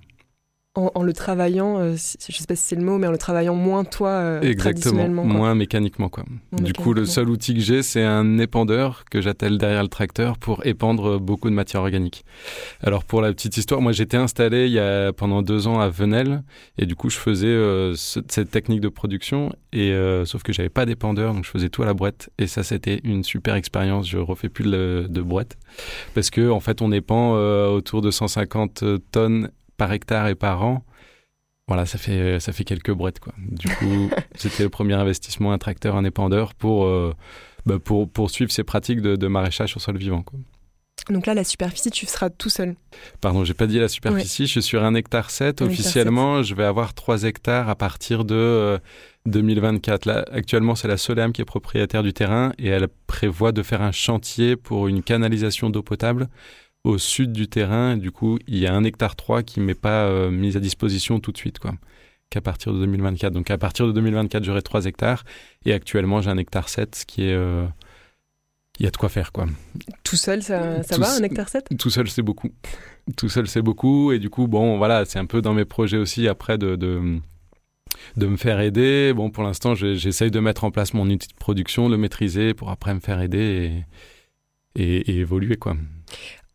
en, 0.79 1.03
le 1.03 1.13
travaillant, 1.13 1.79
euh, 1.79 1.93
je 1.93 2.37
sais 2.37 2.47
pas 2.47 2.57
si 2.57 2.65
c'est 2.65 2.77
le 2.77 2.83
mot, 2.83 2.99
mais 2.99 3.07
en 3.07 3.11
le 3.11 3.19
travaillant 3.19 3.55
moins 3.55 3.85
toi 3.85 4.11
euh, 4.11 4.41
Exactement, 4.41 5.25
moins 5.25 5.55
mécaniquement 5.55 6.09
quoi. 6.09 6.25
du 6.53 6.73
coup, 6.73 6.93
le 6.93 7.05
seul 7.05 7.29
outil 7.29 7.55
que 7.55 7.61
j'ai, 7.61 7.83
c'est 7.83 8.03
un 8.03 8.39
épandeur 8.39 9.05
que 9.11 9.21
j'attelle 9.21 9.59
derrière 9.59 9.83
le 9.83 9.89
tracteur 9.89 10.39
pour 10.39 10.65
épandre 10.67 11.19
beaucoup 11.19 11.51
de 11.51 11.55
matière 11.55 11.83
organique. 11.83 12.25
Alors 12.83 13.05
pour 13.05 13.21
la 13.21 13.33
petite 13.33 13.57
histoire, 13.57 13.81
moi 13.81 13.93
j'étais 13.93 14.17
installé 14.17 14.67
il 14.67 14.73
y 14.73 14.79
a 14.79 15.13
pendant 15.13 15.43
deux 15.43 15.67
ans 15.67 15.81
à 15.81 15.89
Venelle 15.89 16.43
et 16.79 16.87
du 16.87 16.95
coup 16.95 17.11
je 17.11 17.19
faisais 17.19 17.47
euh, 17.47 17.95
cette 17.95 18.51
technique 18.51 18.81
de 18.81 18.89
production 18.89 19.53
et 19.73 19.95
sauf 20.25 20.43
que 20.43 20.53
j'avais 20.53 20.69
pas 20.69 20.87
d'épandeur 20.87 21.35
donc 21.35 21.45
je 21.45 21.51
faisais 21.51 21.69
tout 21.69 21.83
à 21.83 21.87
la 21.87 21.95
boîte 21.95 22.31
et 22.39 22.47
ça 22.47 22.63
c'était 22.63 23.01
une 23.05 23.25
super 23.25 23.55
expérience. 23.55 24.09
Je 24.09 24.19
refais 24.19 24.49
plus 24.49 24.65
de, 24.65 25.07
de 25.09 25.23
boîte 25.23 25.57
parce 26.15 26.31
que 26.31 26.51
en 26.51 26.61
fait 26.61 26.83
on 26.83 26.93
épand 26.93 27.37
autour 27.73 28.01
de 28.01 28.11
150 28.11 28.85
tonnes 29.13 29.51
par 29.79 29.91
hectare 29.93 30.29
et 30.29 30.35
par 30.35 30.63
an. 30.63 30.85
Voilà, 31.69 31.85
ça 31.85 31.99
fait, 31.99 32.41
ça 32.41 32.53
fait 32.53 32.65
quelques 32.65 32.93
brouettes, 32.93 33.21
quoi. 33.21 33.35
Du 33.39 33.69
coup, 33.69 34.11
c'était 34.35 34.63
le 34.63 34.71
premier 34.71 34.95
investissement, 34.95 35.53
un 35.53 35.59
tracteur, 35.59 35.97
un 35.97 36.05
épandeur 36.05 36.55
pour, 36.55 36.87
euh, 36.87 37.15
bah, 37.67 37.79
pour 37.79 38.11
poursuivre 38.11 38.51
ces 38.51 38.65
pratiques 38.65 39.01
de, 39.01 39.27
maraîchage 39.29 39.71
sur 39.71 39.81
sol 39.81 39.97
vivant, 39.97 40.23
quoi. 40.23 40.39
Donc 41.11 41.27
là, 41.27 41.33
la 41.33 41.45
superficie, 41.45 41.91
tu 41.91 42.07
seras 42.07 42.29
tout 42.29 42.51
seul. 42.51 42.75
Pardon, 43.21 43.45
j'ai 43.45 43.55
pas 43.55 43.67
dit 43.67 43.79
la 43.79 43.89
superficie. 43.89 44.47
Je 44.47 44.53
suis 44.53 44.63
sur 44.63 44.83
un 44.83 44.95
hectare 44.95 45.31
7. 45.31 45.63
Officiellement, 45.63 46.43
je 46.43 46.55
vais 46.55 46.65
avoir 46.65 46.93
3 46.93 47.23
hectares 47.23 47.69
à 47.69 47.77
partir 47.77 48.25
de 48.25 48.79
2024. 49.25 50.07
Euh, 50.07 50.13
là, 50.13 50.25
actuellement, 50.31 50.75
c'est 50.75 50.89
la 50.89 50.99
Soleam 50.99 51.33
qui 51.33 51.41
est 51.41 51.47
propriétaire 51.47 52.03
du 52.03 52.13
terrain 52.13 52.53
et 52.59 52.69
elle 52.69 52.89
prévoit 53.07 53.53
de 53.53 53.63
faire 53.63 53.81
un 53.81 53.93
chantier 53.93 54.57
pour 54.57 54.89
une 54.89 55.03
canalisation 55.03 55.71
d'eau 55.71 55.83
potable 55.83 56.29
au 56.85 56.99
sud 56.99 57.33
du 57.33 57.49
terrain. 57.49 57.97
du 57.97 58.11
coup, 58.11 58.39
il 58.47 58.59
y 58.59 58.67
a 58.67 58.75
un 58.75 58.85
hectare 58.85 59.17
3 59.17 59.43
qui 59.43 59.61
m'est 59.61 59.75
pas 59.75 60.07
euh, 60.07 60.31
mis 60.31 60.57
à 60.57 60.61
disposition 60.61 61.21
tout 61.21 61.33
de 61.33 61.39
suite, 61.39 61.59
quoi. 61.59 61.75
Qu'à 62.31 62.41
partir 62.41 62.75
de 62.75 62.79
2024. 62.81 63.33
Donc, 63.33 63.51
à 63.51 63.57
partir 63.57 63.87
de 63.87 63.93
2024, 63.93 64.45
j'aurai 64.45 64.63
3 64.63 64.85
hectares. 64.85 65.25
Et 65.65 65.73
actuellement, 65.73 66.21
j'ai 66.21 66.31
un 66.31 66.37
hectare 66.37 66.69
7, 66.69 67.05
qui 67.07 67.23
est. 67.25 67.33
Euh, 67.33 67.65
il 68.79 68.85
y 68.85 68.87
a 68.87 68.91
de 68.91 68.97
quoi 68.97 69.09
faire, 69.09 69.33
quoi. 69.33 69.47
Tout 70.05 70.17
seul, 70.17 70.43
ça, 70.43 70.83
ça 70.83 70.99
va, 70.99 71.11
un 71.11 71.23
hectare 71.23 71.49
7 71.49 71.77
Tout 71.79 71.91
seul, 71.91 72.09
c'est 72.09 72.23
beaucoup. 72.23 72.51
Tout 73.17 73.29
seul, 73.29 73.49
c'est 73.49 73.63
beaucoup. 73.63 74.13
Et 74.13 74.19
du 74.19 74.31
coup, 74.31 74.47
bon, 74.47 74.77
voilà, 74.79 75.05
c'est 75.05 75.19
un 75.19 75.27
peu 75.27 75.43
dans 75.43 75.55
mes 75.55 75.65
projets 75.65 75.97
aussi 75.97 76.29
après 76.29 76.59
de, 76.59 76.77
de, 76.77 77.19
de 78.17 78.27
me 78.27 78.37
faire 78.37 78.61
aider. 78.61 79.13
Bon, 79.15 79.31
pour 79.31 79.43
l'instant, 79.43 79.75
j'essaye 79.75 80.31
de 80.31 80.39
mettre 80.39 80.65
en 80.65 80.71
place 80.71 80.95
mon 80.95 81.09
outil 81.09 81.29
de 81.29 81.35
production, 81.35 81.89
le 81.89 81.97
maîtriser 81.97 82.55
pour 82.55 82.71
après 82.71 82.95
me 82.95 83.01
faire 83.01 83.21
aider 83.21 83.85
et, 84.77 84.83
et, 84.83 85.11
et 85.11 85.19
évoluer, 85.19 85.57
quoi 85.57 85.77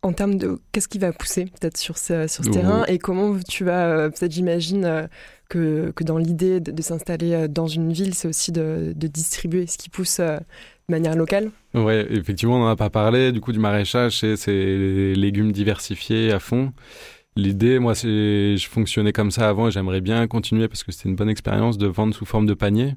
en 0.04 0.12
termes 0.12 0.36
de 0.36 0.60
qu'est-ce 0.72 0.90
qui 0.90 1.00
va 1.00 1.14
pousser 1.14 1.46
peut-être 1.46 1.78
sur 1.78 1.98
ce, 1.98 2.28
sur 2.28 2.44
ce 2.44 2.50
terrain 2.50 2.84
et 2.88 3.00
comment 3.00 3.40
tu 3.48 3.64
vas, 3.64 3.88
euh, 3.88 4.10
peut-être 4.10 4.34
j'imagine 4.34 4.84
euh, 4.84 5.08
que, 5.50 5.92
que, 5.96 6.04
dans 6.04 6.18
l'idée 6.18 6.60
de, 6.60 6.82
s'installer 6.82 7.34
euh, 7.34 7.48
dans 7.48 7.68
une 7.68 7.94
ville, 7.94 8.14
c'est 8.14 8.28
aussi 8.28 8.52
de, 8.52 8.94
de, 8.96 9.08
distribuer 9.08 9.66
ce 9.66 9.78
qui 9.78 9.90
pousse 9.90 10.20
de 10.20 10.40
manière 10.90 11.16
locale 11.16 11.52
Oui, 11.74 11.94
effectivement, 12.10 12.58
on 12.58 12.60
n'en 12.60 12.68
a 12.68 12.76
pas 12.76 12.90
parlé. 12.90 13.32
Du 13.32 13.40
coup, 13.40 13.54
du 13.54 13.60
maraîchage, 13.60 14.20
c'est 14.20 14.48
les 14.48 15.16
légumes 15.16 15.54
diversifiés 15.54 16.34
à 16.34 16.40
fond. 16.40 16.74
L'idée, 17.38 17.80
moi, 17.80 17.96
c'est 17.96 18.58
je 18.58 18.68
fonctionnais 18.68 19.14
comme 19.14 19.32
ça 19.32 19.48
avant 19.48 19.70
et 19.70 19.72
j'aimerais 19.72 20.02
bien 20.02 20.28
continuer 20.28 20.68
parce 20.68 20.84
que 20.84 20.92
c'était 20.92 21.10
une 21.10 21.16
bonne 21.16 21.30
expérience 21.30 21.78
de 21.78 21.88
vendre 21.88 22.14
sous 22.14 22.26
forme 22.26 22.46
de 22.46 22.54
panier 22.54 22.96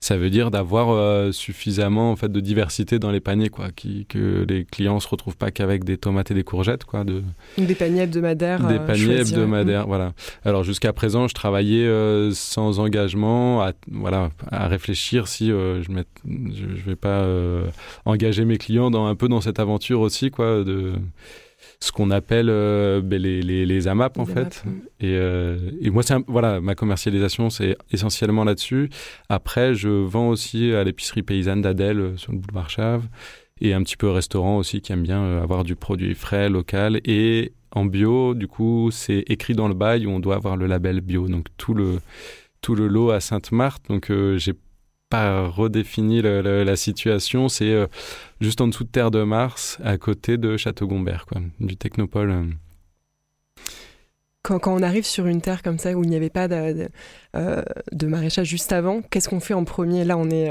ça 0.00 0.16
veut 0.16 0.30
dire 0.30 0.50
d'avoir 0.50 0.90
euh, 0.90 1.32
suffisamment 1.32 2.10
en 2.10 2.16
fait 2.16 2.30
de 2.30 2.40
diversité 2.40 2.98
dans 2.98 3.10
les 3.10 3.20
paniers 3.20 3.48
quoi 3.48 3.70
qui, 3.74 4.06
que 4.06 4.44
les 4.48 4.64
clients 4.64 5.00
se 5.00 5.08
retrouvent 5.08 5.36
pas 5.36 5.50
qu'avec 5.50 5.84
des 5.84 5.96
tomates 5.96 6.30
et 6.30 6.34
des 6.34 6.44
courgettes 6.44 6.84
quoi 6.84 7.04
de 7.04 7.22
des 7.58 7.74
paniers 7.74 8.02
hebdomadaires 8.02 8.66
des 8.66 8.74
euh, 8.74 8.86
paniers 8.86 9.20
hebdomadaires 9.20 9.86
voilà. 9.86 10.12
Alors 10.44 10.64
jusqu'à 10.64 10.92
présent 10.92 11.28
je 11.28 11.34
travaillais 11.34 11.86
euh, 11.86 12.32
sans 12.32 12.80
engagement 12.80 13.62
à 13.62 13.72
voilà 13.90 14.30
à 14.50 14.68
réfléchir 14.68 15.28
si 15.28 15.48
je, 15.48 15.90
met, 15.90 16.04
je, 16.26 16.76
je 16.76 16.84
vais 16.84 16.96
pas 16.96 17.26
engager 18.04 18.44
mes 18.44 18.58
clients 18.58 18.90
dans 18.90 19.06
un 19.06 19.14
peu 19.14 19.28
dans 19.28 19.40
cette 19.40 19.58
aventure 19.58 20.00
aussi 20.00 20.30
quoi 20.30 20.64
de 20.64 20.92
ce 21.80 21.92
qu'on 21.92 22.10
appelle 22.10 22.48
euh, 22.50 23.00
ben, 23.02 23.20
les, 23.20 23.42
les, 23.42 23.66
les, 23.66 23.88
AMAP 23.88 24.18
en 24.18 24.26
fait. 24.26 24.64
Et, 25.00 25.14
euh, 25.14 25.58
et, 25.80 25.90
moi, 25.90 26.02
c'est 26.02 26.14
voilà, 26.26 26.60
ma 26.60 26.74
commercialisation, 26.74 27.50
c'est 27.50 27.76
essentiellement 27.90 28.44
là-dessus. 28.44 28.90
Après, 29.28 29.74
je 29.74 29.88
vends 29.88 30.28
aussi 30.28 30.72
à 30.72 30.84
l'épicerie 30.84 31.22
paysanne 31.22 31.62
d'Adèle 31.62 32.00
euh, 32.00 32.16
sur 32.16 32.32
le 32.32 32.38
boulevard 32.38 32.70
Chave 32.70 33.04
et 33.60 33.72
un 33.72 33.82
petit 33.82 33.96
peu 33.96 34.06
au 34.08 34.12
restaurant 34.12 34.56
aussi 34.56 34.80
qui 34.80 34.92
aime 34.92 35.02
bien 35.02 35.38
avoir 35.40 35.62
du 35.64 35.76
produit 35.76 36.14
frais, 36.14 36.48
local 36.48 37.00
et 37.04 37.52
en 37.70 37.84
bio. 37.84 38.34
Du 38.34 38.48
coup, 38.48 38.90
c'est 38.90 39.24
écrit 39.28 39.54
dans 39.54 39.68
le 39.68 39.74
bail 39.74 40.06
où 40.06 40.10
on 40.10 40.20
doit 40.20 40.36
avoir 40.36 40.56
le 40.56 40.66
label 40.66 41.00
bio. 41.00 41.28
Donc 41.28 41.46
tout 41.56 41.74
le 41.74 42.00
tout 42.62 42.74
le 42.74 42.88
lot 42.88 43.10
à 43.10 43.20
Sainte-Marthe. 43.20 43.84
Donc 43.88 44.10
j'ai 44.36 44.54
pas 45.14 45.46
redéfini 45.46 46.22
la 46.22 46.76
situation. 46.76 47.48
C'est 47.48 47.72
euh, 47.72 47.86
juste 48.40 48.60
en 48.60 48.68
dessous 48.68 48.84
de 48.84 48.88
Terre 48.88 49.10
de 49.10 49.22
Mars, 49.22 49.78
à 49.84 49.96
côté 49.96 50.38
de 50.38 50.56
Château-Gombert, 50.56 51.26
quoi, 51.26 51.40
du 51.60 51.76
Technopole. 51.76 52.30
Euh. 52.30 52.44
Quand, 54.42 54.58
quand, 54.58 54.74
on 54.74 54.82
arrive 54.82 55.06
sur 55.06 55.26
une 55.26 55.40
terre 55.40 55.62
comme 55.62 55.78
ça 55.78 55.92
où 55.92 56.04
il 56.04 56.10
n'y 56.10 56.16
avait 56.16 56.28
pas 56.30 56.48
de, 56.48 56.72
de, 56.74 56.88
euh, 57.34 57.62
maraîchage 58.08 58.46
juste 58.46 58.72
avant, 58.72 59.00
qu'est-ce 59.00 59.28
qu'on 59.28 59.40
fait 59.40 59.54
en 59.54 59.64
premier? 59.64 60.04
Là, 60.04 60.18
on 60.18 60.28
est, 60.28 60.50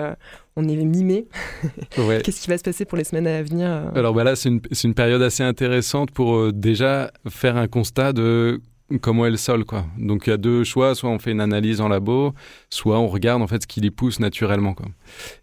on 0.55 0.67
est 0.67 0.75
mimé. 0.77 1.27
qu'est-ce 1.91 2.41
qui 2.41 2.49
va 2.49 2.57
se 2.57 2.63
passer 2.63 2.85
pour 2.85 2.97
les 2.97 3.03
semaines 3.03 3.27
à 3.27 3.43
venir 3.43 3.91
Alors 3.93 4.15
bah 4.15 4.23
là, 4.23 4.35
c'est 4.35 4.49
une, 4.49 4.61
une, 4.83 4.93
période 4.95 5.21
assez 5.21 5.43
intéressante 5.43 6.09
pour 6.09 6.51
déjà 6.51 7.11
faire 7.29 7.55
un 7.55 7.67
constat 7.67 8.13
de 8.13 8.61
comment 8.99 9.25
est 9.25 9.31
le 9.31 9.37
sol 9.37 9.65
quoi. 9.65 9.85
Donc 9.97 10.27
il 10.27 10.31
y 10.31 10.33
a 10.33 10.37
deux 10.37 10.63
choix, 10.63 10.95
soit 10.95 11.09
on 11.09 11.19
fait 11.19 11.31
une 11.31 11.41
analyse 11.41 11.81
en 11.81 11.87
labo, 11.87 12.33
soit 12.69 12.99
on 12.99 13.07
regarde 13.07 13.41
en 13.41 13.47
fait 13.47 13.63
ce 13.63 13.67
qui 13.67 13.79
y 13.81 13.91
pousse 13.91 14.19
naturellement 14.19 14.73
quoi. 14.73 14.87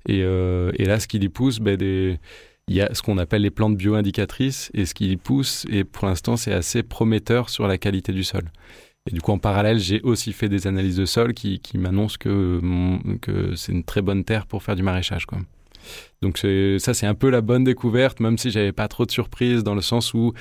Et, 0.07 0.23
euh, 0.23 0.73
là 0.79 1.01
ce 1.01 1.09
qui 1.09 1.19
y 1.19 1.29
pousse, 1.29 1.59
ben 1.59 1.79
il 1.81 2.77
y 2.77 2.81
a 2.81 2.95
ce 2.95 3.03
qu'on 3.03 3.19
appelle 3.19 3.43
les 3.43 3.51
plantes 3.51 3.77
bio-indicatrices 3.77 4.71
et 4.75 4.87
ce 4.87 4.95
qui 4.95 5.11
y 5.11 5.17
pousse 5.17 5.67
et 5.71 5.85
pour 5.85 6.07
l'instant 6.07 6.37
c'est 6.37 6.53
assez 6.53 6.83
prometteur 6.83 7.49
sur 7.49 7.67
la 7.67 7.79
qualité 7.79 8.13
du 8.13 8.25
sol. 8.25 8.51
Et 9.11 9.15
du 9.15 9.21
coup 9.21 9.33
en 9.33 9.39
parallèle 9.39 9.79
j'ai 9.79 10.01
aussi 10.03 10.33
fait 10.33 10.49
des 10.49 10.67
analyses 10.67 10.97
de 10.97 11.07
sol 11.07 11.35
qui, 11.35 11.61
qui 11.61 11.79
m'annoncent 11.79 12.19
que, 12.19 12.61
que 13.21 13.55
c'est 13.57 13.73
une 13.73 13.85
très 13.85 14.03
bonne 14.03 14.25
terre 14.25 14.47
pour 14.47 14.63
faire 14.63 14.77
du 14.77 14.83
maraîchage 14.83 15.27
quoi. 15.27 15.39
Donc 16.23 16.39
ça 16.39 16.95
c'est 16.95 17.07
un 17.07 17.15
peu 17.15 17.31
la 17.31 17.41
bonne 17.41 17.65
découverte 17.65 18.21
même 18.21 18.39
si 18.39 18.51
j'avais 18.51 18.73
pas 18.73 18.89
trop 18.89 19.07
de 19.07 19.11
surprises 19.11 19.65
dans 19.65 19.75
le 19.75 19.81
sens 19.81 20.15
où 20.15 20.35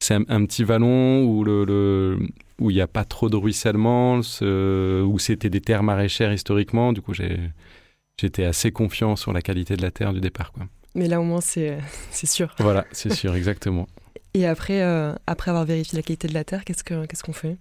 c'est 0.00 0.14
un, 0.14 0.44
petit 0.44 0.64
vallon 0.64 1.24
où 1.24 1.44
le, 1.44 2.18
où 2.60 2.70
il 2.70 2.74
n'y 2.74 2.80
a 2.80 2.86
pas 2.86 3.04
trop 3.04 3.28
de 3.28 3.36
ruissellement, 3.36 4.20
où 4.40 5.18
c'était 5.18 5.50
des 5.50 5.60
terres 5.60 5.82
maraîchères 5.82 6.32
historiquement. 6.32 6.92
Du 6.92 7.02
coup, 7.02 7.14
j'étais 7.14 8.44
assez 8.44 8.70
confiant 8.70 9.16
sur 9.16 9.32
la 9.32 9.42
qualité 9.42 9.76
de 9.76 9.82
la 9.82 9.90
terre 9.90 10.12
du 10.12 10.20
départ. 10.20 10.52
Quoi. 10.52 10.66
Mais 10.94 11.08
là, 11.08 11.20
au 11.20 11.24
moins, 11.24 11.40
c'est 11.40 11.80
sûr. 12.12 12.54
Voilà, 12.58 12.84
c'est 12.92 13.12
sûr, 13.12 13.34
exactement. 13.34 13.86
Et 14.34 14.46
après, 14.46 14.82
euh, 14.82 15.14
après 15.26 15.50
avoir 15.50 15.64
vérifié 15.64 15.96
la 15.96 16.02
qualité 16.02 16.28
de 16.28 16.34
la 16.34 16.44
terre, 16.44 16.64
qu'est-ce 16.64 16.84
qu'on 16.84 17.04
ce 17.12 17.22
qu'on 17.22 17.32
fait? 17.32 17.56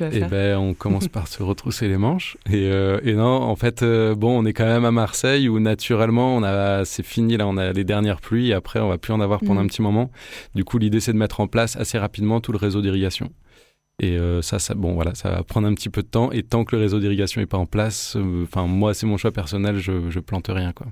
Eh 0.00 0.20
ben, 0.20 0.56
on 0.56 0.74
commence 0.74 1.08
par 1.08 1.28
se 1.28 1.42
retrousser 1.42 1.86
les 1.86 1.98
manches. 1.98 2.36
Et, 2.46 2.70
euh, 2.70 2.98
et 3.04 3.14
non, 3.14 3.42
en 3.42 3.56
fait, 3.56 3.82
euh, 3.82 4.14
bon, 4.14 4.38
on 4.38 4.44
est 4.46 4.52
quand 4.52 4.64
même 4.64 4.84
à 4.84 4.90
Marseille 4.90 5.48
où 5.48 5.60
naturellement, 5.60 6.34
on 6.34 6.42
a, 6.42 6.84
c'est 6.84 7.04
fini 7.04 7.36
là, 7.36 7.46
on 7.46 7.56
a 7.56 7.72
les 7.72 7.84
dernières 7.84 8.20
pluies. 8.20 8.48
Et 8.48 8.54
après, 8.54 8.80
on 8.80 8.88
va 8.88 8.98
plus 8.98 9.12
en 9.12 9.20
avoir 9.20 9.40
pendant 9.40 9.60
mm. 9.60 9.64
un 9.64 9.66
petit 9.66 9.82
moment. 9.82 10.10
Du 10.54 10.64
coup, 10.64 10.78
l'idée, 10.78 11.00
c'est 11.00 11.12
de 11.12 11.18
mettre 11.18 11.40
en 11.40 11.46
place 11.46 11.76
assez 11.76 11.98
rapidement 11.98 12.40
tout 12.40 12.52
le 12.52 12.58
réseau 12.58 12.80
d'irrigation. 12.80 13.30
Et 14.02 14.18
euh, 14.18 14.42
ça, 14.42 14.58
ça, 14.58 14.74
bon, 14.74 14.94
voilà, 14.94 15.14
ça 15.14 15.30
va 15.30 15.42
prendre 15.42 15.68
un 15.68 15.74
petit 15.74 15.90
peu 15.90 16.02
de 16.02 16.08
temps. 16.08 16.32
Et 16.32 16.42
tant 16.42 16.64
que 16.64 16.74
le 16.74 16.82
réseau 16.82 16.98
d'irrigation 16.98 17.40
est 17.42 17.46
pas 17.46 17.58
en 17.58 17.66
place, 17.66 18.16
enfin, 18.42 18.66
moi, 18.66 18.94
c'est 18.94 19.06
mon 19.06 19.18
choix 19.18 19.30
personnel, 19.30 19.78
je, 19.78 20.10
je 20.10 20.20
plante 20.20 20.48
rien, 20.48 20.72
quoi. 20.72 20.86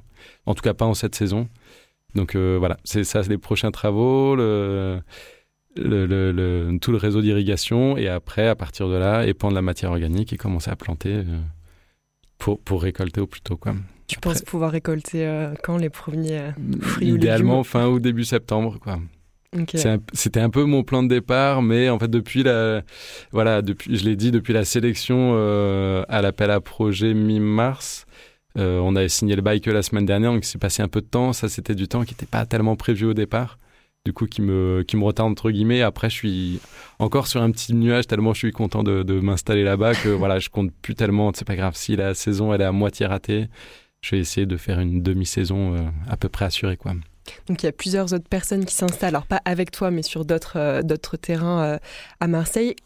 En 0.47 0.55
tout 0.55 0.63
cas, 0.63 0.75
pas 0.75 0.87
en 0.87 0.95
cette 0.95 1.15
saison. 1.15 1.49
Donc 2.15 2.37
voilà, 2.37 2.77
c'est 2.85 3.03
ça, 3.03 3.23
les 3.23 3.39
prochains 3.39 3.73
travaux. 3.73 4.37
Le, 4.37 5.01
le, 5.77 6.77
tout 6.81 6.91
le 6.93 6.99
réseau 6.99 7.21
d'irrigation 7.23 7.97
et 7.97 8.09
après, 8.09 8.49
à 8.49 8.55
partir 8.55 8.89
de 8.89 8.95
là, 8.97 9.27
épandre 9.27 9.55
la 9.55 9.63
matière 9.63 9.91
organique 9.91 10.33
et 10.33 10.37
commencer 10.37 10.71
à 10.71 10.77
planter 10.77 11.15
euh, 11.15 11.25
pour, 12.39 12.61
pour 12.61 12.83
récolter 12.83 13.21
au 13.21 13.27
plus 13.27 13.41
tôt. 13.41 13.57
Quoi. 13.57 13.75
Tu 14.07 14.19
penses 14.21 14.43
pouvoir 14.43 14.71
récolter 14.71 15.27
euh, 15.27 15.55
quand 15.63 15.77
les 15.79 15.91
premiers 15.91 16.39
euh, 16.39 16.51
fruits 16.81 17.09
Idéalement 17.09 17.65
fin 17.65 17.89
ou 17.89 17.99
début 18.01 18.25
septembre. 18.25 18.79
Quoi. 18.81 18.99
Un- 19.55 19.99
C'était 20.13 20.41
un 20.41 20.51
peu 20.51 20.65
mon 20.65 20.83
plan 20.83 21.03
de 21.03 21.09
départ, 21.09 21.63
mais 21.63 21.89
en 21.89 21.99
fait 21.99 22.09
depuis 22.11 22.43
la, 22.43 22.83
voilà, 23.33 23.63
depuis, 23.63 23.97
je 23.97 24.05
l'ai 24.05 24.17
dit, 24.17 24.31
depuis 24.31 24.53
la 24.53 24.65
sélection 24.65 25.33
euh, 25.35 26.03
à 26.09 26.23
l'appel 26.23 26.51
à 26.51 26.61
projet 26.61 27.15
mi-mars, 27.15 28.05
on 28.57 28.95
avait 28.95 29.09
signé 29.09 29.35
le 29.35 29.43
bail 29.43 29.61
que 29.61 29.71
la 29.71 29.83
semaine 29.83 30.07
dernière, 30.07 30.33
donc 30.33 30.45
il 30.45 30.49
s'est 30.49 30.59
passé 30.59 30.81
un 30.83 30.87
peu 30.89 31.01
de 31.01 31.07
temps. 31.07 31.33
Ça, 31.33 31.49
c'était 31.49 31.75
du 31.75 31.89
temps 31.89 32.05
qui 32.05 32.13
n'était 32.15 32.27
pas 32.27 32.47
tellement 32.47 32.77
prévu 32.77 33.05
au 33.07 33.15
départ, 33.15 33.59
du 34.05 34.13
coup 34.13 34.27
qui 34.27 34.43
me, 34.43 34.85
qui 34.87 34.97
me 34.97 35.05
retarde 35.05 35.31
entre 35.31 35.51
guillemets. 35.51 35.81
Après, 35.81 36.11
je 36.11 36.15
suis 36.15 36.61
encore 36.99 37.27
sur 37.27 37.41
un 37.41 37.51
petit 37.51 37.73
nuage 37.73 38.07
tellement 38.07 38.35
je 38.35 38.39
suis 38.39 38.53
content 38.53 38.83
de, 38.83 39.03
de 39.03 39.19
m'installer 39.21 39.65
là-bas 39.65 39.95
que 39.95 40.09
voilà, 40.11 40.39
je 40.39 40.51
compte 40.51 40.73
plus 40.83 40.95
tellement. 40.95 41.33
C'est 41.35 41.47
pas 41.47 41.57
grave 41.57 41.75
si 41.75 41.97
la 41.97 42.15
saison 42.15 42.53
elle 42.53 42.61
est 42.61 42.65
à 42.65 42.73
moitié 42.73 43.07
ratée. 43.07 43.49
Je 44.03 44.11
vais 44.11 44.19
essayer 44.19 44.45
de 44.45 44.57
faire 44.59 44.81
une 44.81 45.03
demi-saison 45.03 45.75
euh, 45.75 45.79
à 46.07 46.19
peu 46.19 46.29
près 46.29 46.45
assurée, 46.45 46.77
quoi. 46.77 46.93
Donc 47.47 47.63
il 47.63 47.67
y 47.67 47.69
a 47.71 47.73
plusieurs 47.73 48.13
autres 48.13 48.29
personnes 48.29 48.67
qui 48.67 48.75
s'installent, 48.75 49.15
alors 49.15 49.27
pas 49.27 49.41
avec 49.47 49.71
toi, 49.71 49.91
mais 49.91 50.03
sur 50.03 50.27
d'autres 50.27 50.59
euh, 50.59 50.83
d'autres 50.83 51.17
terrains 51.17 51.65
euh, 51.65 51.79
à 52.21 52.27
Marseille. 52.27 52.77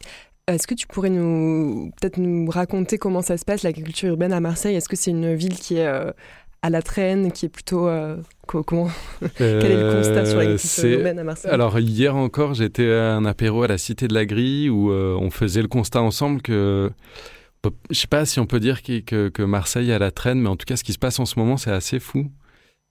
Est-ce 0.47 0.65
que 0.65 0.73
tu 0.73 0.87
pourrais 0.87 1.09
nous 1.09 1.91
peut-être 1.99 2.17
nous 2.17 2.49
raconter 2.49 2.97
comment 2.97 3.21
ça 3.21 3.37
se 3.37 3.43
passe 3.43 3.63
l'agriculture 3.63 4.09
urbaine 4.09 4.31
à 4.31 4.39
Marseille? 4.39 4.75
Est-ce 4.75 4.87
que 4.87 4.95
c'est 4.95 5.11
une 5.11 5.35
ville 5.35 5.59
qui 5.59 5.75
est 5.75 6.13
à 6.61 6.69
la 6.69 6.81
traîne, 6.81 7.31
qui 7.31 7.45
est 7.45 7.49
plutôt 7.49 7.87
euh, 7.87 8.17
co- 8.47 8.63
comment 8.63 8.89
Quel 9.37 9.65
est 9.65 9.81
le 9.83 9.91
constat 9.93 10.25
sur 10.25 10.39
Euh, 10.39 10.57
c'est- 10.57 10.91
urbaine 10.93 11.19
à 11.19 11.23
Marseille? 11.23 11.51
Alors 11.51 11.79
hier 11.79 12.15
encore, 12.15 12.53
j'étais 12.53 12.91
à 12.91 13.15
un 13.15 13.25
apéro 13.25 13.63
à 13.63 13.67
la 13.67 13.77
Cité 13.77 14.07
de 14.07 14.13
la 14.13 14.25
Grille 14.25 14.69
où 14.69 14.91
euh, 14.91 15.15
on 15.19 15.29
faisait 15.29 15.61
le 15.61 15.67
constat 15.69 16.01
ensemble 16.01 16.41
que 16.41 16.91
je 17.89 17.99
sais 17.99 18.07
pas 18.07 18.25
si 18.25 18.39
on 18.39 18.45
peut 18.45 18.59
dire 18.61 18.81
que, 18.83 18.99
que- 18.99 19.29
que 19.29 19.41
Marseille 19.43 19.89
est 19.91 19.93
à 19.93 19.99
la 19.99 20.11
traîne, 20.11 20.39
mais 20.39 20.47
en 20.49 20.55
tout 20.55 20.65
cas, 20.65 20.77
ce 20.77 20.83
qui 20.83 20.93
se 20.93 20.99
passe 20.99 21.19
en 21.19 21.25
ce 21.25 21.37
moment, 21.39 21.57
c'est 21.57 21.71
assez 21.71 21.99
fou. 21.99 22.31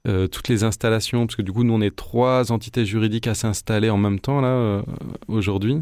Euh, 0.06 0.26
toutes 0.28 0.48
les 0.48 0.62
installations, 0.62 1.26
parce 1.26 1.36
que 1.36 1.42
du 1.42 1.52
coup, 1.52 1.64
nous, 1.64 1.74
on 1.74 1.80
est 1.80 1.94
trois 1.94 2.52
entités 2.52 2.84
juridiques 2.86 3.26
à 3.26 3.34
s'installer 3.34 3.90
en 3.90 3.96
même 3.96 4.20
temps 4.20 4.40
là 4.40 4.48
euh, 4.48 4.82
aujourd'hui 5.26 5.78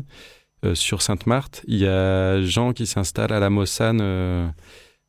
euh, 0.65 0.75
sur 0.75 1.03
Sainte-Marthe. 1.03 1.63
Il 1.69 1.79
y 1.79 1.87
a 1.87 2.41
Jean 2.43 2.73
qui 2.73 2.87
s'installe 2.87 3.33
à 3.33 3.41
la 3.41 3.51
Mossane. 3.51 4.01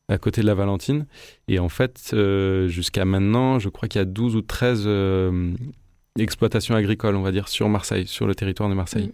Euh, 0.10 0.16
à 0.16 0.18
côté 0.18 0.41
de 0.41 0.45
la 0.45 0.53
Valentine. 0.53 1.05
Et 1.47 1.60
en 1.60 1.70
fait, 1.70 2.12
euh, 2.14 2.68
jusqu'à 2.68 3.05
maintenant, 3.05 3.60
je 3.60 3.70
crois 3.70 3.88
qu'il 3.88 3.99
y 3.99 4.01
a 4.01 4.05
12 4.05 4.36
ou 4.36 4.41
13 4.41 4.84
euh, 4.86 5.53
exploitations 6.18 6.76
agricoles, 6.76 7.16
on 7.16 7.22
va 7.22 7.32
dire, 7.32 7.47
sur 7.47 7.70
Marseille, 7.70 8.08
sur 8.08 8.28
le 8.28 8.36
territoire 8.36 8.70
de 8.70 8.76
Marseille. 8.76 9.08
Mhm. 9.08 9.14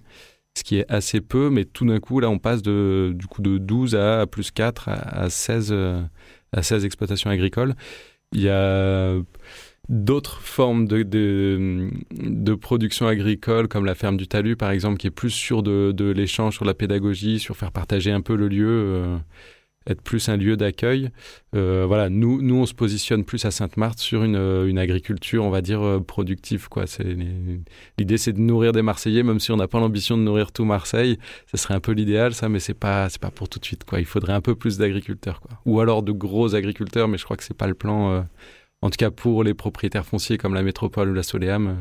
Ce 0.56 0.64
qui 0.64 0.78
est 0.78 0.92
assez 0.92 1.20
peu, 1.20 1.50
mais 1.50 1.66
tout 1.66 1.86
d'un 1.86 2.00
coup, 2.00 2.20
là, 2.20 2.30
on 2.30 2.38
passe 2.38 2.62
de, 2.62 3.12
du 3.16 3.26
coup, 3.26 3.42
de 3.42 3.58
12 3.58 3.96
à 3.96 4.28
plus 4.28 4.52
4 4.52 4.88
à, 4.90 4.94
à 5.24 5.30
16, 5.30 5.70
euh, 5.72 6.02
à 6.52 6.62
16 6.62 6.86
exploitations 6.86 7.32
agricoles. 7.32 7.74
Il 8.34 8.42
y 8.42 8.50
a 8.50 9.16
d'autres 9.90 10.40
formes 10.40 10.88
de, 10.88 11.04
de, 11.04 11.90
de 12.12 12.54
production 12.56 13.08
agricole, 13.08 13.68
comme 13.68 13.86
la 13.86 13.96
ferme 13.96 14.18
du 14.18 14.28
Talus, 14.28 14.56
par 14.56 14.72
exemple, 14.72 14.98
qui 14.98 15.08
est 15.08 15.12
plus 15.12 15.30
sur 15.30 15.64
de, 15.64 15.92
de 15.92 16.06
l'échange, 16.06 16.56
sur 16.56 16.66
la 16.66 16.74
pédagogie, 16.74 17.40
sur 17.40 17.58
faire 17.58 17.72
partager 17.72 18.12
un 18.12 18.22
peu 18.22 18.36
le 18.36 18.48
lieu, 18.48 18.68
euh, 18.70 19.18
être 19.88 20.02
plus 20.02 20.30
un 20.30 20.38
lieu 20.38 20.58
d'accueil. 20.58 21.10
Euh, 21.56 21.86
voilà, 21.88 22.10
nous, 22.10 22.42
nous, 22.42 22.56
on 22.56 22.66
se 22.66 22.74
positionne 22.74 23.24
plus 23.24 23.44
à 23.46 23.52
Sainte-Marthe 23.52 24.00
sur 24.00 24.24
une, 24.24 24.36
euh, 24.36 24.68
une 24.68 24.78
agriculture, 24.78 25.44
on 25.44 25.50
va 25.50 25.62
dire, 25.62 25.82
euh, 25.82 26.00
productive. 26.00 26.70
Quoi. 26.70 26.88
C'est, 26.88 27.16
l'idée, 27.98 28.18
c'est 28.18 28.34
de 28.34 28.40
nourrir 28.40 28.72
des 28.72 28.82
Marseillais, 28.82 29.24
même 29.24 29.40
si 29.40 29.52
on 29.52 29.58
n'a 29.58 29.68
pas 29.68 29.80
l'ambition 29.80 30.18
de 30.18 30.24
nourrir 30.24 30.52
tout 30.52 30.66
Marseille. 30.66 31.18
Ce 31.52 31.58
serait 31.58 31.74
un 31.74 31.80
peu 31.80 31.92
l'idéal, 31.92 32.34
ça, 32.34 32.50
mais 32.50 32.60
c'est 32.60 32.74
pas, 32.74 33.10
c'est 33.10 33.22
pas 33.22 33.32
pour 33.32 33.50
tout 33.50 33.60
de 33.60 33.66
suite. 33.66 33.84
Quoi. 33.84 34.00
Il 34.00 34.06
faudrait 34.06 34.34
un 34.34 34.42
peu 34.42 34.56
plus 34.56 34.78
d'agriculteurs. 34.78 35.42
Quoi. 35.42 35.60
Ou 35.66 35.80
alors 35.80 36.04
de 36.04 36.12
gros 36.12 36.56
agriculteurs, 36.56 37.08
mais 37.08 37.18
je 37.18 37.26
crois 37.26 37.38
que 37.38 37.44
c'est 37.44 37.58
pas 37.58 37.68
le 37.68 37.76
plan. 37.76 38.26
en 38.82 38.90
tout 38.90 38.98
cas, 38.98 39.12
pour 39.12 39.44
les 39.44 39.54
propriétaires 39.54 40.06
fonciers 40.06 40.38
comme 40.38 40.54
la 40.54 40.64
métropole 40.64 41.10
ou 41.10 41.14
la 41.14 41.24
Soleam, 41.24 41.68
euh, 41.68 41.74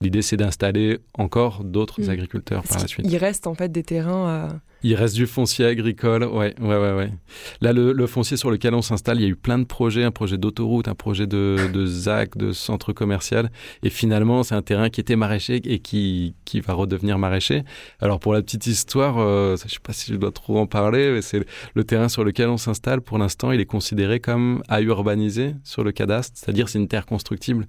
l'idée, 0.00 0.22
c'est 0.22 0.36
d'installer 0.36 0.98
encore 1.14 1.62
d'autres 1.62 2.00
Mm. 2.00 2.10
agriculteurs 2.10 2.62
par 2.64 2.78
la 2.80 2.86
suite. 2.86 3.06
Il 3.08 3.16
reste 3.18 3.46
en 3.46 3.54
fait 3.54 3.70
des 3.70 3.82
terrains. 3.82 4.28
euh, 4.28 4.48
Il 4.82 4.94
reste 4.94 5.14
du 5.14 5.26
foncier 5.26 5.66
agricole, 5.66 6.24
ouais, 6.24 6.54
ouais, 6.58 6.66
ouais, 6.78 6.92
ouais. 6.94 7.12
Là, 7.60 7.74
le, 7.74 7.92
le 7.92 8.06
foncier 8.06 8.38
sur 8.38 8.50
lequel 8.50 8.72
on 8.72 8.80
s'installe, 8.80 9.18
il 9.18 9.22
y 9.22 9.26
a 9.26 9.28
eu 9.28 9.36
plein 9.36 9.58
de 9.58 9.64
projets, 9.64 10.04
un 10.04 10.10
projet 10.10 10.38
d'autoroute, 10.38 10.88
un 10.88 10.94
projet 10.94 11.26
de, 11.26 11.68
de 11.70 11.84
ZAC, 11.84 12.38
de 12.38 12.52
centre 12.52 12.94
commercial. 12.94 13.50
Et 13.82 13.90
finalement, 13.90 14.42
c'est 14.42 14.54
un 14.54 14.62
terrain 14.62 14.88
qui 14.88 15.02
était 15.02 15.16
maraîcher 15.16 15.56
et 15.56 15.80
qui, 15.80 16.34
qui 16.46 16.60
va 16.60 16.72
redevenir 16.72 17.18
maraîcher. 17.18 17.62
Alors, 18.00 18.20
pour 18.20 18.32
la 18.32 18.40
petite 18.40 18.66
histoire, 18.66 19.18
euh, 19.18 19.54
je 19.62 19.68
sais 19.68 19.80
pas 19.82 19.92
si 19.92 20.12
je 20.12 20.16
dois 20.16 20.32
trop 20.32 20.58
en 20.58 20.66
parler, 20.66 21.10
mais 21.12 21.20
c'est 21.20 21.44
le 21.74 21.84
terrain 21.84 22.08
sur 22.08 22.24
lequel 22.24 22.48
on 22.48 22.56
s'installe. 22.56 23.02
Pour 23.02 23.18
l'instant, 23.18 23.52
il 23.52 23.60
est 23.60 23.66
considéré 23.66 24.18
comme 24.18 24.62
à 24.68 24.80
urbaniser 24.80 25.56
sur 25.62 25.84
le 25.84 25.92
cadastre, 25.92 26.38
c'est-à-dire 26.38 26.70
c'est 26.70 26.78
une 26.78 26.88
terre 26.88 27.04
constructible. 27.04 27.66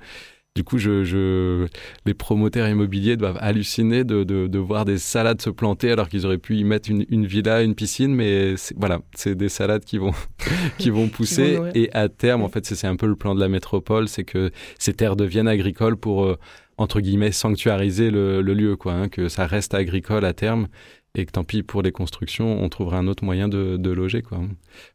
Du 0.58 0.66
coup, 0.66 0.78
je, 0.78 1.06
je, 1.06 1.68
les 2.06 2.14
promoteurs 2.14 2.68
immobiliers 2.68 3.16
doivent 3.16 3.38
halluciner 3.39 4.04
de, 4.04 4.26
de, 4.26 4.47
de 4.47 4.60
voir 4.60 4.84
des 4.84 4.97
salades 4.97 5.41
se 5.41 5.49
planter 5.49 5.91
alors 5.91 6.10
qu'ils 6.10 6.26
auraient 6.26 6.38
pu 6.38 6.58
y 6.58 6.66
mettre 6.66 6.89
une, 6.91 7.06
une 7.10 7.26
villa, 7.26 7.62
une 7.62 7.74
piscine, 7.74 8.14
mais 8.14 8.56
voilà, 8.76 8.99
c'est 9.16 9.34
des 9.34 9.47
salades 9.47 9.86
qui 9.86 9.97
vont, 9.97 10.12
qui 10.78 10.89
vont 10.89 11.08
pousser. 11.08 11.58
et 11.74 11.89
à 11.93 12.10
terme, 12.10 12.41
en 12.41 12.49
fait, 12.49 12.66
c'est 12.66 12.76
c'est 12.76 12.88
un 12.88 12.97
peu 12.97 13.08
le 13.08 13.16
plan 13.16 13.34
de 13.34 13.39
la 13.39 13.47
métropole, 13.47 14.10
c'est 14.10 14.26
que 14.26 14.52
ces 14.78 14.91
terres 14.93 15.16
deviennent 15.16 15.47
agricoles 15.47 15.95
pour, 15.95 16.26
euh, 16.26 16.38
entre 16.78 16.99
guillemets, 16.99 17.32
sanctuariser 17.32 18.12
le, 18.12 18.41
le 18.41 18.54
lieu, 18.54 18.76
quoi, 18.76 18.91
hein, 18.91 19.08
que 19.08 19.30
ça 19.30 19.47
reste 19.47 19.74
agricole 19.74 20.26
à 20.26 20.34
terme. 20.34 20.68
Et 21.14 21.26
que 21.26 21.32
tant 21.32 21.43
pis 21.43 21.62
pour 21.62 21.82
les 21.82 21.91
constructions, 21.91 22.64
on 22.64 22.70
trouvera 22.70 22.97
un 22.97 23.07
autre 23.07 23.26
moyen 23.26 23.49
de, 23.49 23.91
loger. 23.91 24.22
Quoi. 24.22 24.39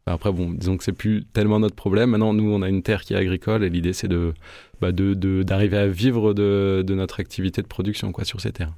Après, 0.07 0.31
bon, 0.31 0.49
disons 0.49 0.75
que 0.77 0.83
c'est 0.83 0.91
plus 0.91 1.23
tellement 1.25 1.59
notre 1.59 1.75
problème. 1.75 2.09
Maintenant, 2.11 2.33
nous, 2.33 2.51
on 2.51 2.63
a 2.63 2.69
une 2.69 2.81
terre 2.81 3.03
qui 3.03 3.13
est 3.13 3.17
agricole 3.17 3.63
et 3.63 3.69
l'idée, 3.69 3.93
c'est 3.93 4.07
de, 4.07 4.33
bah, 4.81 4.91
d'arriver 4.91 5.77
à 5.77 5.87
vivre 5.87 6.33
de 6.33 6.93
notre 6.93 7.19
activité 7.19 7.61
de 7.61 7.67
production 7.67 8.11
quoi, 8.11 8.25
sur 8.25 8.41
ces 8.41 8.51
terres. 8.51 8.73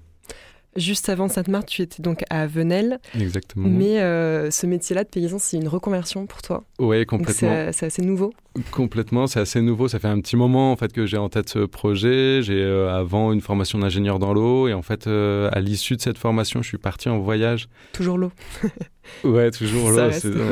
Juste 0.75 1.09
avant 1.09 1.27
Sainte-Marthe, 1.27 1.67
tu 1.67 1.81
étais 1.81 2.01
donc 2.03 2.23
à 2.29 2.45
Venelle, 2.45 2.99
Exactement. 3.19 3.67
mais 3.67 3.99
euh, 4.01 4.51
ce 4.51 4.67
métier-là 4.67 5.03
de 5.03 5.09
paysan, 5.09 5.37
c'est 5.39 5.57
une 5.57 5.67
reconversion 5.67 6.27
pour 6.27 6.41
toi. 6.43 6.63
Donc 6.79 7.05
complètement. 7.07 7.33
c'est 7.33 7.71
c'est 7.73 7.85
assez 7.87 8.01
nouveau. 8.03 8.33
Complètement, 8.71 9.25
c'est 9.27 9.39
assez 9.39 9.61
nouveau. 9.61 9.87
Ça 9.87 9.99
fait 9.99 10.07
un 10.07 10.19
petit 10.21 10.35
moment 10.35 10.71
en 10.71 10.75
fait 10.75 10.93
que 10.93 11.05
j'ai 11.07 11.17
en 11.17 11.27
tête 11.29 11.49
ce 11.49 11.59
projet. 11.65 12.41
J'ai 12.43 12.61
euh, 12.61 12.93
avant 12.93 13.31
une 13.33 13.41
formation 13.41 13.79
d'ingénieur 13.79 14.19
dans 14.19 14.33
l'eau 14.33 14.67
et 14.67 14.73
en 14.73 14.81
fait 14.83 15.07
euh, 15.07 15.49
à 15.51 15.59
l'issue 15.59 15.95
de 15.95 16.01
cette 16.01 16.17
formation, 16.19 16.61
je 16.61 16.67
suis 16.67 16.77
parti 16.77 17.09
en 17.09 17.19
voyage. 17.19 17.67
Toujours 17.93 18.17
l'eau. 18.17 18.31
Ouais, 19.23 19.49
toujours 19.49 19.89
l'eau. 19.89 19.97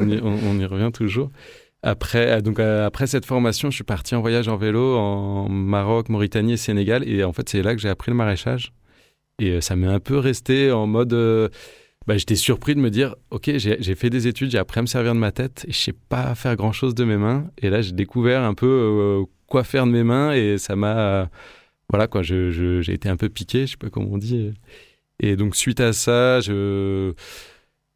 On, 0.01 0.09
y- 0.09 0.19
on- 0.19 0.39
on 0.49 0.59
y 0.59 0.65
revient 0.65 0.89
toujours. 0.91 1.29
Après, 1.83 2.31
euh, 2.31 2.41
donc 2.41 2.59
euh, 2.59 2.87
après 2.87 3.05
cette 3.05 3.25
formation, 3.25 3.69
je 3.69 3.75
suis 3.75 3.83
parti 3.83 4.15
en 4.15 4.21
voyage 4.21 4.47
en 4.47 4.57
vélo 4.57 4.97
en 4.97 5.47
Maroc, 5.47 6.09
Mauritanie 6.09 6.53
et 6.53 6.57
Sénégal 6.57 7.07
et 7.07 7.23
en 7.23 7.33
fait 7.33 7.47
c'est 7.47 7.61
là 7.61 7.75
que 7.75 7.81
j'ai 7.81 7.89
appris 7.89 8.09
le 8.09 8.17
maraîchage. 8.17 8.73
Et 9.39 9.51
euh, 9.51 9.61
ça 9.61 9.75
m'est 9.75 9.87
un 9.87 9.99
peu 9.99 10.17
resté 10.17 10.71
en 10.71 10.87
mode. 10.87 11.13
euh, 11.13 11.49
bah, 12.07 12.17
J'étais 12.17 12.35
surpris 12.35 12.75
de 12.75 12.79
me 12.79 12.89
dire, 12.89 13.15
ok, 13.31 13.51
j'ai 13.57 13.95
fait 13.95 14.09
des 14.09 14.27
études, 14.27 14.51
j'ai 14.51 14.57
appris 14.57 14.79
à 14.79 14.81
me 14.81 14.87
servir 14.87 15.13
de 15.13 15.19
ma 15.19 15.31
tête 15.31 15.65
et 15.67 15.71
je 15.71 15.77
sais 15.77 15.93
pas 15.93 16.33
faire 16.35 16.55
grand 16.55 16.71
chose 16.71 16.95
de 16.95 17.03
mes 17.03 17.17
mains. 17.17 17.49
Et 17.57 17.69
là, 17.69 17.81
j'ai 17.81 17.91
découvert 17.91 18.43
un 18.43 18.53
peu 18.53 18.65
euh, 18.67 19.23
quoi 19.47 19.63
faire 19.63 19.85
de 19.85 19.91
mes 19.91 20.03
mains 20.03 20.33
et 20.33 20.57
ça 20.57 20.75
m'a, 20.75 21.29
voilà 21.89 22.07
quoi, 22.07 22.21
j'ai 22.23 22.79
été 22.93 23.09
un 23.09 23.17
peu 23.17 23.29
piqué, 23.29 23.65
je 23.65 23.71
sais 23.71 23.77
pas 23.77 23.89
comment 23.89 24.09
on 24.13 24.17
dit. 24.17 24.53
Et 25.19 25.35
donc 25.35 25.55
suite 25.55 25.79
à 25.79 25.93
ça, 25.93 26.39
je 26.41 27.13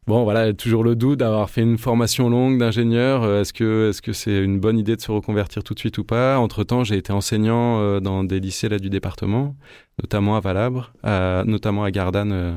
Bon, 0.08 0.24
voilà, 0.24 0.52
toujours 0.52 0.82
le 0.82 0.96
doute 0.96 1.20
d'avoir 1.20 1.48
fait 1.48 1.60
une 1.62 1.78
formation 1.78 2.28
longue 2.28 2.58
d'ingénieur. 2.58 3.22
Euh, 3.22 3.42
Est-ce 3.42 3.52
que 3.52 3.90
est-ce 3.90 4.02
que 4.02 4.12
c'est 4.12 4.42
une 4.42 4.58
bonne 4.58 4.76
idée 4.76 4.96
de 4.96 5.00
se 5.00 5.12
reconvertir 5.12 5.62
tout 5.62 5.74
de 5.74 5.78
suite 5.78 5.96
ou 5.98 6.04
pas? 6.04 6.38
Entre-temps, 6.38 6.82
j'ai 6.82 6.96
été 6.96 7.12
enseignant 7.12 7.78
euh, 7.80 8.00
dans 8.00 8.24
des 8.24 8.40
lycées 8.40 8.68
là, 8.68 8.80
du 8.80 8.90
département, 8.90 9.54
notamment 10.02 10.34
à 10.36 10.40
Valabre, 10.40 10.92
à- 11.04 11.44
notamment 11.46 11.84
à 11.84 11.92
Gardanne, 11.92 12.32
euh, 12.32 12.52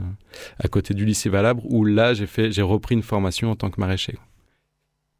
à 0.57 0.67
côté 0.69 0.95
du 0.95 1.05
lycée 1.05 1.29
Valabre, 1.29 1.61
où 1.71 1.85
là, 1.85 2.15
j'ai 2.15 2.25
j'ai 2.51 2.61
repris 2.63 2.95
une 2.95 3.03
formation 3.03 3.51
en 3.51 3.55
tant 3.55 3.69
que 3.69 3.79
maraîcher. 3.79 4.17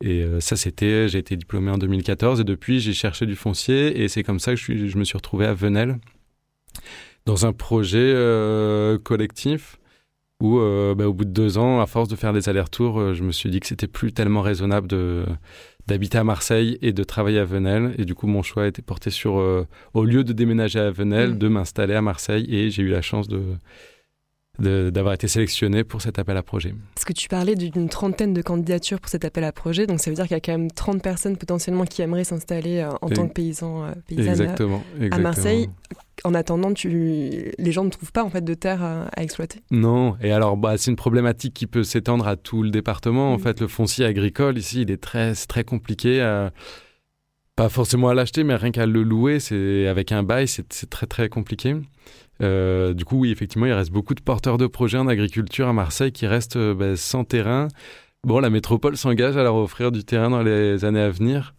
Et 0.04 0.26
ça, 0.42 0.58
c'était, 0.58 1.08
j'ai 1.08 1.20
été 1.20 1.38
diplômé 1.38 1.72
en 1.72 1.78
2014 1.78 2.42
et 2.42 2.44
depuis, 2.44 2.80
j'ai 2.82 2.92
cherché 2.94 3.26
du 3.26 3.36
foncier 3.36 4.02
et 4.04 4.10
c'est 4.10 4.24
comme 4.24 4.40
ça 4.40 4.54
que 4.54 4.60
je, 4.60 4.98
me 4.98 5.04
suis 5.06 5.16
retrouvé 5.18 5.46
à 5.46 5.54
Venelle 5.54 6.00
dans 7.26 7.46
un 7.46 7.54
projet 7.54 8.14
collectif 9.04 9.78
où, 10.42 10.60
euh, 10.60 10.94
bah, 10.96 11.08
au 11.08 11.14
bout 11.14 11.26
de 11.26 11.30
deux 11.32 11.58
ans, 11.58 11.80
à 11.82 11.86
force 11.86 12.10
de 12.10 12.16
faire 12.16 12.34
des 12.34 12.50
allers-retours, 12.50 13.00
euh, 13.00 13.14
je 13.14 13.24
me 13.24 13.32
suis 13.32 13.50
dit 13.50 13.60
que 13.60 13.68
c'était 13.68 13.88
plus 13.88 14.12
tellement 14.12 14.42
raisonnable 14.42 14.88
de 14.88 15.26
d'habiter 15.88 16.18
à 16.18 16.24
Marseille 16.24 16.80
et 16.82 16.94
de 16.94 17.04
travailler 17.04 17.38
à 17.38 17.46
Venelle. 17.46 17.94
Et 18.00 18.06
du 18.06 18.16
coup, 18.16 18.26
mon 18.26 18.42
choix 18.42 18.64
a 18.64 18.68
été 18.68 18.82
porté 18.82 19.12
sur, 19.12 19.38
euh, 19.40 19.68
au 19.94 20.04
lieu 20.04 20.24
de 20.24 20.34
déménager 20.34 20.80
à 20.80 20.90
Venelle, 20.90 21.36
Mm. 21.36 21.38
de 21.38 21.48
m'installer 21.48 21.94
à 21.94 22.02
Marseille. 22.02 22.48
Et 22.50 22.72
j'ai 22.72 22.82
eu 22.82 22.90
la 22.90 23.04
chance 23.04 23.28
de- 23.28 23.56
d'avoir 24.60 25.14
été 25.14 25.28
sélectionné 25.28 25.84
pour 25.84 26.02
cet 26.02 26.20
appel 26.20 26.38
à 26.38 26.44
projet. 26.44 26.74
Parce 26.96 27.06
que 27.06 27.14
tu 27.14 27.28
parlais 27.28 27.56
d'une 27.56 27.90
trentaine 27.90 28.34
de 28.34 28.42
candidatures 28.42 29.00
pour 29.00 29.10
cet 29.10 29.26
appel 29.26 29.44
à 29.44 29.52
projet, 29.52 29.88
donc 29.88 30.00
ça 30.00 30.10
veut 30.10 30.16
dire 30.16 30.26
qu'il 30.26 30.34
y 30.34 30.38
a 30.38 30.42
quand 30.42 30.52
même 30.58 30.72
30 30.72 31.02
personnes 31.02 31.38
potentiellement 31.38 31.86
qui 31.86 32.02
aimeraient 32.02 32.24
s'installer 32.24 32.80
euh, 32.80 32.90
en 33.02 33.10
tant 33.10 33.28
que 33.28 33.34
paysan, 33.34 33.84
euh, 33.86 33.92
paysanne 34.08 34.28
euh, 34.28 34.32
Exactement, 34.32 34.84
exactement. 34.98 35.22
Marseille. 35.24 35.70
En 36.24 36.34
attendant, 36.34 36.74
tu... 36.74 36.90
les 37.58 37.72
gens 37.72 37.84
ne 37.84 37.90
trouvent 37.90 38.12
pas 38.14 38.24
en 38.24 38.30
fait 38.30 38.44
de 38.44 38.54
terre 38.54 38.82
à, 38.82 39.04
à 39.16 39.22
exploiter. 39.22 39.60
Non, 39.70 40.16
et 40.22 40.32
alors 40.32 40.56
bah, 40.58 40.78
c'est 40.78 40.90
une 40.90 40.96
problématique 40.96 41.54
qui 41.54 41.68
peut 41.68 41.84
s'étendre 41.84 42.26
à 42.28 42.36
tout 42.38 42.64
le 42.64 42.70
département. 42.72 43.34
En 43.34 43.38
Mm. 43.38 43.42
fait, 43.42 43.62
le 43.62 43.68
foncier 43.68 44.06
agricole 44.06 44.58
ici, 44.58 44.82
il 44.84 44.92
est 44.92 45.02
très, 45.02 45.34
très 45.36 45.64
compliqué. 45.66 46.22
à- 46.22 46.52
pas 47.58 47.70
forcément 47.70 48.10
à 48.10 48.14
l'acheter, 48.14 48.44
mais 48.44 48.56
rien 48.56 48.72
qu'à 48.72 48.86
le 48.86 49.02
louer, 49.02 49.40
c'est 49.40 49.88
avec 49.88 50.12
un 50.12 50.24
bail, 50.24 50.46
c'est 50.48 50.90
très 50.90 51.06
très 51.08 51.30
compliqué. 51.30 51.76
Euh, 52.42 52.94
du 52.94 53.06
coup, 53.06 53.20
oui, 53.20 53.32
effectivement, 53.32 53.66
il 53.66 53.74
reste 53.74 53.92
beaucoup 53.92 54.14
de 54.14 54.22
porteurs 54.22 54.58
de 54.58 54.68
projets 54.68 54.98
en 54.98 55.08
agriculture 55.08 55.68
à 55.68 55.74
Marseille 55.74 56.12
qui 56.12 56.28
restent 56.28 56.58
euh, 56.58 56.74
ben, 56.74 56.96
sans 56.96 57.24
terrain. 57.24 57.68
Bon, 58.26 58.40
la 58.40 58.50
métropole 58.50 58.98
s'engage 58.98 59.38
à 59.38 59.44
leur 59.44 59.56
offrir 59.56 59.92
du 59.92 60.04
terrain 60.04 60.30
dans 60.30 60.44
les 60.44 60.84
années 60.86 61.02
à 61.02 61.10
venir. 61.10 61.54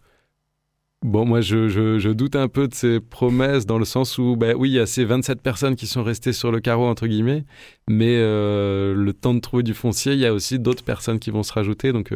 Bon, 1.03 1.25
moi, 1.25 1.41
je, 1.41 2.11
doute 2.11 2.35
un 2.35 2.47
peu 2.47 2.67
de 2.67 2.73
ces 2.73 2.99
promesses 2.99 3.65
dans 3.65 3.77
le 3.77 3.85
sens 3.85 4.17
où, 4.17 4.35
ben 4.35 4.55
oui, 4.57 4.69
il 4.69 4.73
y 4.73 4.79
a 4.79 4.87
ces 4.87 5.05
27 5.05 5.41
personnes 5.41 5.75
qui 5.75 5.85
sont 5.85 6.03
restées 6.03 6.33
sur 6.33 6.51
le 6.51 6.59
carreau, 6.59 6.87
entre 6.87 7.07
guillemets, 7.07 7.45
mais 7.87 8.17
euh, 8.17 8.95
le 8.95 9.13
temps 9.13 9.35
de 9.35 9.39
trouver 9.39 9.63
du 9.63 9.75
foncier, 9.75 10.13
il 10.13 10.19
y 10.19 10.25
a 10.25 10.33
aussi 10.33 10.59
d'autres 10.59 10.83
personnes 10.83 11.19
qui 11.19 11.29
vont 11.29 11.43
se 11.43 11.53
rajouter. 11.53 11.93
Donc, 11.93 12.11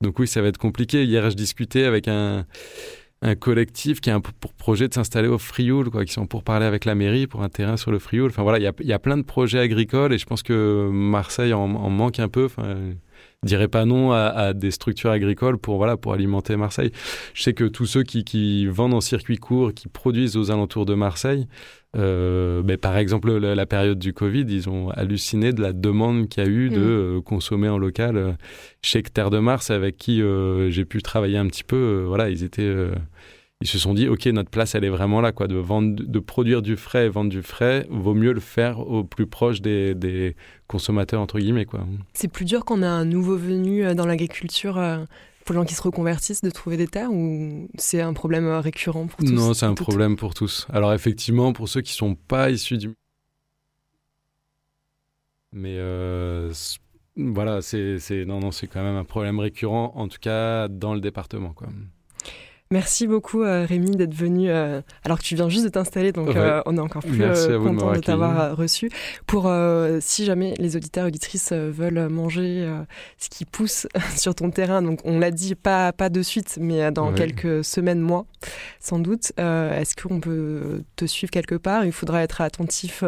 donc 0.00 0.18
oui, 0.20 0.28
ça 0.28 0.40
va 0.40 0.48
être 0.48 0.58
compliqué. 0.58 1.04
Hier, 1.04 1.28
je 1.28 1.36
discutais 1.36 1.84
avec 1.84 2.06
un, 2.08 2.46
un 3.20 3.34
collectif 3.34 4.00
qui 4.00 4.10
a 4.10 4.14
un 4.14 4.20
projet 4.58 4.88
de 4.88 4.94
s'installer 4.94 5.28
au 5.28 5.38
Frioul, 5.38 5.90
quoi, 5.90 6.04
qui 6.04 6.12
sont 6.12 6.26
pour 6.26 6.44
parler 6.44 6.66
avec 6.66 6.84
la 6.84 6.94
mairie 6.94 7.26
pour 7.26 7.42
un 7.42 7.48
terrain 7.48 7.76
sur 7.76 7.90
le 7.90 7.98
Frioul. 7.98 8.30
Enfin 8.30 8.42
voilà, 8.42 8.58
il 8.58 8.86
y 8.86 8.92
a, 8.92 8.98
plein 8.98 9.16
de 9.16 9.22
projets 9.22 9.58
agricoles 9.58 10.12
et 10.12 10.18
je 10.18 10.26
pense 10.26 10.42
que 10.42 10.88
Marseille 10.90 11.52
en, 11.52 11.66
manque 11.66 12.20
un 12.20 12.28
peu. 12.28 12.48
Je 13.44 13.48
dirais 13.48 13.68
pas 13.68 13.84
non 13.84 14.12
à, 14.12 14.18
à 14.26 14.52
des 14.52 14.70
structures 14.70 15.10
agricoles 15.10 15.58
pour 15.58 15.76
voilà 15.76 15.96
pour 15.96 16.12
alimenter 16.12 16.56
Marseille. 16.56 16.90
Je 17.34 17.42
sais 17.42 17.52
que 17.54 17.64
tous 17.64 17.86
ceux 17.86 18.02
qui, 18.02 18.24
qui 18.24 18.66
vendent 18.66 18.94
en 18.94 19.00
circuit 19.00 19.36
court, 19.38 19.72
qui 19.74 19.88
produisent 19.88 20.36
aux 20.36 20.50
alentours 20.50 20.86
de 20.86 20.94
Marseille, 20.94 21.46
euh, 21.96 22.62
ben, 22.62 22.76
par 22.76 22.96
exemple 22.98 23.32
la, 23.38 23.54
la 23.54 23.66
période 23.66 23.98
du 23.98 24.12
Covid, 24.12 24.44
ils 24.48 24.68
ont 24.68 24.90
halluciné 24.90 25.52
de 25.52 25.62
la 25.62 25.72
demande 25.72 26.28
qu'il 26.28 26.42
y 26.42 26.46
a 26.46 26.50
eu 26.50 26.68
de 26.68 26.76
Mm. 26.78 26.80
euh, 26.82 27.20
consommer 27.22 27.68
en 27.68 27.78
local. 27.78 28.16
Euh, 28.16 28.32
Je 28.82 28.90
sais 28.90 29.02
que 29.02 29.10
Terre 29.10 29.30
de 29.30 29.38
Mars, 29.38 29.70
avec 29.70 29.96
qui 29.96 30.20
euh, 30.20 30.68
j'ai 30.70 30.84
pu 30.84 31.00
travailler 31.02 31.38
un 31.38 31.46
petit 31.46 31.64
peu, 31.64 32.04
voilà, 32.06 32.28
ils 32.30 32.42
étaient 32.44 32.74
ils 33.60 33.66
se 33.66 33.78
sont 33.78 33.92
dit, 33.92 34.06
OK, 34.08 34.24
notre 34.26 34.50
place, 34.50 34.76
elle 34.76 34.84
est 34.84 34.88
vraiment 34.88 35.20
là, 35.20 35.32
quoi, 35.32 35.48
de, 35.48 35.56
vendre, 35.56 36.00
de 36.00 36.18
produire 36.20 36.62
du 36.62 36.76
frais 36.76 37.06
et 37.06 37.08
vendre 37.08 37.30
du 37.30 37.42
frais, 37.42 37.86
vaut 37.90 38.14
mieux 38.14 38.32
le 38.32 38.38
faire 38.40 38.78
au 38.78 39.02
plus 39.02 39.26
proche 39.26 39.60
des, 39.60 39.96
des 39.96 40.36
consommateurs, 40.68 41.20
entre 41.20 41.40
guillemets, 41.40 41.64
quoi. 41.64 41.84
C'est 42.14 42.28
plus 42.28 42.44
dur 42.44 42.64
qu'on 42.64 42.82
a 42.82 42.88
un 42.88 43.04
nouveau 43.04 43.36
venu 43.36 43.84
euh, 43.84 43.94
dans 43.94 44.06
l'agriculture 44.06 44.78
euh, 44.78 44.98
pour 45.44 45.54
les 45.54 45.60
gens 45.60 45.64
qui 45.64 45.74
se 45.74 45.82
reconvertissent 45.82 46.40
de 46.42 46.50
trouver 46.50 46.76
des 46.76 46.86
terres 46.86 47.10
ou 47.12 47.68
c'est 47.76 48.00
un 48.00 48.12
problème 48.12 48.46
euh, 48.46 48.60
récurrent 48.60 49.08
pour 49.08 49.18
tous 49.18 49.32
Non, 49.32 49.52
c'est 49.54 49.66
un 49.66 49.74
problème 49.74 50.14
pour 50.14 50.34
tous. 50.34 50.68
Alors, 50.72 50.92
effectivement, 50.92 51.52
pour 51.52 51.68
ceux 51.68 51.80
qui 51.80 51.94
sont 51.94 52.14
pas 52.14 52.50
issus 52.50 52.78
du. 52.78 52.92
Mais 55.52 55.74
euh, 55.78 56.52
voilà, 57.16 57.60
c'est 57.62 57.98
c'est- 57.98 58.24
non, 58.24 58.38
non, 58.38 58.52
c'est 58.52 58.68
quand 58.68 58.82
même 58.84 58.94
un 58.96 59.04
problème 59.04 59.40
récurrent, 59.40 59.92
en 59.96 60.06
tout 60.06 60.18
cas 60.20 60.68
dans 60.68 60.94
le 60.94 61.00
département, 61.00 61.52
quoi. 61.54 61.68
Merci 62.70 63.06
beaucoup 63.06 63.42
euh, 63.42 63.64
Rémi 63.66 63.92
d'être 63.96 64.14
venu 64.14 64.50
euh, 64.50 64.82
alors 65.04 65.18
que 65.18 65.22
tu 65.24 65.34
viens 65.34 65.48
juste 65.48 65.64
de 65.64 65.70
t'installer 65.70 66.12
donc 66.12 66.28
Ouais. 66.28 66.34
euh, 66.36 66.60
on 66.66 66.76
est 66.76 66.80
encore 66.80 67.02
plus 67.02 67.16
de 67.18 67.56
content 67.56 67.92
de 67.92 68.00
t'avoir 68.00 68.54
reçu 68.56 68.90
pour 69.26 69.50
si 70.00 70.24
jamais 70.26 70.54
les 70.58 70.76
auditeurs 70.76 71.04
et 71.04 71.08
auditrices 71.08 71.52
veulent 71.52 72.08
manger 72.10 72.68
ce 73.16 73.30
qui 73.30 73.44
pousse 73.46 73.86
sur 74.16 74.34
ton 74.34 74.50
terrain 74.50 74.82
donc 74.82 75.00
on 75.04 75.18
l'a 75.18 75.30
dit 75.30 75.54
pas 75.54 75.92
pas 75.92 76.10
de 76.10 76.20
suite 76.22 76.58
mais 76.60 76.90
dans 76.92 77.08
Ouais. 77.08 77.14
quelques 77.14 77.64
semaines 77.64 78.00
mois 78.00 78.26
sans 78.80 78.98
doute 78.98 79.32
est-ce 79.38 79.96
qu'on 79.96 80.20
peut 80.20 80.82
te 80.96 81.06
suivre 81.06 81.30
quelque 81.30 81.54
part? 81.54 81.84
Il 81.86 81.92
faudra 81.92 82.22
être 82.22 82.40
attentif 82.42 83.02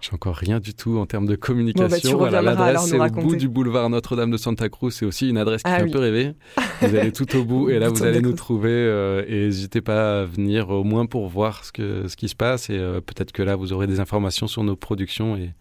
J'ai 0.00 0.12
encore 0.12 0.34
rien 0.34 0.58
du 0.58 0.74
tout 0.74 0.98
en 0.98 1.06
termes 1.06 1.26
de 1.26 1.36
communication. 1.36 1.86
Bon, 1.86 1.90
bah, 1.90 2.00
tu 2.00 2.14
Voilà, 2.16 2.38
reviendras 2.40 2.64
alors 2.66 2.82
L'adresse, 2.82 2.92
nous 2.92 3.16
c'est 3.16 3.24
au 3.24 3.28
bout 3.28 3.36
du 3.36 3.48
boulevard 3.48 3.88
Notre-Dame 3.90 4.30
de 4.30 4.36
Santa 4.36 4.68
Cruz. 4.68 4.90
C'est 4.92 5.06
aussi 5.06 5.28
une 5.28 5.38
adresse 5.38 5.62
qui 5.62 5.70
Ah 5.70 5.76
fait 5.78 5.84
oui. 5.84 5.90
un 5.90 5.92
peu 5.92 5.98
rêver. 6.00 6.34
Vous 6.82 6.94
allez 6.96 7.12
tout 7.12 7.36
au 7.36 7.44
bout 7.44 7.70
et 7.70 7.78
là, 7.78 7.88
vous 7.90 8.02
allez 8.02 8.20
nous 8.20 8.32
trouver. 8.32 8.70
Euh, 9.04 9.24
et 9.28 9.44
n'hésitez 9.46 9.80
pas 9.80 10.22
à 10.22 10.24
venir 10.24 10.70
au 10.70 10.84
moins 10.84 11.06
pour 11.06 11.28
voir 11.28 11.64
ce, 11.64 11.72
que, 11.72 12.08
ce 12.08 12.16
qui 12.16 12.28
se 12.28 12.34
passe. 12.34 12.70
Et 12.70 12.78
euh, 12.78 13.00
peut-être 13.00 13.32
que 13.32 13.42
là, 13.42 13.56
vous 13.56 13.72
aurez 13.72 13.86
des 13.86 14.00
informations 14.00 14.46
sur 14.46 14.64
nos 14.64 14.76
productions 14.76 15.36
et, 15.36 15.52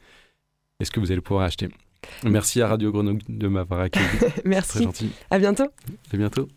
et 0.79 0.85
ce 0.85 0.91
que 0.91 0.99
vous 0.99 1.11
allez 1.11 1.21
pouvoir 1.21 1.45
acheter. 1.45 1.69
Merci 2.23 2.61
à 2.61 2.67
Radio 2.67 2.91
Grenoble 2.91 3.21
de 3.29 3.47
m'avoir 3.47 3.79
accueilli. 3.81 4.05
Très 4.17 4.41
merci 4.45 4.83
gentil. 4.83 5.11
à 5.31 5.39
bientôt 5.39 5.67
À 6.13 6.17
bientôt. 6.17 6.47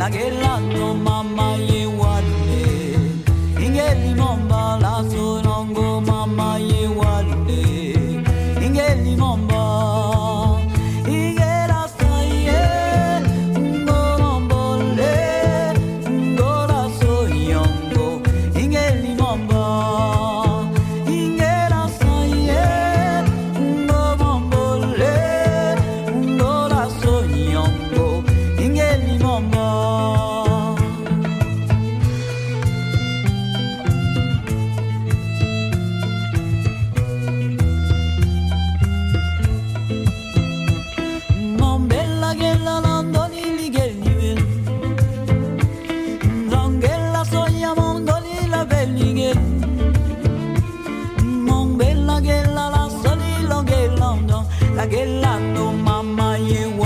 Sa 0.00 0.08
La 0.08 0.08
gella 0.08 0.49
I 54.80 54.86
get 54.86 55.08
locked, 55.08 55.42
no 55.42 55.72
mama, 55.72 56.38
you 56.38 56.79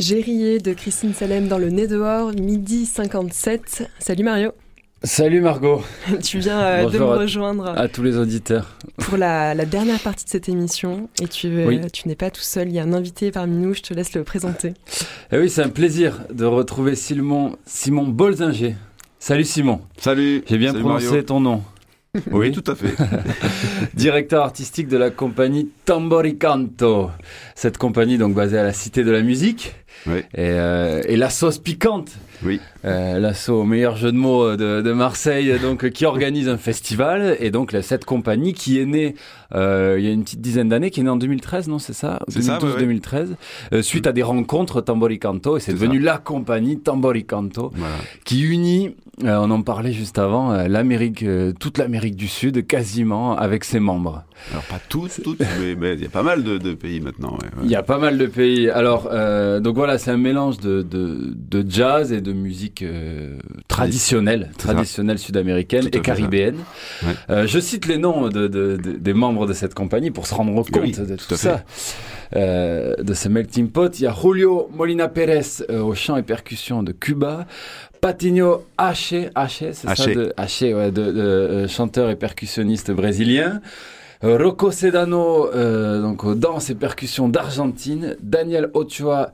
J'ai 0.00 0.20
rié 0.20 0.58
de 0.58 0.72
Christine 0.72 1.12
Salem 1.14 1.46
dans 1.48 1.58
le 1.58 1.68
nez 1.68 1.86
dehors, 1.86 2.32
midi 2.32 2.86
57. 2.86 3.86
Salut 3.98 4.24
Mario, 4.24 4.52
Salut 5.02 5.40
Margot, 5.42 5.82
tu 6.22 6.38
viens 6.38 6.60
euh, 6.60 6.90
de 6.90 6.98
me 6.98 7.04
à- 7.04 7.16
rejoindre 7.18 7.68
à 7.68 7.86
tous 7.88 8.02
les 8.02 8.16
auditeurs. 8.16 8.76
pour 8.98 9.16
la, 9.18 9.54
la 9.54 9.64
dernière 9.66 9.98
partie 10.00 10.24
de 10.24 10.30
cette 10.30 10.48
émission. 10.48 11.08
Et 11.22 11.28
tu, 11.28 11.48
euh, 11.48 11.66
Oui. 11.66 11.80
tu 11.92 12.08
n'es 12.08 12.14
pas 12.16 12.30
tout 12.30 12.40
seul, 12.42 12.68
il 12.68 12.74
y 12.74 12.78
a 12.78 12.82
un 12.82 12.92
invité 12.94 13.30
parmi 13.30 13.56
nous, 13.58 13.74
je 13.74 13.82
te 13.82 13.92
laisse 13.94 14.14
le 14.14 14.24
présenter. 14.24 14.68
Et 14.68 14.72
Eh 15.32 15.38
oui, 15.38 15.50
c'est 15.50 15.62
un 15.62 15.68
plaisir 15.68 16.20
de 16.32 16.44
retrouver 16.46 16.94
Simon, 16.96 17.56
Simon 17.66 18.04
Bolzinger. 18.08 18.76
Salut 19.18 19.44
Simon. 19.44 19.80
Salut. 19.98 20.42
J'ai 20.48 20.56
bien 20.56 20.72
Salut 20.72 20.82
prononcé 20.82 21.06
Mario. 21.06 21.22
ton 21.22 21.40
nom. 21.40 21.62
Oui, 22.32 22.50
tout 22.50 22.64
à 22.68 22.74
fait. 22.74 22.92
Directeur 23.94 24.42
artistique 24.42 24.88
de 24.88 24.96
la 24.96 25.10
compagnie 25.10 25.68
Tamboricanto. 25.84 27.08
Cette 27.54 27.78
compagnie 27.78 28.18
donc 28.18 28.34
basée 28.34 28.58
à 28.58 28.64
la 28.64 28.72
Cité 28.72 29.04
de 29.04 29.12
la 29.12 29.22
Musique. 29.22 29.76
Et, 30.08 30.20
euh, 30.38 31.02
et 31.06 31.16
la 31.16 31.30
sauce 31.30 31.58
piquante. 31.58 32.10
Oui. 32.44 32.60
Euh, 32.84 33.18
L'assaut, 33.18 33.64
meilleur 33.64 33.96
jeu 33.96 34.12
de 34.12 34.16
mots 34.16 34.56
de, 34.56 34.80
de 34.80 34.92
Marseille, 34.92 35.52
donc 35.60 35.90
qui 35.90 36.06
organise 36.06 36.48
un 36.48 36.56
festival 36.56 37.36
et 37.40 37.50
donc 37.50 37.76
cette 37.82 38.04
compagnie 38.04 38.54
qui 38.54 38.78
est 38.80 38.86
née 38.86 39.14
euh, 39.54 39.96
il 39.98 40.04
y 40.04 40.08
a 40.08 40.12
une 40.12 40.22
petite 40.22 40.40
dizaine 40.40 40.68
d'années, 40.68 40.90
qui 40.90 41.00
est 41.00 41.02
née 41.02 41.10
en 41.10 41.16
2013, 41.16 41.66
non 41.68 41.78
c'est 41.80 41.92
ça? 41.92 42.20
C'est 42.28 42.40
ça, 42.42 42.58
ouais, 42.58 42.72
ouais. 42.72 42.86
2012-2013, 43.00 43.26
euh, 43.72 43.82
suite 43.82 44.06
à 44.06 44.12
des 44.12 44.22
rencontres 44.22 44.80
Tamboricanto 44.80 45.56
et 45.56 45.60
c'est 45.60 45.72
devenu 45.72 45.98
la 45.98 46.18
compagnie 46.18 46.78
Tamboricanto 46.78 47.72
Voilà. 47.74 47.94
qui 48.24 48.42
unit, 48.42 48.94
euh, 49.24 49.36
on 49.40 49.50
en 49.50 49.62
parlait 49.62 49.92
juste 49.92 50.18
avant, 50.18 50.52
euh, 50.52 50.68
l'Amérique, 50.68 51.24
euh, 51.24 51.52
toute 51.58 51.78
l'Amérique 51.78 52.14
du 52.16 52.28
Sud 52.28 52.64
quasiment 52.66 53.36
avec 53.36 53.64
ses 53.64 53.80
membres. 53.80 54.22
Alors 54.52 54.62
pas 54.64 54.78
tous, 54.88 55.20
toutes, 55.22 55.40
mais 55.80 55.94
il 55.94 56.00
y 56.02 56.06
a 56.06 56.08
pas 56.08 56.22
mal 56.22 56.42
de, 56.44 56.56
de 56.56 56.72
pays 56.72 57.00
maintenant. 57.00 57.32
ouais, 57.32 57.46
ouais. 57.48 57.64
Il 57.64 57.70
y 57.70 57.74
a 57.76 57.82
pas 57.82 57.98
mal 57.98 58.16
de 58.16 58.26
pays. 58.26 58.70
Alors, 58.70 59.08
euh, 59.12 59.60
donc 59.60 59.74
voilà, 59.74 59.98
c'est 59.98 60.10
un 60.12 60.16
mélange 60.16 60.58
de, 60.58 60.80
de, 60.82 61.34
de 61.34 61.64
jazz 61.68 62.12
et 62.12 62.20
de 62.22 62.29
musique 62.32 62.82
euh, 62.82 63.38
traditionnelle, 63.68 64.50
ça. 64.58 64.72
traditionnelle 64.72 65.18
sud-américaine 65.18 65.88
et 65.92 66.00
caribéenne. 66.00 66.56
Ouais. 67.02 67.12
Euh, 67.30 67.46
je 67.46 67.58
cite 67.60 67.86
les 67.86 67.98
noms 67.98 68.28
de, 68.28 68.46
de- 68.48 68.76
de- 68.76 68.92
des 68.92 69.12
membres 69.14 69.46
de 69.46 69.52
cette 69.52 69.74
compagnie 69.74 70.10
pour 70.10 70.26
se 70.26 70.34
rendre 70.34 70.52
compte 70.54 70.70
Oui, 70.82 70.92
de 70.92 71.16
tout 71.16 71.36
ça. 71.36 71.64
Euh, 72.36 72.94
de 72.96 73.12
ce 73.14 73.28
melting 73.28 73.68
pot, 73.70 73.98
il 73.98 74.04
y 74.04 74.06
a 74.06 74.14
Julio 74.14 74.70
Molina 74.74 75.08
Pérez 75.08 75.40
au 75.68 75.94
chant 75.94 76.16
et 76.16 76.22
percussion 76.22 76.82
de 76.82 76.92
Cuba, 76.92 77.46
Patinho 78.00 78.64
Haché, 78.78 79.30
Haché, 79.34 79.72
c'est 79.72 79.86
ça, 79.88 79.92
Haché. 79.92 80.14
de, 80.14 80.32
Haché, 80.36 80.74
ouais, 80.74 80.90
de, 80.92 81.66
chanteur 81.68 82.08
et 82.10 82.16
percussionniste 82.16 82.90
brésilien. 82.92 83.60
Rocco 84.22 84.70
Sedano, 84.70 85.48
donc 86.02 86.24
aux 86.24 86.34
danses 86.34 86.68
et 86.70 86.74
percussions 86.74 87.28
d'Argentine. 87.28 88.16
Daniel 88.22 88.70
Ochoa, 88.74 89.32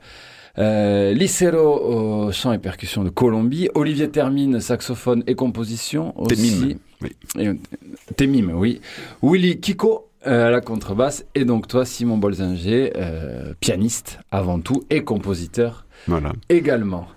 euh, 0.59 1.13
Licero 1.13 2.27
au 2.27 2.31
chant 2.31 2.51
et 2.53 2.57
percussions 2.57 3.03
de 3.03 3.09
Colombie. 3.09 3.69
Olivier 3.75 4.09
Termine, 4.09 4.59
saxophone 4.59 5.23
et 5.27 5.35
composition 5.35 6.13
aussi. 6.19 6.59
Temim, 6.59 6.77
oui. 7.01 7.11
Et, 7.37 7.47
euh, 7.47 8.53
oui. 8.55 8.81
Willy 9.21 9.59
Kiko 9.59 10.07
euh, 10.25 10.47
à 10.47 10.51
la 10.51 10.61
contrebasse. 10.61 11.25
Et 11.35 11.45
donc 11.45 11.67
toi, 11.67 11.85
Simon 11.85 12.17
Bolzinger, 12.17 12.93
euh, 12.97 13.53
pianiste 13.59 14.19
avant 14.31 14.59
tout 14.59 14.83
et 14.89 15.03
compositeur 15.03 15.85
Voilà. 16.07 16.33
également. 16.49 17.07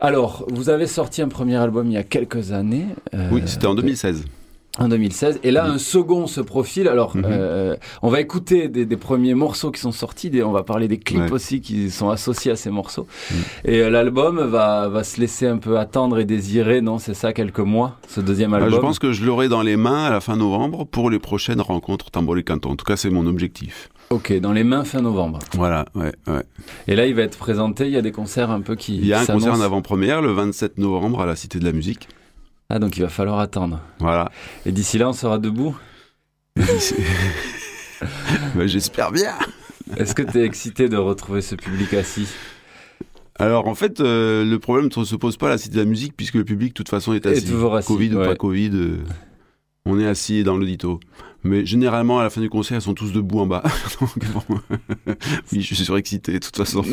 Alors, 0.00 0.46
vous 0.52 0.70
avez 0.70 0.86
sorti 0.86 1.22
un 1.22 1.28
premier 1.28 1.56
album 1.56 1.88
il 1.88 1.94
y 1.94 1.96
a 1.96 2.04
quelques 2.04 2.52
années. 2.52 2.86
euh, 3.14 3.28
Oui, 3.32 3.42
c'était 3.46 3.66
en 3.66 3.74
2016. 3.74 4.24
En 4.78 4.88
2016. 4.88 5.40
Et 5.42 5.50
là, 5.50 5.66
un 5.66 5.78
second 5.78 6.26
se 6.26 6.40
profile. 6.40 6.88
Alors, 6.88 7.16
Mhm. 7.16 7.24
euh, 7.26 7.76
on 8.02 8.08
va 8.10 8.20
écouter 8.20 8.68
des, 8.68 8.86
des 8.86 8.96
premiers 8.96 9.34
morceaux 9.34 9.70
qui 9.70 9.80
sont 9.80 9.92
sortis. 9.92 10.30
Des, 10.30 10.42
on 10.42 10.52
va 10.52 10.62
parler 10.62 10.88
des 10.88 10.98
clips 10.98 11.20
Ouais. 11.20 11.32
aussi 11.32 11.60
qui 11.60 11.90
sont 11.90 12.10
associés 12.10 12.52
à 12.52 12.56
ces 12.56 12.70
morceaux. 12.70 13.06
Mhm. 13.30 13.36
Et 13.64 13.80
euh, 13.80 13.90
l'album 13.90 14.38
va, 14.46 14.88
va 14.88 15.04
se 15.04 15.20
laisser 15.20 15.46
un 15.46 15.58
peu 15.58 15.78
attendre 15.78 16.18
et 16.18 16.24
désirer. 16.24 16.80
Non, 16.80 16.98
c'est 16.98 17.14
ça, 17.14 17.32
quelques 17.32 17.58
mois, 17.60 17.98
ce 18.08 18.20
deuxième 18.20 18.54
Ah, 18.54 18.58
album? 18.58 18.72
je 18.74 18.76
pense 18.80 18.98
que 18.98 19.12
je 19.12 19.24
l'aurai 19.24 19.48
dans 19.48 19.62
les 19.62 19.76
mains 19.76 20.04
à 20.04 20.10
la 20.10 20.20
fin 20.20 20.36
novembre 20.36 20.84
pour 20.84 21.10
les 21.10 21.18
prochaines 21.18 21.60
rencontres 21.60 22.10
Tambori 22.10 22.44
Canton. 22.44 22.70
En 22.70 22.76
tout 22.76 22.84
cas, 22.84 22.96
c'est 22.96 23.10
mon 23.10 23.26
objectif. 23.26 23.88
Ok, 24.10 24.32
dans 24.40 24.52
les 24.52 24.64
mains 24.64 24.84
fin 24.84 25.02
novembre. 25.02 25.38
Voilà, 25.54 25.84
ouais, 25.94 26.12
ouais. 26.28 26.42
Et 26.86 26.96
là, 26.96 27.04
il 27.06 27.14
va 27.14 27.22
être 27.22 27.36
présenté. 27.36 27.84
Il 27.86 27.92
y 27.92 27.96
a 27.98 28.00
des 28.02 28.12
concerts 28.12 28.50
un 28.50 28.62
peu 28.62 28.74
qui. 28.74 28.96
Il 28.96 29.06
y 29.06 29.12
a 29.12 29.20
un 29.20 29.26
concert 29.26 29.52
en 29.52 29.60
avant-première 29.60 30.22
le 30.22 30.32
27 30.32 30.78
novembre 30.78 31.20
à 31.20 31.26
la 31.26 31.36
Cité 31.36 31.58
de 31.58 31.64
la 31.66 31.72
Musique. 31.72 32.08
Ah, 32.70 32.78
donc 32.78 32.96
il 32.96 33.02
va 33.02 33.08
falloir 33.08 33.38
attendre. 33.38 33.80
Voilà. 33.98 34.30
Et 34.66 34.72
d'ici 34.72 34.98
là, 34.98 35.08
on 35.08 35.12
sera 35.12 35.38
debout. 35.38 35.76
Bah, 38.54 38.66
J'espère 38.66 39.10
bien. 39.10 39.34
Est-ce 39.96 40.14
que 40.14 40.22
tu 40.22 40.38
es 40.38 40.44
excité 40.44 40.88
de 40.88 40.96
retrouver 40.96 41.40
ce 41.40 41.54
public 41.56 41.92
assis? 41.94 42.28
Alors 43.40 43.66
en 43.66 43.74
fait, 43.74 44.00
euh, 44.00 44.44
le 44.44 44.58
problème 44.58 44.88
ne 44.94 45.04
se 45.04 45.16
pose 45.16 45.36
pas 45.36 45.46
à 45.46 45.50
la 45.50 45.58
Cité 45.58 45.76
de 45.76 45.80
la 45.80 45.86
Musique 45.86 46.14
puisque 46.16 46.34
le 46.34 46.44
public 46.44 46.68
de 46.70 46.74
toute 46.74 46.88
façon 46.88 47.12
est 47.12 47.24
Est 47.26 47.38
assis. 47.38 47.46
toujours 47.46 47.74
assis, 47.74 47.88
Covid 47.88 48.14
ou 48.14 48.18
pas 48.18 48.34
Covid, 48.36 48.70
euh, 48.74 48.98
on 49.84 49.98
est 49.98 50.06
assis 50.06 50.44
dans 50.44 50.56
l'audito. 50.56 51.00
Mais 51.44 51.64
généralement 51.64 52.18
à 52.18 52.24
la 52.24 52.30
fin 52.30 52.40
du 52.40 52.50
concert, 52.50 52.76
ils 52.78 52.82
sont 52.82 52.94
tous 52.94 53.12
debout 53.12 53.40
en 53.40 53.46
bas. 53.46 53.62
Donc, 54.00 54.10
bon, 54.32 54.42
oui, 55.52 55.60
je 55.62 55.74
suis 55.74 55.84
surexcité 55.84 56.32
de 56.32 56.38
toute 56.38 56.56
façon. 56.56 56.82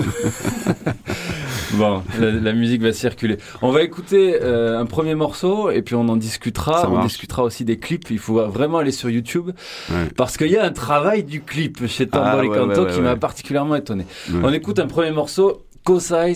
Bon, 1.74 2.04
la, 2.20 2.32
la 2.32 2.54
musique 2.54 2.82
va 2.82 2.94
circuler. 2.94 3.38
On 3.62 3.72
va 3.72 3.82
écouter 3.82 4.38
euh, 4.42 4.80
un 4.80 4.86
premier 4.86 5.16
morceau 5.16 5.72
et 5.72 5.82
puis 5.82 5.96
on 5.96 6.08
en 6.08 6.16
discutera. 6.16 6.90
On 6.90 7.04
discutera 7.04 7.44
aussi 7.44 7.66
des 7.66 7.80
clips. 7.80 8.10
Il 8.12 8.20
faut 8.20 8.46
vraiment 8.50 8.78
aller 8.78 8.92
sur 8.92 9.10
YouTube 9.10 9.52
Ouais. 9.90 10.08
parce 10.16 10.38
qu'il 10.38 10.48
y 10.52 10.58
a 10.58 10.64
un 10.64 10.72
travail 10.72 11.24
du 11.24 11.42
clip 11.42 11.86
chez 11.88 12.08
Tambori 12.08 12.48
Ah, 12.48 12.52
ouais, 12.52 12.58
Canto 12.58 12.86
ouais, 12.86 12.94
qui 12.94 13.02
m'a 13.02 13.16
particulièrement 13.16 13.76
étonné. 13.76 14.06
On 14.44 14.54
écoute 14.54 14.80
un 14.80 14.88
premier 14.88 15.12
morceau, 15.12 15.66
Cosais 15.84 16.34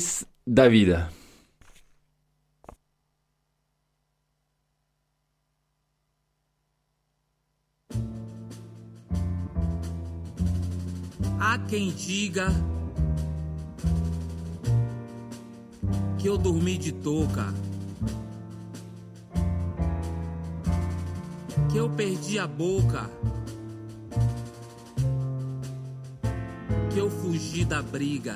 David. 0.47 1.05
Há 11.41 11.57
quem 11.57 11.89
diga 11.91 12.49
que 16.17 16.27
eu 16.27 16.37
dormi 16.37 16.77
de 16.77 16.91
touca, 16.91 17.45
que 21.71 21.77
eu 21.77 21.89
perdi 21.91 22.37
a 22.37 22.45
boca, 22.45 23.09
que 26.91 26.99
eu 26.99 27.09
fugi 27.09 27.63
da 27.63 27.81
briga, 27.81 28.35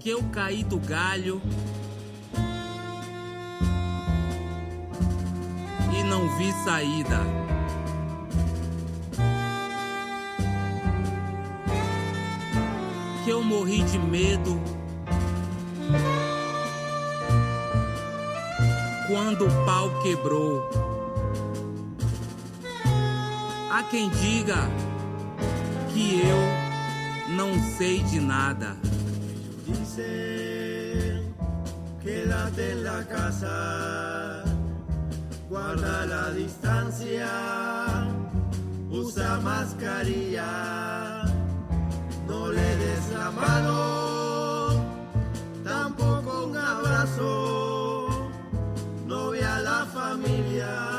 que 0.00 0.08
eu 0.08 0.22
caí 0.32 0.64
do 0.64 0.78
galho 0.78 1.42
e 5.92 6.02
não 6.04 6.38
vi 6.38 6.50
saída. 6.64 7.47
Que 13.28 13.32
eu 13.32 13.44
morri 13.44 13.82
de 13.82 13.98
medo 13.98 14.58
quando 19.06 19.46
o 19.46 19.64
pau 19.66 19.90
quebrou. 20.00 20.66
Há 23.70 23.82
quem 23.82 24.08
diga 24.08 24.56
que 25.92 26.22
eu 26.22 27.34
não 27.36 27.52
sei 27.76 28.02
de 28.04 28.18
nada. 28.18 28.78
Dice, 29.66 31.22
quédate 32.02 32.72
en 32.72 32.82
la 32.82 33.04
casa, 33.04 34.42
guarda 35.50 36.06
la 36.06 36.30
distancia, 36.30 37.28
usa 38.90 39.38
mascarilla, 39.42 41.17
no 42.28 42.52
le 42.52 42.76
des 42.76 43.10
la 43.14 43.30
mano, 43.30 44.84
tampoco 45.64 46.46
un 46.46 46.56
abrazo, 46.56 48.30
no 49.06 49.30
ve 49.30 49.44
a 49.44 49.60
la 49.60 49.86
familia, 49.86 50.97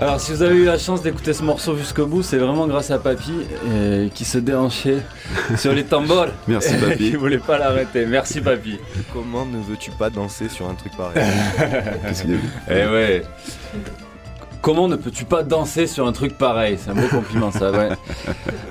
Alors, 0.00 0.20
si 0.20 0.30
vous 0.32 0.42
avez 0.42 0.54
eu 0.56 0.64
la 0.64 0.78
chance 0.78 1.02
d'écouter 1.02 1.32
ce 1.32 1.42
morceau 1.42 1.76
jusqu'au 1.76 2.06
bout, 2.06 2.22
c'est 2.22 2.38
vraiment 2.38 2.68
grâce 2.68 2.92
à 2.92 2.98
Papy 3.00 3.32
euh, 3.66 4.08
qui 4.14 4.24
se 4.24 4.38
déhanchait 4.38 4.98
sur 5.56 5.72
les 5.72 5.82
tambours. 5.82 6.28
Merci, 6.46 6.74
Papy. 6.80 7.10
qui 7.10 7.16
voulait 7.16 7.38
pas 7.38 7.58
l'arrêter. 7.58 8.06
Merci 8.06 8.40
Papy. 8.40 8.78
Comment 9.12 9.44
ne 9.44 9.58
veux-tu 9.60 9.90
pas 9.90 10.08
danser 10.08 10.48
sur 10.48 10.68
un 10.68 10.74
truc 10.74 10.96
pareil? 10.96 11.14
Qu'est-ce 12.06 12.22
qu'il 12.22 12.34
a 12.34 12.36
vu 12.36 12.48
Eh 12.70 12.86
ouais. 12.86 13.22
Comment 14.68 14.86
ne 14.86 14.96
peux-tu 14.96 15.24
pas 15.24 15.42
danser 15.44 15.86
sur 15.86 16.06
un 16.06 16.12
truc 16.12 16.36
pareil? 16.36 16.76
C'est 16.78 16.90
un 16.90 16.94
beau 16.94 17.08
compliment 17.10 17.50
ça, 17.50 17.70
ouais. 17.70 17.88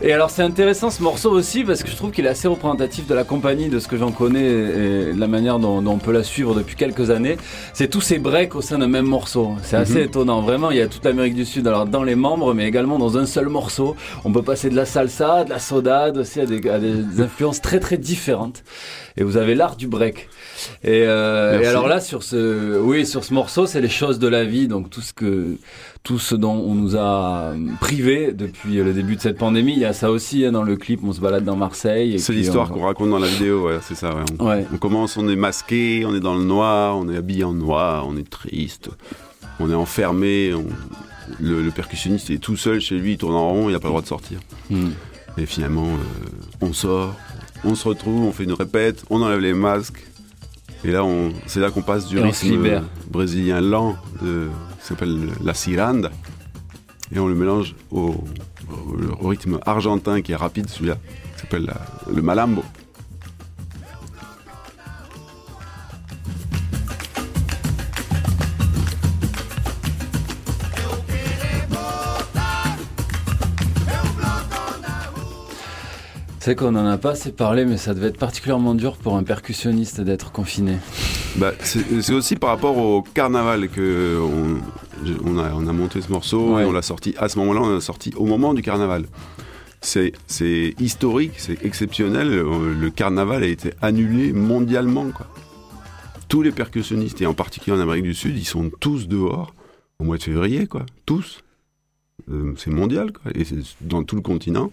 Et 0.03 0.13
alors 0.13 0.29
c'est 0.29 0.43
intéressant 0.43 0.91
ce 0.91 1.01
morceau 1.01 1.31
aussi 1.31 1.63
parce 1.63 1.81
que 1.81 1.89
je 1.89 1.95
trouve 1.95 2.11
qu'il 2.11 2.23
est 2.27 2.29
assez 2.29 2.47
représentatif 2.47 3.07
de 3.07 3.15
la 3.15 3.23
compagnie, 3.23 3.67
de 3.67 3.79
ce 3.79 3.87
que 3.87 3.97
j'en 3.97 4.11
connais 4.11 4.45
et 4.45 5.13
de 5.13 5.19
la 5.19 5.25
manière 5.27 5.57
dont, 5.57 5.81
dont 5.81 5.93
on 5.93 5.97
peut 5.97 6.11
la 6.11 6.21
suivre 6.21 6.53
depuis 6.53 6.75
quelques 6.75 7.09
années. 7.09 7.37
C'est 7.73 7.87
tous 7.87 8.01
ces 8.01 8.19
breaks 8.19 8.53
au 8.53 8.61
sein 8.61 8.77
d'un 8.77 8.85
même 8.87 9.07
morceau. 9.07 9.55
C'est 9.63 9.75
assez 9.75 9.93
Mhm. 9.95 10.01
étonnant. 10.05 10.41
Vraiment, 10.41 10.69
il 10.69 10.77
y 10.77 10.81
a 10.81 10.87
toute 10.87 11.03
l'Amérique 11.03 11.33
du 11.33 11.45
Sud 11.45 11.65
alors 11.65 11.87
dans 11.87 12.03
les 12.03 12.13
membres, 12.13 12.53
mais 12.53 12.67
également 12.67 12.99
dans 12.99 13.17
un 13.17 13.25
seul 13.25 13.47
morceau. 13.49 13.95
On 14.23 14.31
peut 14.31 14.43
passer 14.43 14.69
de 14.69 14.75
la 14.75 14.85
salsa, 14.85 15.45
de 15.45 15.49
la 15.49 15.57
sodade 15.57 16.19
aussi 16.19 16.39
à 16.41 16.45
des, 16.45 16.69
à 16.69 16.77
des 16.77 17.21
influences 17.21 17.59
très 17.59 17.79
très 17.79 17.97
différentes. 17.97 18.63
Et 19.19 19.23
vous 19.23 19.35
avez 19.35 19.55
l'art 19.55 19.75
du 19.75 19.87
break. 19.87 20.29
Et, 20.83 21.03
euh, 21.05 21.59
et 21.61 21.65
alors 21.67 21.87
là, 21.87 21.99
sur 21.99 22.23
ce, 22.23 22.79
oui, 22.79 23.05
sur 23.05 23.23
ce 23.23 23.33
morceau, 23.33 23.65
c'est 23.65 23.81
les 23.81 23.89
choses 23.89 24.19
de 24.19 24.27
la 24.27 24.43
vie, 24.45 24.67
donc 24.67 24.89
tout 24.89 25.01
ce 25.01 25.13
que, 25.13 25.57
tout 26.03 26.19
ce 26.19 26.35
dont 26.35 26.53
on 26.55 26.73
nous 26.75 26.95
a 26.95 27.53
privé 27.79 28.31
depuis 28.33 28.75
le 28.75 28.93
début 28.93 29.15
de 29.15 29.21
cette 29.21 29.37
pandémie. 29.37 29.73
Il 29.73 29.79
y 29.79 29.85
a 29.85 29.93
ça 29.93 30.09
aussi 30.11 30.45
hein, 30.45 30.51
dans 30.51 30.63
le 30.63 30.75
clip. 30.75 31.01
On 31.03 31.13
se 31.13 31.19
balade 31.21 31.43
dans 31.43 31.55
Marseille. 31.55 32.19
C'est 32.19 32.33
l'histoire 32.33 32.71
on- 32.71 32.75
qu'on 32.75 32.85
raconte 32.85 33.09
dans 33.09 33.19
la 33.19 33.27
vidéo, 33.27 33.67
ouais, 33.67 33.79
c'est 33.81 33.95
ça. 33.95 34.15
ouais. 34.15 34.23
On, 34.39 34.47
Ouais. 34.47 34.65
on 34.73 34.77
commence, 34.77 35.17
on 35.17 35.27
est 35.29 35.35
masqué, 35.35 36.05
on 36.05 36.15
est 36.15 36.19
dans 36.19 36.35
le 36.35 36.43
noir, 36.43 36.97
on 36.97 37.09
est 37.09 37.17
habillé 37.17 37.43
en 37.43 37.53
noir, 37.53 38.05
on 38.07 38.15
est 38.17 38.29
triste, 38.29 38.89
on 39.59 39.69
est 39.69 39.75
enfermé. 39.75 40.53
on- 40.53 40.65
Le, 41.41 41.61
le 41.61 41.71
percussionniste 41.71 42.29
est 42.29 42.37
tout 42.37 42.55
seul 42.55 42.79
chez 42.79 42.95
lui, 42.95 43.11
il 43.11 43.17
tourne 43.17 43.35
en 43.35 43.49
rond, 43.49 43.67
il 43.69 43.73
n'a 43.73 43.79
pas 43.79 43.89
le 43.89 43.91
droit 43.91 44.01
de 44.01 44.07
sortir. 44.07 44.39
Hmm. 44.69 44.91
Et 45.37 45.45
finalement, 45.45 45.83
euh, 45.87 46.29
on 46.61 46.71
sort, 46.71 47.13
on 47.65 47.75
se 47.75 47.85
retrouve, 47.85 48.23
on 48.23 48.31
fait 48.31 48.45
une 48.45 48.53
répète, 48.53 49.03
on 49.09 49.21
enlève 49.21 49.41
les 49.41 49.53
masques. 49.53 50.05
Et 50.83 50.91
là, 50.91 51.03
c'est 51.47 51.59
là 51.59 51.71
qu'on 51.71 51.81
passe 51.81 52.07
du 52.07 52.17
Et 52.17 52.21
rythme 52.21 52.31
brésilien 53.09 53.61
lent, 53.61 53.95
de, 54.21 54.47
qui 54.79 54.85
s'appelle 54.87 55.17
la 55.43 55.53
ciranda, 55.53 56.11
et 57.13 57.19
on 57.19 57.27
le 57.27 57.35
mélange 57.35 57.75
au, 57.91 58.15
au- 58.69 59.23
au 59.25 59.27
rythme 59.27 59.59
argentin 59.65 60.21
qui 60.21 60.31
est 60.33 60.35
rapide, 60.35 60.69
celui-là, 60.69 60.97
qui 61.35 61.41
s'appelle 61.41 61.73
le 62.13 62.21
malambo. 62.21 62.63
C'est 76.47 76.55
qu'on 76.55 76.75
en 76.75 76.85
a 76.87 76.97
pas 76.97 77.09
assez 77.11 77.33
parlé, 77.33 77.65
mais 77.65 77.75
ça 77.75 77.93
devait 77.93 78.07
être 78.07 78.17
particulièrement 78.17 78.73
dur 78.73 78.95
pour 78.95 79.17
un 79.17 79.23
percussionniste 79.23 79.99
d'être 79.99 80.31
confiné. 80.31 80.77
Bah, 81.35 81.51
c'est 81.59 82.13
aussi 82.13 82.37
par 82.37 82.51
rapport 82.51 82.77
au 82.77 83.01
carnaval 83.01 83.67
que 83.67 84.17
on, 85.25 85.37
a, 85.39 85.51
on 85.53 85.67
a 85.67 85.73
monté 85.73 85.99
ce 86.01 86.09
morceau 86.09 86.55
Ouais. 86.55 86.61
et 86.61 86.65
on 86.65 86.71
l'a 86.71 86.81
sorti. 86.81 87.13
À 87.17 87.27
ce 87.27 87.37
moment-là, 87.39 87.59
on 87.63 87.73
l'a 87.73 87.81
sorti 87.81 88.13
au 88.15 88.25
moment 88.25 88.53
du 88.53 88.61
carnaval. 88.61 89.07
C'est 89.81 90.13
historique, 90.79 91.33
c'est 91.35 91.61
exceptionnel. 91.65 92.29
Euh, 92.29 92.73
Le 92.73 92.89
carnaval 92.91 93.43
a 93.43 93.47
été 93.47 93.73
annulé 93.81 94.31
mondialement. 94.31 95.07
Quoi. 95.11 95.27
Tous 96.29 96.43
les 96.43 96.51
percussionnistes, 96.53 97.21
et 97.21 97.25
en 97.25 97.33
particulier 97.33 97.75
en 97.75 97.81
Amérique 97.81 98.03
du 98.05 98.13
Sud, 98.13 98.37
ils 98.37 98.45
sont 98.47 98.71
tous 98.79 99.09
dehors 99.09 99.53
au 99.99 100.05
mois 100.05 100.15
de 100.17 100.23
février, 100.23 100.65
quoi. 100.65 100.85
Tous. 101.05 101.41
Euh, 102.31 102.53
c'est 102.55 102.71
mondial, 102.71 103.11
quoi. 103.11 103.33
Et 103.35 103.43
c'est 103.43 103.57
dans 103.81 104.03
tout 104.03 104.15
le 104.15 104.21
continent. 104.21 104.71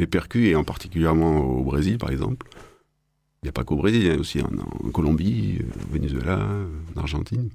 Les 0.00 0.06
percus, 0.06 0.48
et 0.48 0.54
en 0.54 0.64
particulièrement 0.64 1.40
au 1.40 1.62
Brésil, 1.62 1.98
par 1.98 2.10
exemple. 2.10 2.46
Il 3.42 3.46
n'y 3.46 3.50
a 3.50 3.52
pas 3.52 3.64
qu'au 3.64 3.76
Brésil, 3.76 4.00
il 4.00 4.06
y 4.06 4.10
a 4.10 4.16
aussi 4.16 4.40
en, 4.40 4.90
Colombie, 4.90 5.58
euh, 5.60 5.84
au 5.88 5.92
Venezuela, 5.92 6.38
euh, 6.38 6.66
en 6.94 7.00
Argentine. 7.00 7.50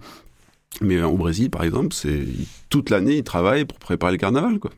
Mais 0.81 0.97
euh, 0.97 1.07
au 1.07 1.17
Brésil, 1.17 1.49
par 1.49 1.63
exemple, 1.63 1.93
c'est 1.93 2.23
toute 2.69 2.91
l'année, 2.91 3.17
ils 3.17 3.23
travaillent 3.23 3.65
pour 3.65 3.79
préparer 3.79 4.11
le 4.11 4.19
carnaval, 4.19 4.59
quoi. 4.59 4.69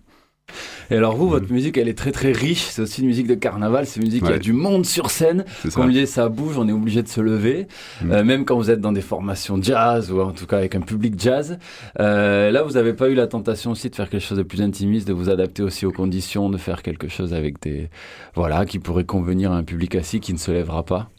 Et 0.90 0.96
alors 0.96 1.16
vous, 1.18 1.28
votre 1.28 1.52
musique, 1.52 1.78
elle 1.78 1.90
est 1.90 1.98
très 1.98 2.12
très 2.12 2.32
riche. 2.32 2.64
C'est 2.70 2.82
aussi 2.82 3.02
une 3.02 3.08
musique 3.08 3.28
de 3.28 3.36
carnaval. 3.36 3.86
C'est 3.86 4.00
une 4.00 4.06
musique 4.06 4.24
qui 4.24 4.30
a 4.30 4.34
Ouais. 4.34 4.40
du 4.40 4.54
monde 4.54 4.86
sur 4.86 5.10
scène. 5.12 5.44
Comme 5.74 5.88
je 5.88 5.92
disais, 5.92 6.06
ça 6.06 6.30
bouge. 6.30 6.58
On 6.58 6.68
est 6.68 6.72
obligé 6.72 7.04
de 7.04 7.08
se 7.10 7.20
lever. 7.20 7.68
Mm. 8.02 8.12
Euh, 8.12 8.24
même 8.24 8.46
quand 8.46 8.56
vous 8.56 8.72
êtes 8.72 8.80
dans 8.80 8.94
des 8.94 9.02
formations 9.02 9.62
jazz 9.62 10.12
ou 10.12 10.22
en 10.22 10.32
tout 10.32 10.46
cas 10.46 10.58
avec 10.58 10.76
un 10.76 10.82
public 10.82 11.16
jazz. 11.20 11.58
Euh, 12.00 12.52
là, 12.52 12.64
vous 12.64 12.74
n'avez 12.74 12.94
pas 12.94 13.10
eu 13.10 13.16
la 13.16 13.28
tentation 13.28 13.72
aussi 13.72 13.90
de 13.90 13.96
faire 13.96 14.10
quelque 14.10 14.24
chose 14.24 14.38
de 14.38 14.44
plus 14.44 14.62
intimiste, 14.62 15.08
de 15.08 15.14
vous 15.14 15.30
adapter 15.30 15.62
aussi 15.64 15.86
aux 15.86 15.92
conditions, 15.92 16.50
de 16.50 16.58
faire 16.58 16.82
quelque 16.82 17.10
chose 17.10 17.34
avec 17.34 17.62
des 17.62 17.90
voilà 18.36 18.66
qui 18.66 18.80
pourrait 18.80 19.04
convenir 19.06 19.52
à 19.52 19.58
un 19.58 19.64
public 19.64 19.96
assis 19.96 20.20
qui 20.22 20.32
ne 20.32 20.38
se 20.38 20.52
lèvera 20.52 20.84
pas? 20.86 21.10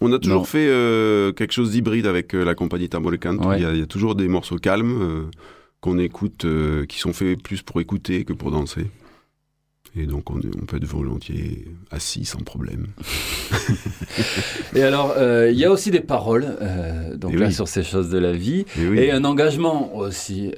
On 0.00 0.10
a 0.14 0.18
toujours 0.18 0.38
Non. 0.40 0.44
fait 0.44 0.66
euh, 0.68 1.32
quelque 1.32 1.52
chose 1.52 1.72
d'hybride 1.72 2.06
avec 2.06 2.32
la 2.32 2.54
compagnie. 2.54 2.88
Ouais. 2.94 3.56
Il, 3.58 3.62
y 3.62 3.66
a, 3.66 3.72
il 3.72 3.78
y 3.78 3.82
a 3.82 3.86
toujours 3.86 4.14
des 4.14 4.28
morceaux 4.28 4.56
calmes 4.56 5.28
qu'on 5.80 5.98
écoute, 5.98 6.44
euh, 6.44 6.84
qui 6.86 6.98
sont 6.98 7.12
faits 7.12 7.42
plus 7.42 7.62
pour 7.62 7.80
écouter 7.80 8.24
que 8.24 8.32
pour 8.32 8.50
danser. 8.50 8.86
Et 9.96 10.06
donc 10.06 10.30
on, 10.30 10.38
peut 10.66 10.76
être 10.76 10.84
volontiers 10.84 11.64
assis 11.90 12.24
sans 12.24 12.38
problème. 12.38 12.86
Et 14.76 14.82
alors, 14.82 15.14
euh, 15.16 15.50
il 15.50 15.58
y 15.58 15.64
a 15.64 15.70
aussi 15.70 15.90
des 15.90 16.00
paroles, 16.00 16.56
euh, 16.60 17.16
donc 17.16 17.32
Et 17.32 17.36
là 17.36 17.46
oui. 17.46 17.52
sur 17.52 17.66
ces 17.66 17.82
choses 17.82 18.08
de 18.08 18.18
la 18.18 18.32
vie, 18.32 18.64
Et 18.78 18.86
oui. 18.86 18.98
et 18.98 19.10
un 19.10 19.24
engagement 19.24 19.96
aussi 19.96 20.52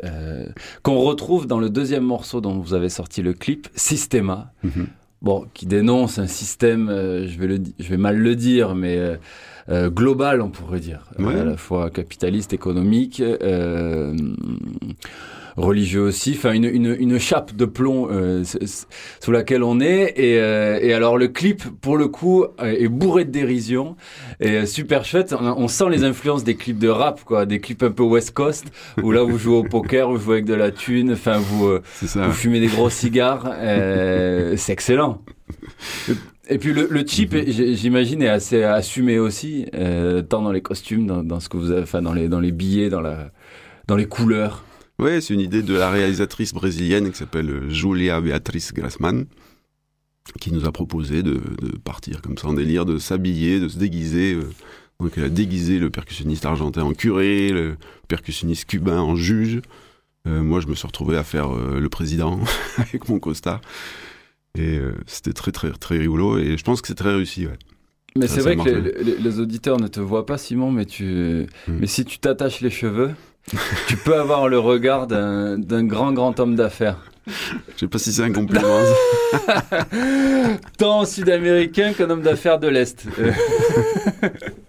qu'on 0.82 0.98
retrouve 0.98 1.46
dans 1.46 1.58
le 1.60 1.70
deuxième 1.70 2.04
morceau 2.04 2.40
dont 2.42 2.58
vous 2.58 2.74
avez 2.74 2.90
sorti 2.90 3.22
le 3.22 3.32
clip, 3.32 3.68
Systema. 3.74 4.52
Mhm. 4.64 4.86
Bon, 5.22 5.46
qui 5.54 5.66
dénonce 5.66 6.18
un 6.18 6.26
système, 6.26 6.88
je 6.90 7.38
vais 7.38 7.46
le, 7.46 7.58
di- 7.60 7.74
je 7.78 7.88
vais 7.88 7.96
mal 7.96 8.18
le 8.18 8.34
dire, 8.34 8.74
mais 8.74 9.18
euh, 9.68 9.90
global, 9.90 10.40
on 10.40 10.50
pourrait 10.50 10.80
dire, 10.80 11.04
Ouais. 11.18 11.34
à 11.38 11.44
la 11.44 11.56
fois 11.56 11.90
capitaliste, 11.90 12.52
économique, 12.52 13.20
euh, 13.20 14.14
religieux 15.56 16.00
aussi, 16.00 16.32
enfin 16.36 16.52
une, 16.52 16.64
une, 16.64 16.96
une 16.98 17.18
chape 17.18 17.54
de 17.54 17.66
plomb 17.66 18.08
euh, 18.10 18.42
sous 19.20 19.30
laquelle 19.30 19.62
on 19.62 19.80
est. 19.80 20.14
Et, 20.16 20.38
euh, 20.40 20.78
et 20.80 20.94
alors 20.94 21.18
le 21.18 21.28
clip, 21.28 21.62
pour 21.82 21.98
le 21.98 22.08
coup, 22.08 22.44
euh, 22.44 22.74
est 22.78 22.88
bourré 22.88 23.26
de 23.26 23.30
dérision 23.30 23.96
et 24.40 24.64
super 24.64 25.04
chouette. 25.04 25.34
On, 25.38 25.44
on 25.44 25.68
sent 25.68 25.90
les 25.90 26.04
influences 26.04 26.42
des 26.42 26.54
clips 26.56 26.78
de 26.78 26.88
rap, 26.88 27.22
quoi, 27.24 27.44
des 27.44 27.60
clips 27.60 27.82
un 27.82 27.90
peu 27.90 28.02
West 28.02 28.32
Coast, 28.32 28.64
où 29.02 29.12
là 29.12 29.22
vous 29.24 29.36
jouez 29.38 29.56
au 29.56 29.62
poker, 29.64 30.10
vous 30.10 30.18
jouez 30.18 30.34
avec 30.36 30.46
de 30.46 30.54
la 30.54 30.70
thune, 30.70 31.12
enfin 31.12 31.36
vous, 31.38 31.66
euh, 31.66 31.82
vous 32.00 32.32
fumez 32.32 32.58
des 32.60 32.68
gros 32.68 32.88
cigares, 32.88 33.46
euh, 33.52 34.54
c'est 34.56 34.72
excellent. 34.72 35.20
Et 36.48 36.58
puis 36.58 36.72
le, 36.72 36.88
le 36.90 37.04
chip, 37.06 37.34
j- 37.36 37.76
j'imagine, 37.76 38.20
est 38.22 38.28
assez 38.28 38.62
assumé 38.64 39.18
aussi, 39.18 39.66
euh, 39.74 40.22
tant 40.22 40.42
dans 40.42 40.50
les 40.52 40.60
costumes, 40.62 41.06
dans, 41.06 41.22
dans 41.22 41.38
ce 41.40 41.48
que 41.48 41.56
vous 41.56 41.70
avez, 41.70 41.82
enfin 41.82 42.02
dans 42.02 42.12
les 42.12 42.28
dans 42.28 42.40
les 42.40 42.52
billets, 42.52 42.90
dans 42.90 43.00
la 43.00 43.30
dans 43.86 43.96
les 43.96 44.06
couleurs. 44.06 44.64
Ouais, 44.98 45.20
c'est 45.20 45.34
une 45.34 45.40
idée 45.40 45.62
de 45.62 45.74
la 45.74 45.90
réalisatrice 45.90 46.52
brésilienne 46.52 47.10
qui 47.10 47.18
s'appelle 47.18 47.68
Julia 47.70 48.20
Beatriz 48.20 48.72
Grassman. 48.72 49.24
qui 50.40 50.52
nous 50.52 50.66
a 50.66 50.72
proposé 50.72 51.22
de, 51.22 51.34
de 51.60 51.76
partir 51.82 52.22
comme 52.22 52.38
ça 52.38 52.48
en 52.48 52.52
délire, 52.54 52.84
de 52.86 52.98
s'habiller, 52.98 53.58
de 53.60 53.68
se 53.68 53.78
déguiser. 53.78 54.34
euh. 54.34 54.42
Donc 55.00 55.12
elle 55.16 55.24
a 55.24 55.28
déguisé 55.28 55.78
le 55.80 55.90
percussionniste 55.90 56.46
argentin 56.46 56.82
en 56.82 56.92
curé, 56.92 57.48
le 57.50 57.76
percussionniste 58.08 58.66
cubain 58.66 59.00
en 59.00 59.16
juge. 59.16 59.60
Euh, 60.28 60.42
moi, 60.42 60.60
je 60.60 60.68
me 60.68 60.74
suis 60.76 60.86
retrouvé 60.86 61.16
à 61.16 61.24
faire 61.24 61.52
euh, 61.56 61.80
le 61.80 61.88
président 61.88 62.38
avec 62.78 63.08
mon 63.08 63.18
costard. 63.18 63.60
Et 64.58 64.76
euh, 64.78 64.92
c'était 65.06 65.32
très, 65.32 65.50
très, 65.52 65.70
très 65.70 65.96
rigolo. 65.98 66.38
Et 66.38 66.56
je 66.58 66.64
pense 66.64 66.80
que 66.82 66.88
c'est 66.88 66.94
très 66.94 67.14
réussi. 67.14 67.46
Ouais. 67.46 67.58
Mais 68.16 68.26
c'est 68.28 68.40
vrai 68.40 68.56
que 68.56 68.62
les, 68.68 68.80
bien. 68.92 68.92
les- 69.02 69.16
les 69.16 69.40
auditeurs 69.40 69.80
ne 69.80 69.88
te 69.88 69.98
voient 70.00 70.26
pas, 70.26 70.36
Simon, 70.36 70.70
mais, 70.70 70.84
tu... 70.84 71.46
Hmm. 71.66 71.78
mais 71.80 71.86
si 71.86 72.04
tu 72.04 72.18
t'attaches 72.18 72.60
les 72.60 72.68
cheveux, 72.70 73.12
tu 73.88 73.96
peux 73.96 74.14
avoir 74.14 74.48
le 74.48 74.58
regard 74.58 75.06
d'un 75.06 75.58
d'un 75.58 75.82
grand, 75.84 76.12
grand 76.12 76.38
homme 76.38 76.54
d'affaires. 76.54 76.98
Je 77.26 77.32
sais 77.80 77.88
pas 77.88 77.98
si 77.98 78.12
c'est 78.12 78.22
un 78.22 78.32
compliment. 78.32 78.80
Tant 80.78 81.04
sud-américain 81.06 81.92
qu'un 81.92 82.10
homme 82.10 82.22
d'affaires 82.22 82.58
de 82.58 82.68
l'Est. 82.68 83.06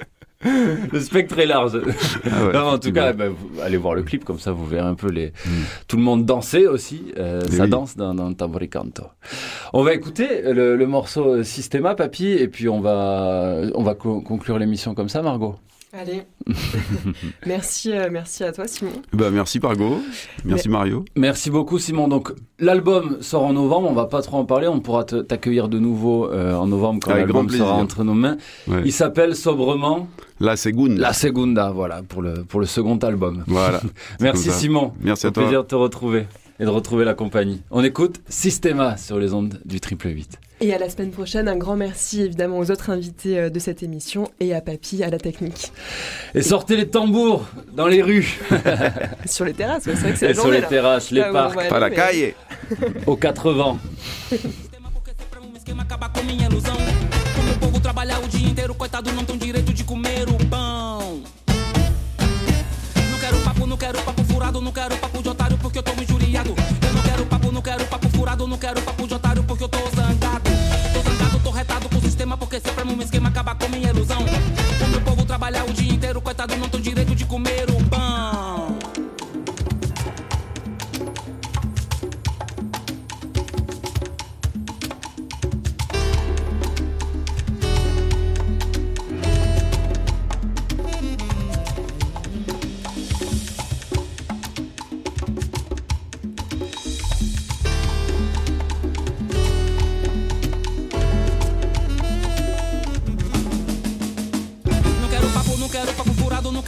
Euh, 0.46 0.76
le 0.92 1.00
spectre 1.00 1.40
est 1.40 1.46
large. 1.46 1.80
Ah 2.26 2.46
ouais, 2.46 2.54
Non, 2.54 2.60
en 2.70 2.78
tout 2.80 2.92
cas, 2.92 3.14
bah, 3.14 3.30
vous- 3.30 3.62
allez 3.62 3.78
voir 3.78 3.96
le 3.96 4.04
clip, 4.04 4.24
comme 4.26 4.40
ça 4.40 4.52
vous 4.52 4.66
verrez 4.66 4.88
un 4.88 4.96
peu 4.96 5.10
les... 5.10 5.32
tout 5.88 5.98
le 5.98 6.04
monde 6.04 6.26
danser 6.26 6.68
aussi. 6.68 7.14
Euh, 7.18 7.42
ça 7.50 7.64
oui. 7.64 7.70
danse 7.70 7.96
dans, 7.98 8.14
dans 8.14 8.34
Tambori 8.34 8.70
Canto. 8.70 9.04
On 9.74 9.84
va 9.84 9.94
écouter 9.94 10.42
le, 10.44 10.76
le 10.76 10.88
morceau 10.88 11.44
Systema, 11.44 11.96
papy, 11.96 12.28
et 12.28 12.48
puis 12.48 12.70
on 12.70 12.80
va, 12.82 13.58
on 13.76 13.84
va 13.84 13.96
co- 13.96 14.22
conclure 14.22 14.58
l'émission 14.60 14.94
comme 14.96 15.10
ça, 15.10 15.22
Margot. 15.22 15.56
Allez. 15.96 16.24
merci, 17.46 17.94
euh, 17.94 18.10
merci 18.12 18.44
à 18.44 18.52
toi, 18.52 18.68
Simon. 18.68 18.94
Bah, 19.14 19.30
merci 19.30 19.60
Pargo. 19.60 20.00
Merci 20.44 20.68
Mario. 20.68 21.06
Merci 21.16 21.52
beaucoup 21.52 21.78
Simon. 21.78 22.08
Donc 22.08 22.32
l'album 22.58 23.18
sort 23.22 23.44
en 23.44 23.54
novembre, 23.54 23.90
on 23.92 23.94
va 23.94 24.08
pas 24.08 24.24
trop 24.24 24.38
en 24.38 24.46
parler, 24.46 24.68
on 24.68 24.80
pourra 24.80 25.04
t'accueillir 25.04 25.70
de 25.70 25.78
nouveau 25.78 26.32
euh, 26.32 26.56
en 26.56 26.66
novembre 26.66 27.00
quand 27.04 27.14
l'album 27.14 27.48
sera 27.48 27.76
entre 27.76 28.04
nos 28.04 28.16
mains. 28.16 28.38
Ouais. 28.68 28.82
Il 28.86 28.92
s'appelle 28.92 29.36
sobrement 29.36 30.08
La 30.40 30.56
Segunda. 30.56 31.00
La 31.00 31.14
Segunda, 31.14 31.70
voilà, 31.70 32.02
pour 32.02 32.24
le, 32.24 32.44
pour 32.44 32.60
le 32.60 32.66
second 32.66 32.98
album. 32.98 33.44
Voilà. 33.46 33.80
Merci. 34.20 34.50
Simon. 34.50 34.94
Merci 35.00 35.28
à 35.28 35.30
Au 35.30 35.32
toi. 35.32 35.44
plaisir 35.44 35.62
de 35.62 35.68
te 35.68 35.76
retrouver 35.76 36.26
et 36.60 36.66
de 36.66 36.70
retrouver 36.70 37.06
la 37.06 37.14
compagnie. 37.14 37.62
On 37.72 37.84
écoute 37.84 38.22
Systema 38.30 38.98
sur 38.98 39.20
les 39.20 39.34
ondes 39.34 39.60
du 39.66 39.80
triple 39.80 40.10
8. 40.10 40.40
Et 40.62 40.74
à 40.74 40.78
la 40.78 40.90
semaine 40.90 41.12
prochaine, 41.12 41.48
un 41.50 41.58
grand 41.58 41.76
merci 41.76 42.22
évidemment 42.22 42.58
aux 42.60 42.72
autres 42.72 42.90
invités 42.90 43.38
euh, 43.38 43.50
de 43.50 43.60
cette 43.60 43.84
émission 43.84 44.30
et 44.40 44.54
à 44.54 44.62
Papy 44.62 45.04
à 45.04 45.10
la 45.10 45.18
technique. 45.18 45.72
Et 46.36 46.42
sortez 46.42 46.78
les 46.78 46.88
tambours 46.88 47.46
dans 47.76 47.88
les 47.88 48.02
rues. 48.02 48.40
Sur 49.26 49.44
les 49.46 49.54
terrasses, 49.54 49.84
c'est 49.84 49.94
vrai 49.94 50.12
que 50.14 50.18
c'est 50.18 50.26
la 50.26 50.32
Et 50.32 50.34
sur 50.36 50.44
journée, 50.44 50.58
les 50.58 50.62
là. 50.62 50.68
terrasses, 50.70 51.12
les 51.12 51.24
on 51.24 51.34
parcs. 51.34 51.68
Pas 51.68 51.80
la 51.80 51.90
mais- 51.90 51.96
caille. 51.96 52.34
Aux 53.08 53.18
80. 53.18 53.78
acabar 55.80 56.10
com 56.14 56.24
minha 56.24 56.46
ilusão. 56.48 56.76
Como 57.36 57.52
o 57.52 57.60
povo 57.60 57.80
trabalhar 57.80 58.20
o 58.20 58.28
dia 58.28 58.48
inteiro, 58.48 58.74
coitado, 58.76 59.12
não 59.12 59.26
tem 59.26 59.38
direito 59.38 59.74
de 59.74 59.84
comer 59.84 60.28
o 60.30 60.38
pão. 60.48 61.22
Papo, 63.64 63.68
não 63.68 63.78
quero 63.78 64.02
papo 64.02 64.24
furado, 64.26 64.60
não 64.60 64.72
quero 64.74 64.98
papo 64.98 65.24
de 65.24 65.30
otário 65.30 65.58
porque 65.58 65.78
eu 65.78 65.84
tô 65.84 65.94
injuriado. 65.94 66.50
Eu 66.50 66.94
não 66.94 67.02
quero 67.02 67.26
papo, 67.26 67.52
não 67.52 67.62
quero 67.62 67.86
papo 67.86 68.10
furado, 68.10 68.46
não 68.46 68.58
quero 68.58 68.82
papo 68.82 69.08
de 69.08 69.14
otário 69.14 69.44
porque 69.44 69.64
eu 69.64 69.70
tô 69.70 69.78
zangado. 69.96 70.50
Tô 70.94 71.10
zangado, 71.10 71.40
tô 71.42 71.50
retado 71.50 71.88
com 71.88 71.98
o 71.98 72.02
sistema 72.02 72.38
porque 72.38 72.60
se 72.60 72.68
é 72.68 72.84
um 72.84 73.02
esquema 73.02 73.30
acabar 73.30 73.56
com 73.56 73.70
minha 73.70 73.90
ilusão. 73.90 74.20
O 74.98 75.02
povo 75.02 75.26
trabalhar 75.26 75.64
o 75.64 75.72
dia 75.72 75.94
inteiro, 75.94 76.22
coitado, 76.22 76.58
não 76.58 76.68
tem 76.68 76.82
direito 76.82 77.16
de 77.16 77.26
comer 77.26 77.70
o 77.70 77.83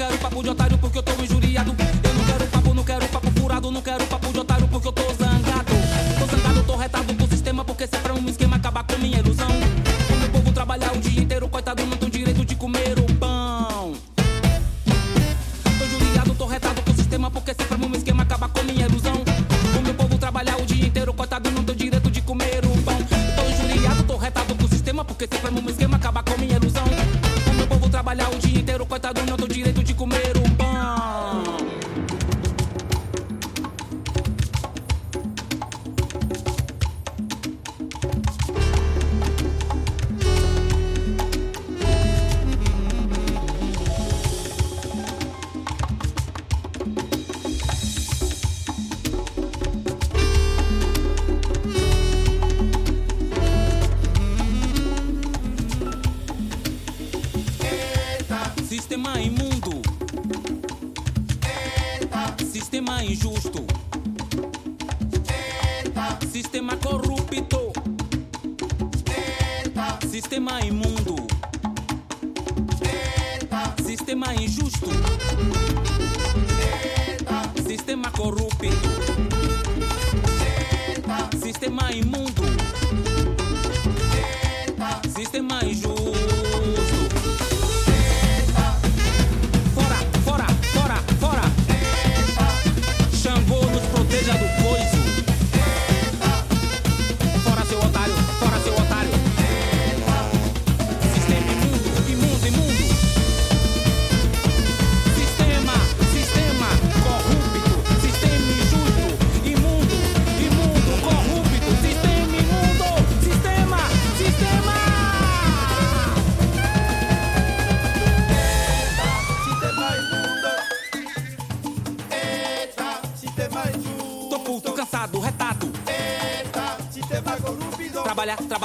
quero 0.05 0.17
papo 0.19 0.43
de 0.43 0.49
otário 0.49 0.77
porque 0.77 0.97
eu 0.97 1.03
tô 1.03 1.23
injuriado. 1.23 1.75
Eu 2.03 2.13
não 2.13 2.25
quero 2.25 2.47
papo, 2.47 2.73
não 2.73 2.83
quero 2.83 3.07
papo 3.07 3.31
furado, 3.31 3.71
não 3.71 3.81
quero 3.81 4.05
papo 4.05 4.31
de 4.31 4.39
otário 4.39 4.67
porque 4.67 4.87
eu 4.87 4.91
tô 4.91 5.01
zangado. 5.13 5.73
Tô 6.19 6.35
zangado, 6.35 6.63
tô 6.63 6.75
retado 6.75 7.13
do 7.13 7.27
sistema 7.27 7.65
porque 7.65 7.87
se 7.87 7.95
é 7.95 8.13
um 8.13 8.29
esquema 8.29 8.57
acabar 8.57 8.83
com 8.83 8.97
minha 8.97 9.19
ilusão. 9.19 9.47
Quando 10.07 10.25
o 10.25 10.29
povo 10.29 10.51
trabalhar 10.51 10.93
o 10.93 10.99
dia 10.99 11.21
inteiro, 11.21 11.47
coitado, 11.49 11.83
não 11.85 11.97
tem 11.97 12.04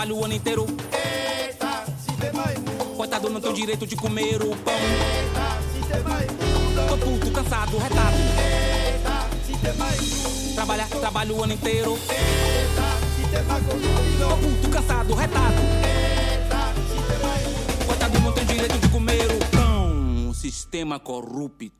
trabalho 0.00 0.16
o 0.16 0.24
ano 0.24 0.34
inteiro. 0.34 0.66
Coitado, 2.96 3.28
não 3.28 3.38
tem 3.38 3.50
o 3.50 3.54
direito 3.54 3.86
de 3.86 3.96
comer 3.96 4.42
o 4.42 4.56
pão. 4.56 4.74
Tô 6.88 6.96
puto, 6.96 7.30
cansado, 7.30 7.76
retado. 7.76 8.16
Trabalhar, 10.54 10.88
trabalho 10.88 11.36
o 11.36 11.44
ano 11.44 11.52
inteiro. 11.52 11.98
Tô 14.18 14.36
puto, 14.38 14.68
cansado, 14.70 15.14
retado. 15.14 15.54
Coitado, 17.86 18.20
não 18.20 18.32
tem 18.32 18.46
direito 18.46 18.78
de 18.78 18.88
comer 18.88 19.26
o 19.30 19.38
pão. 19.50 20.32
Sistema 20.32 20.98
corrupto. 20.98 21.79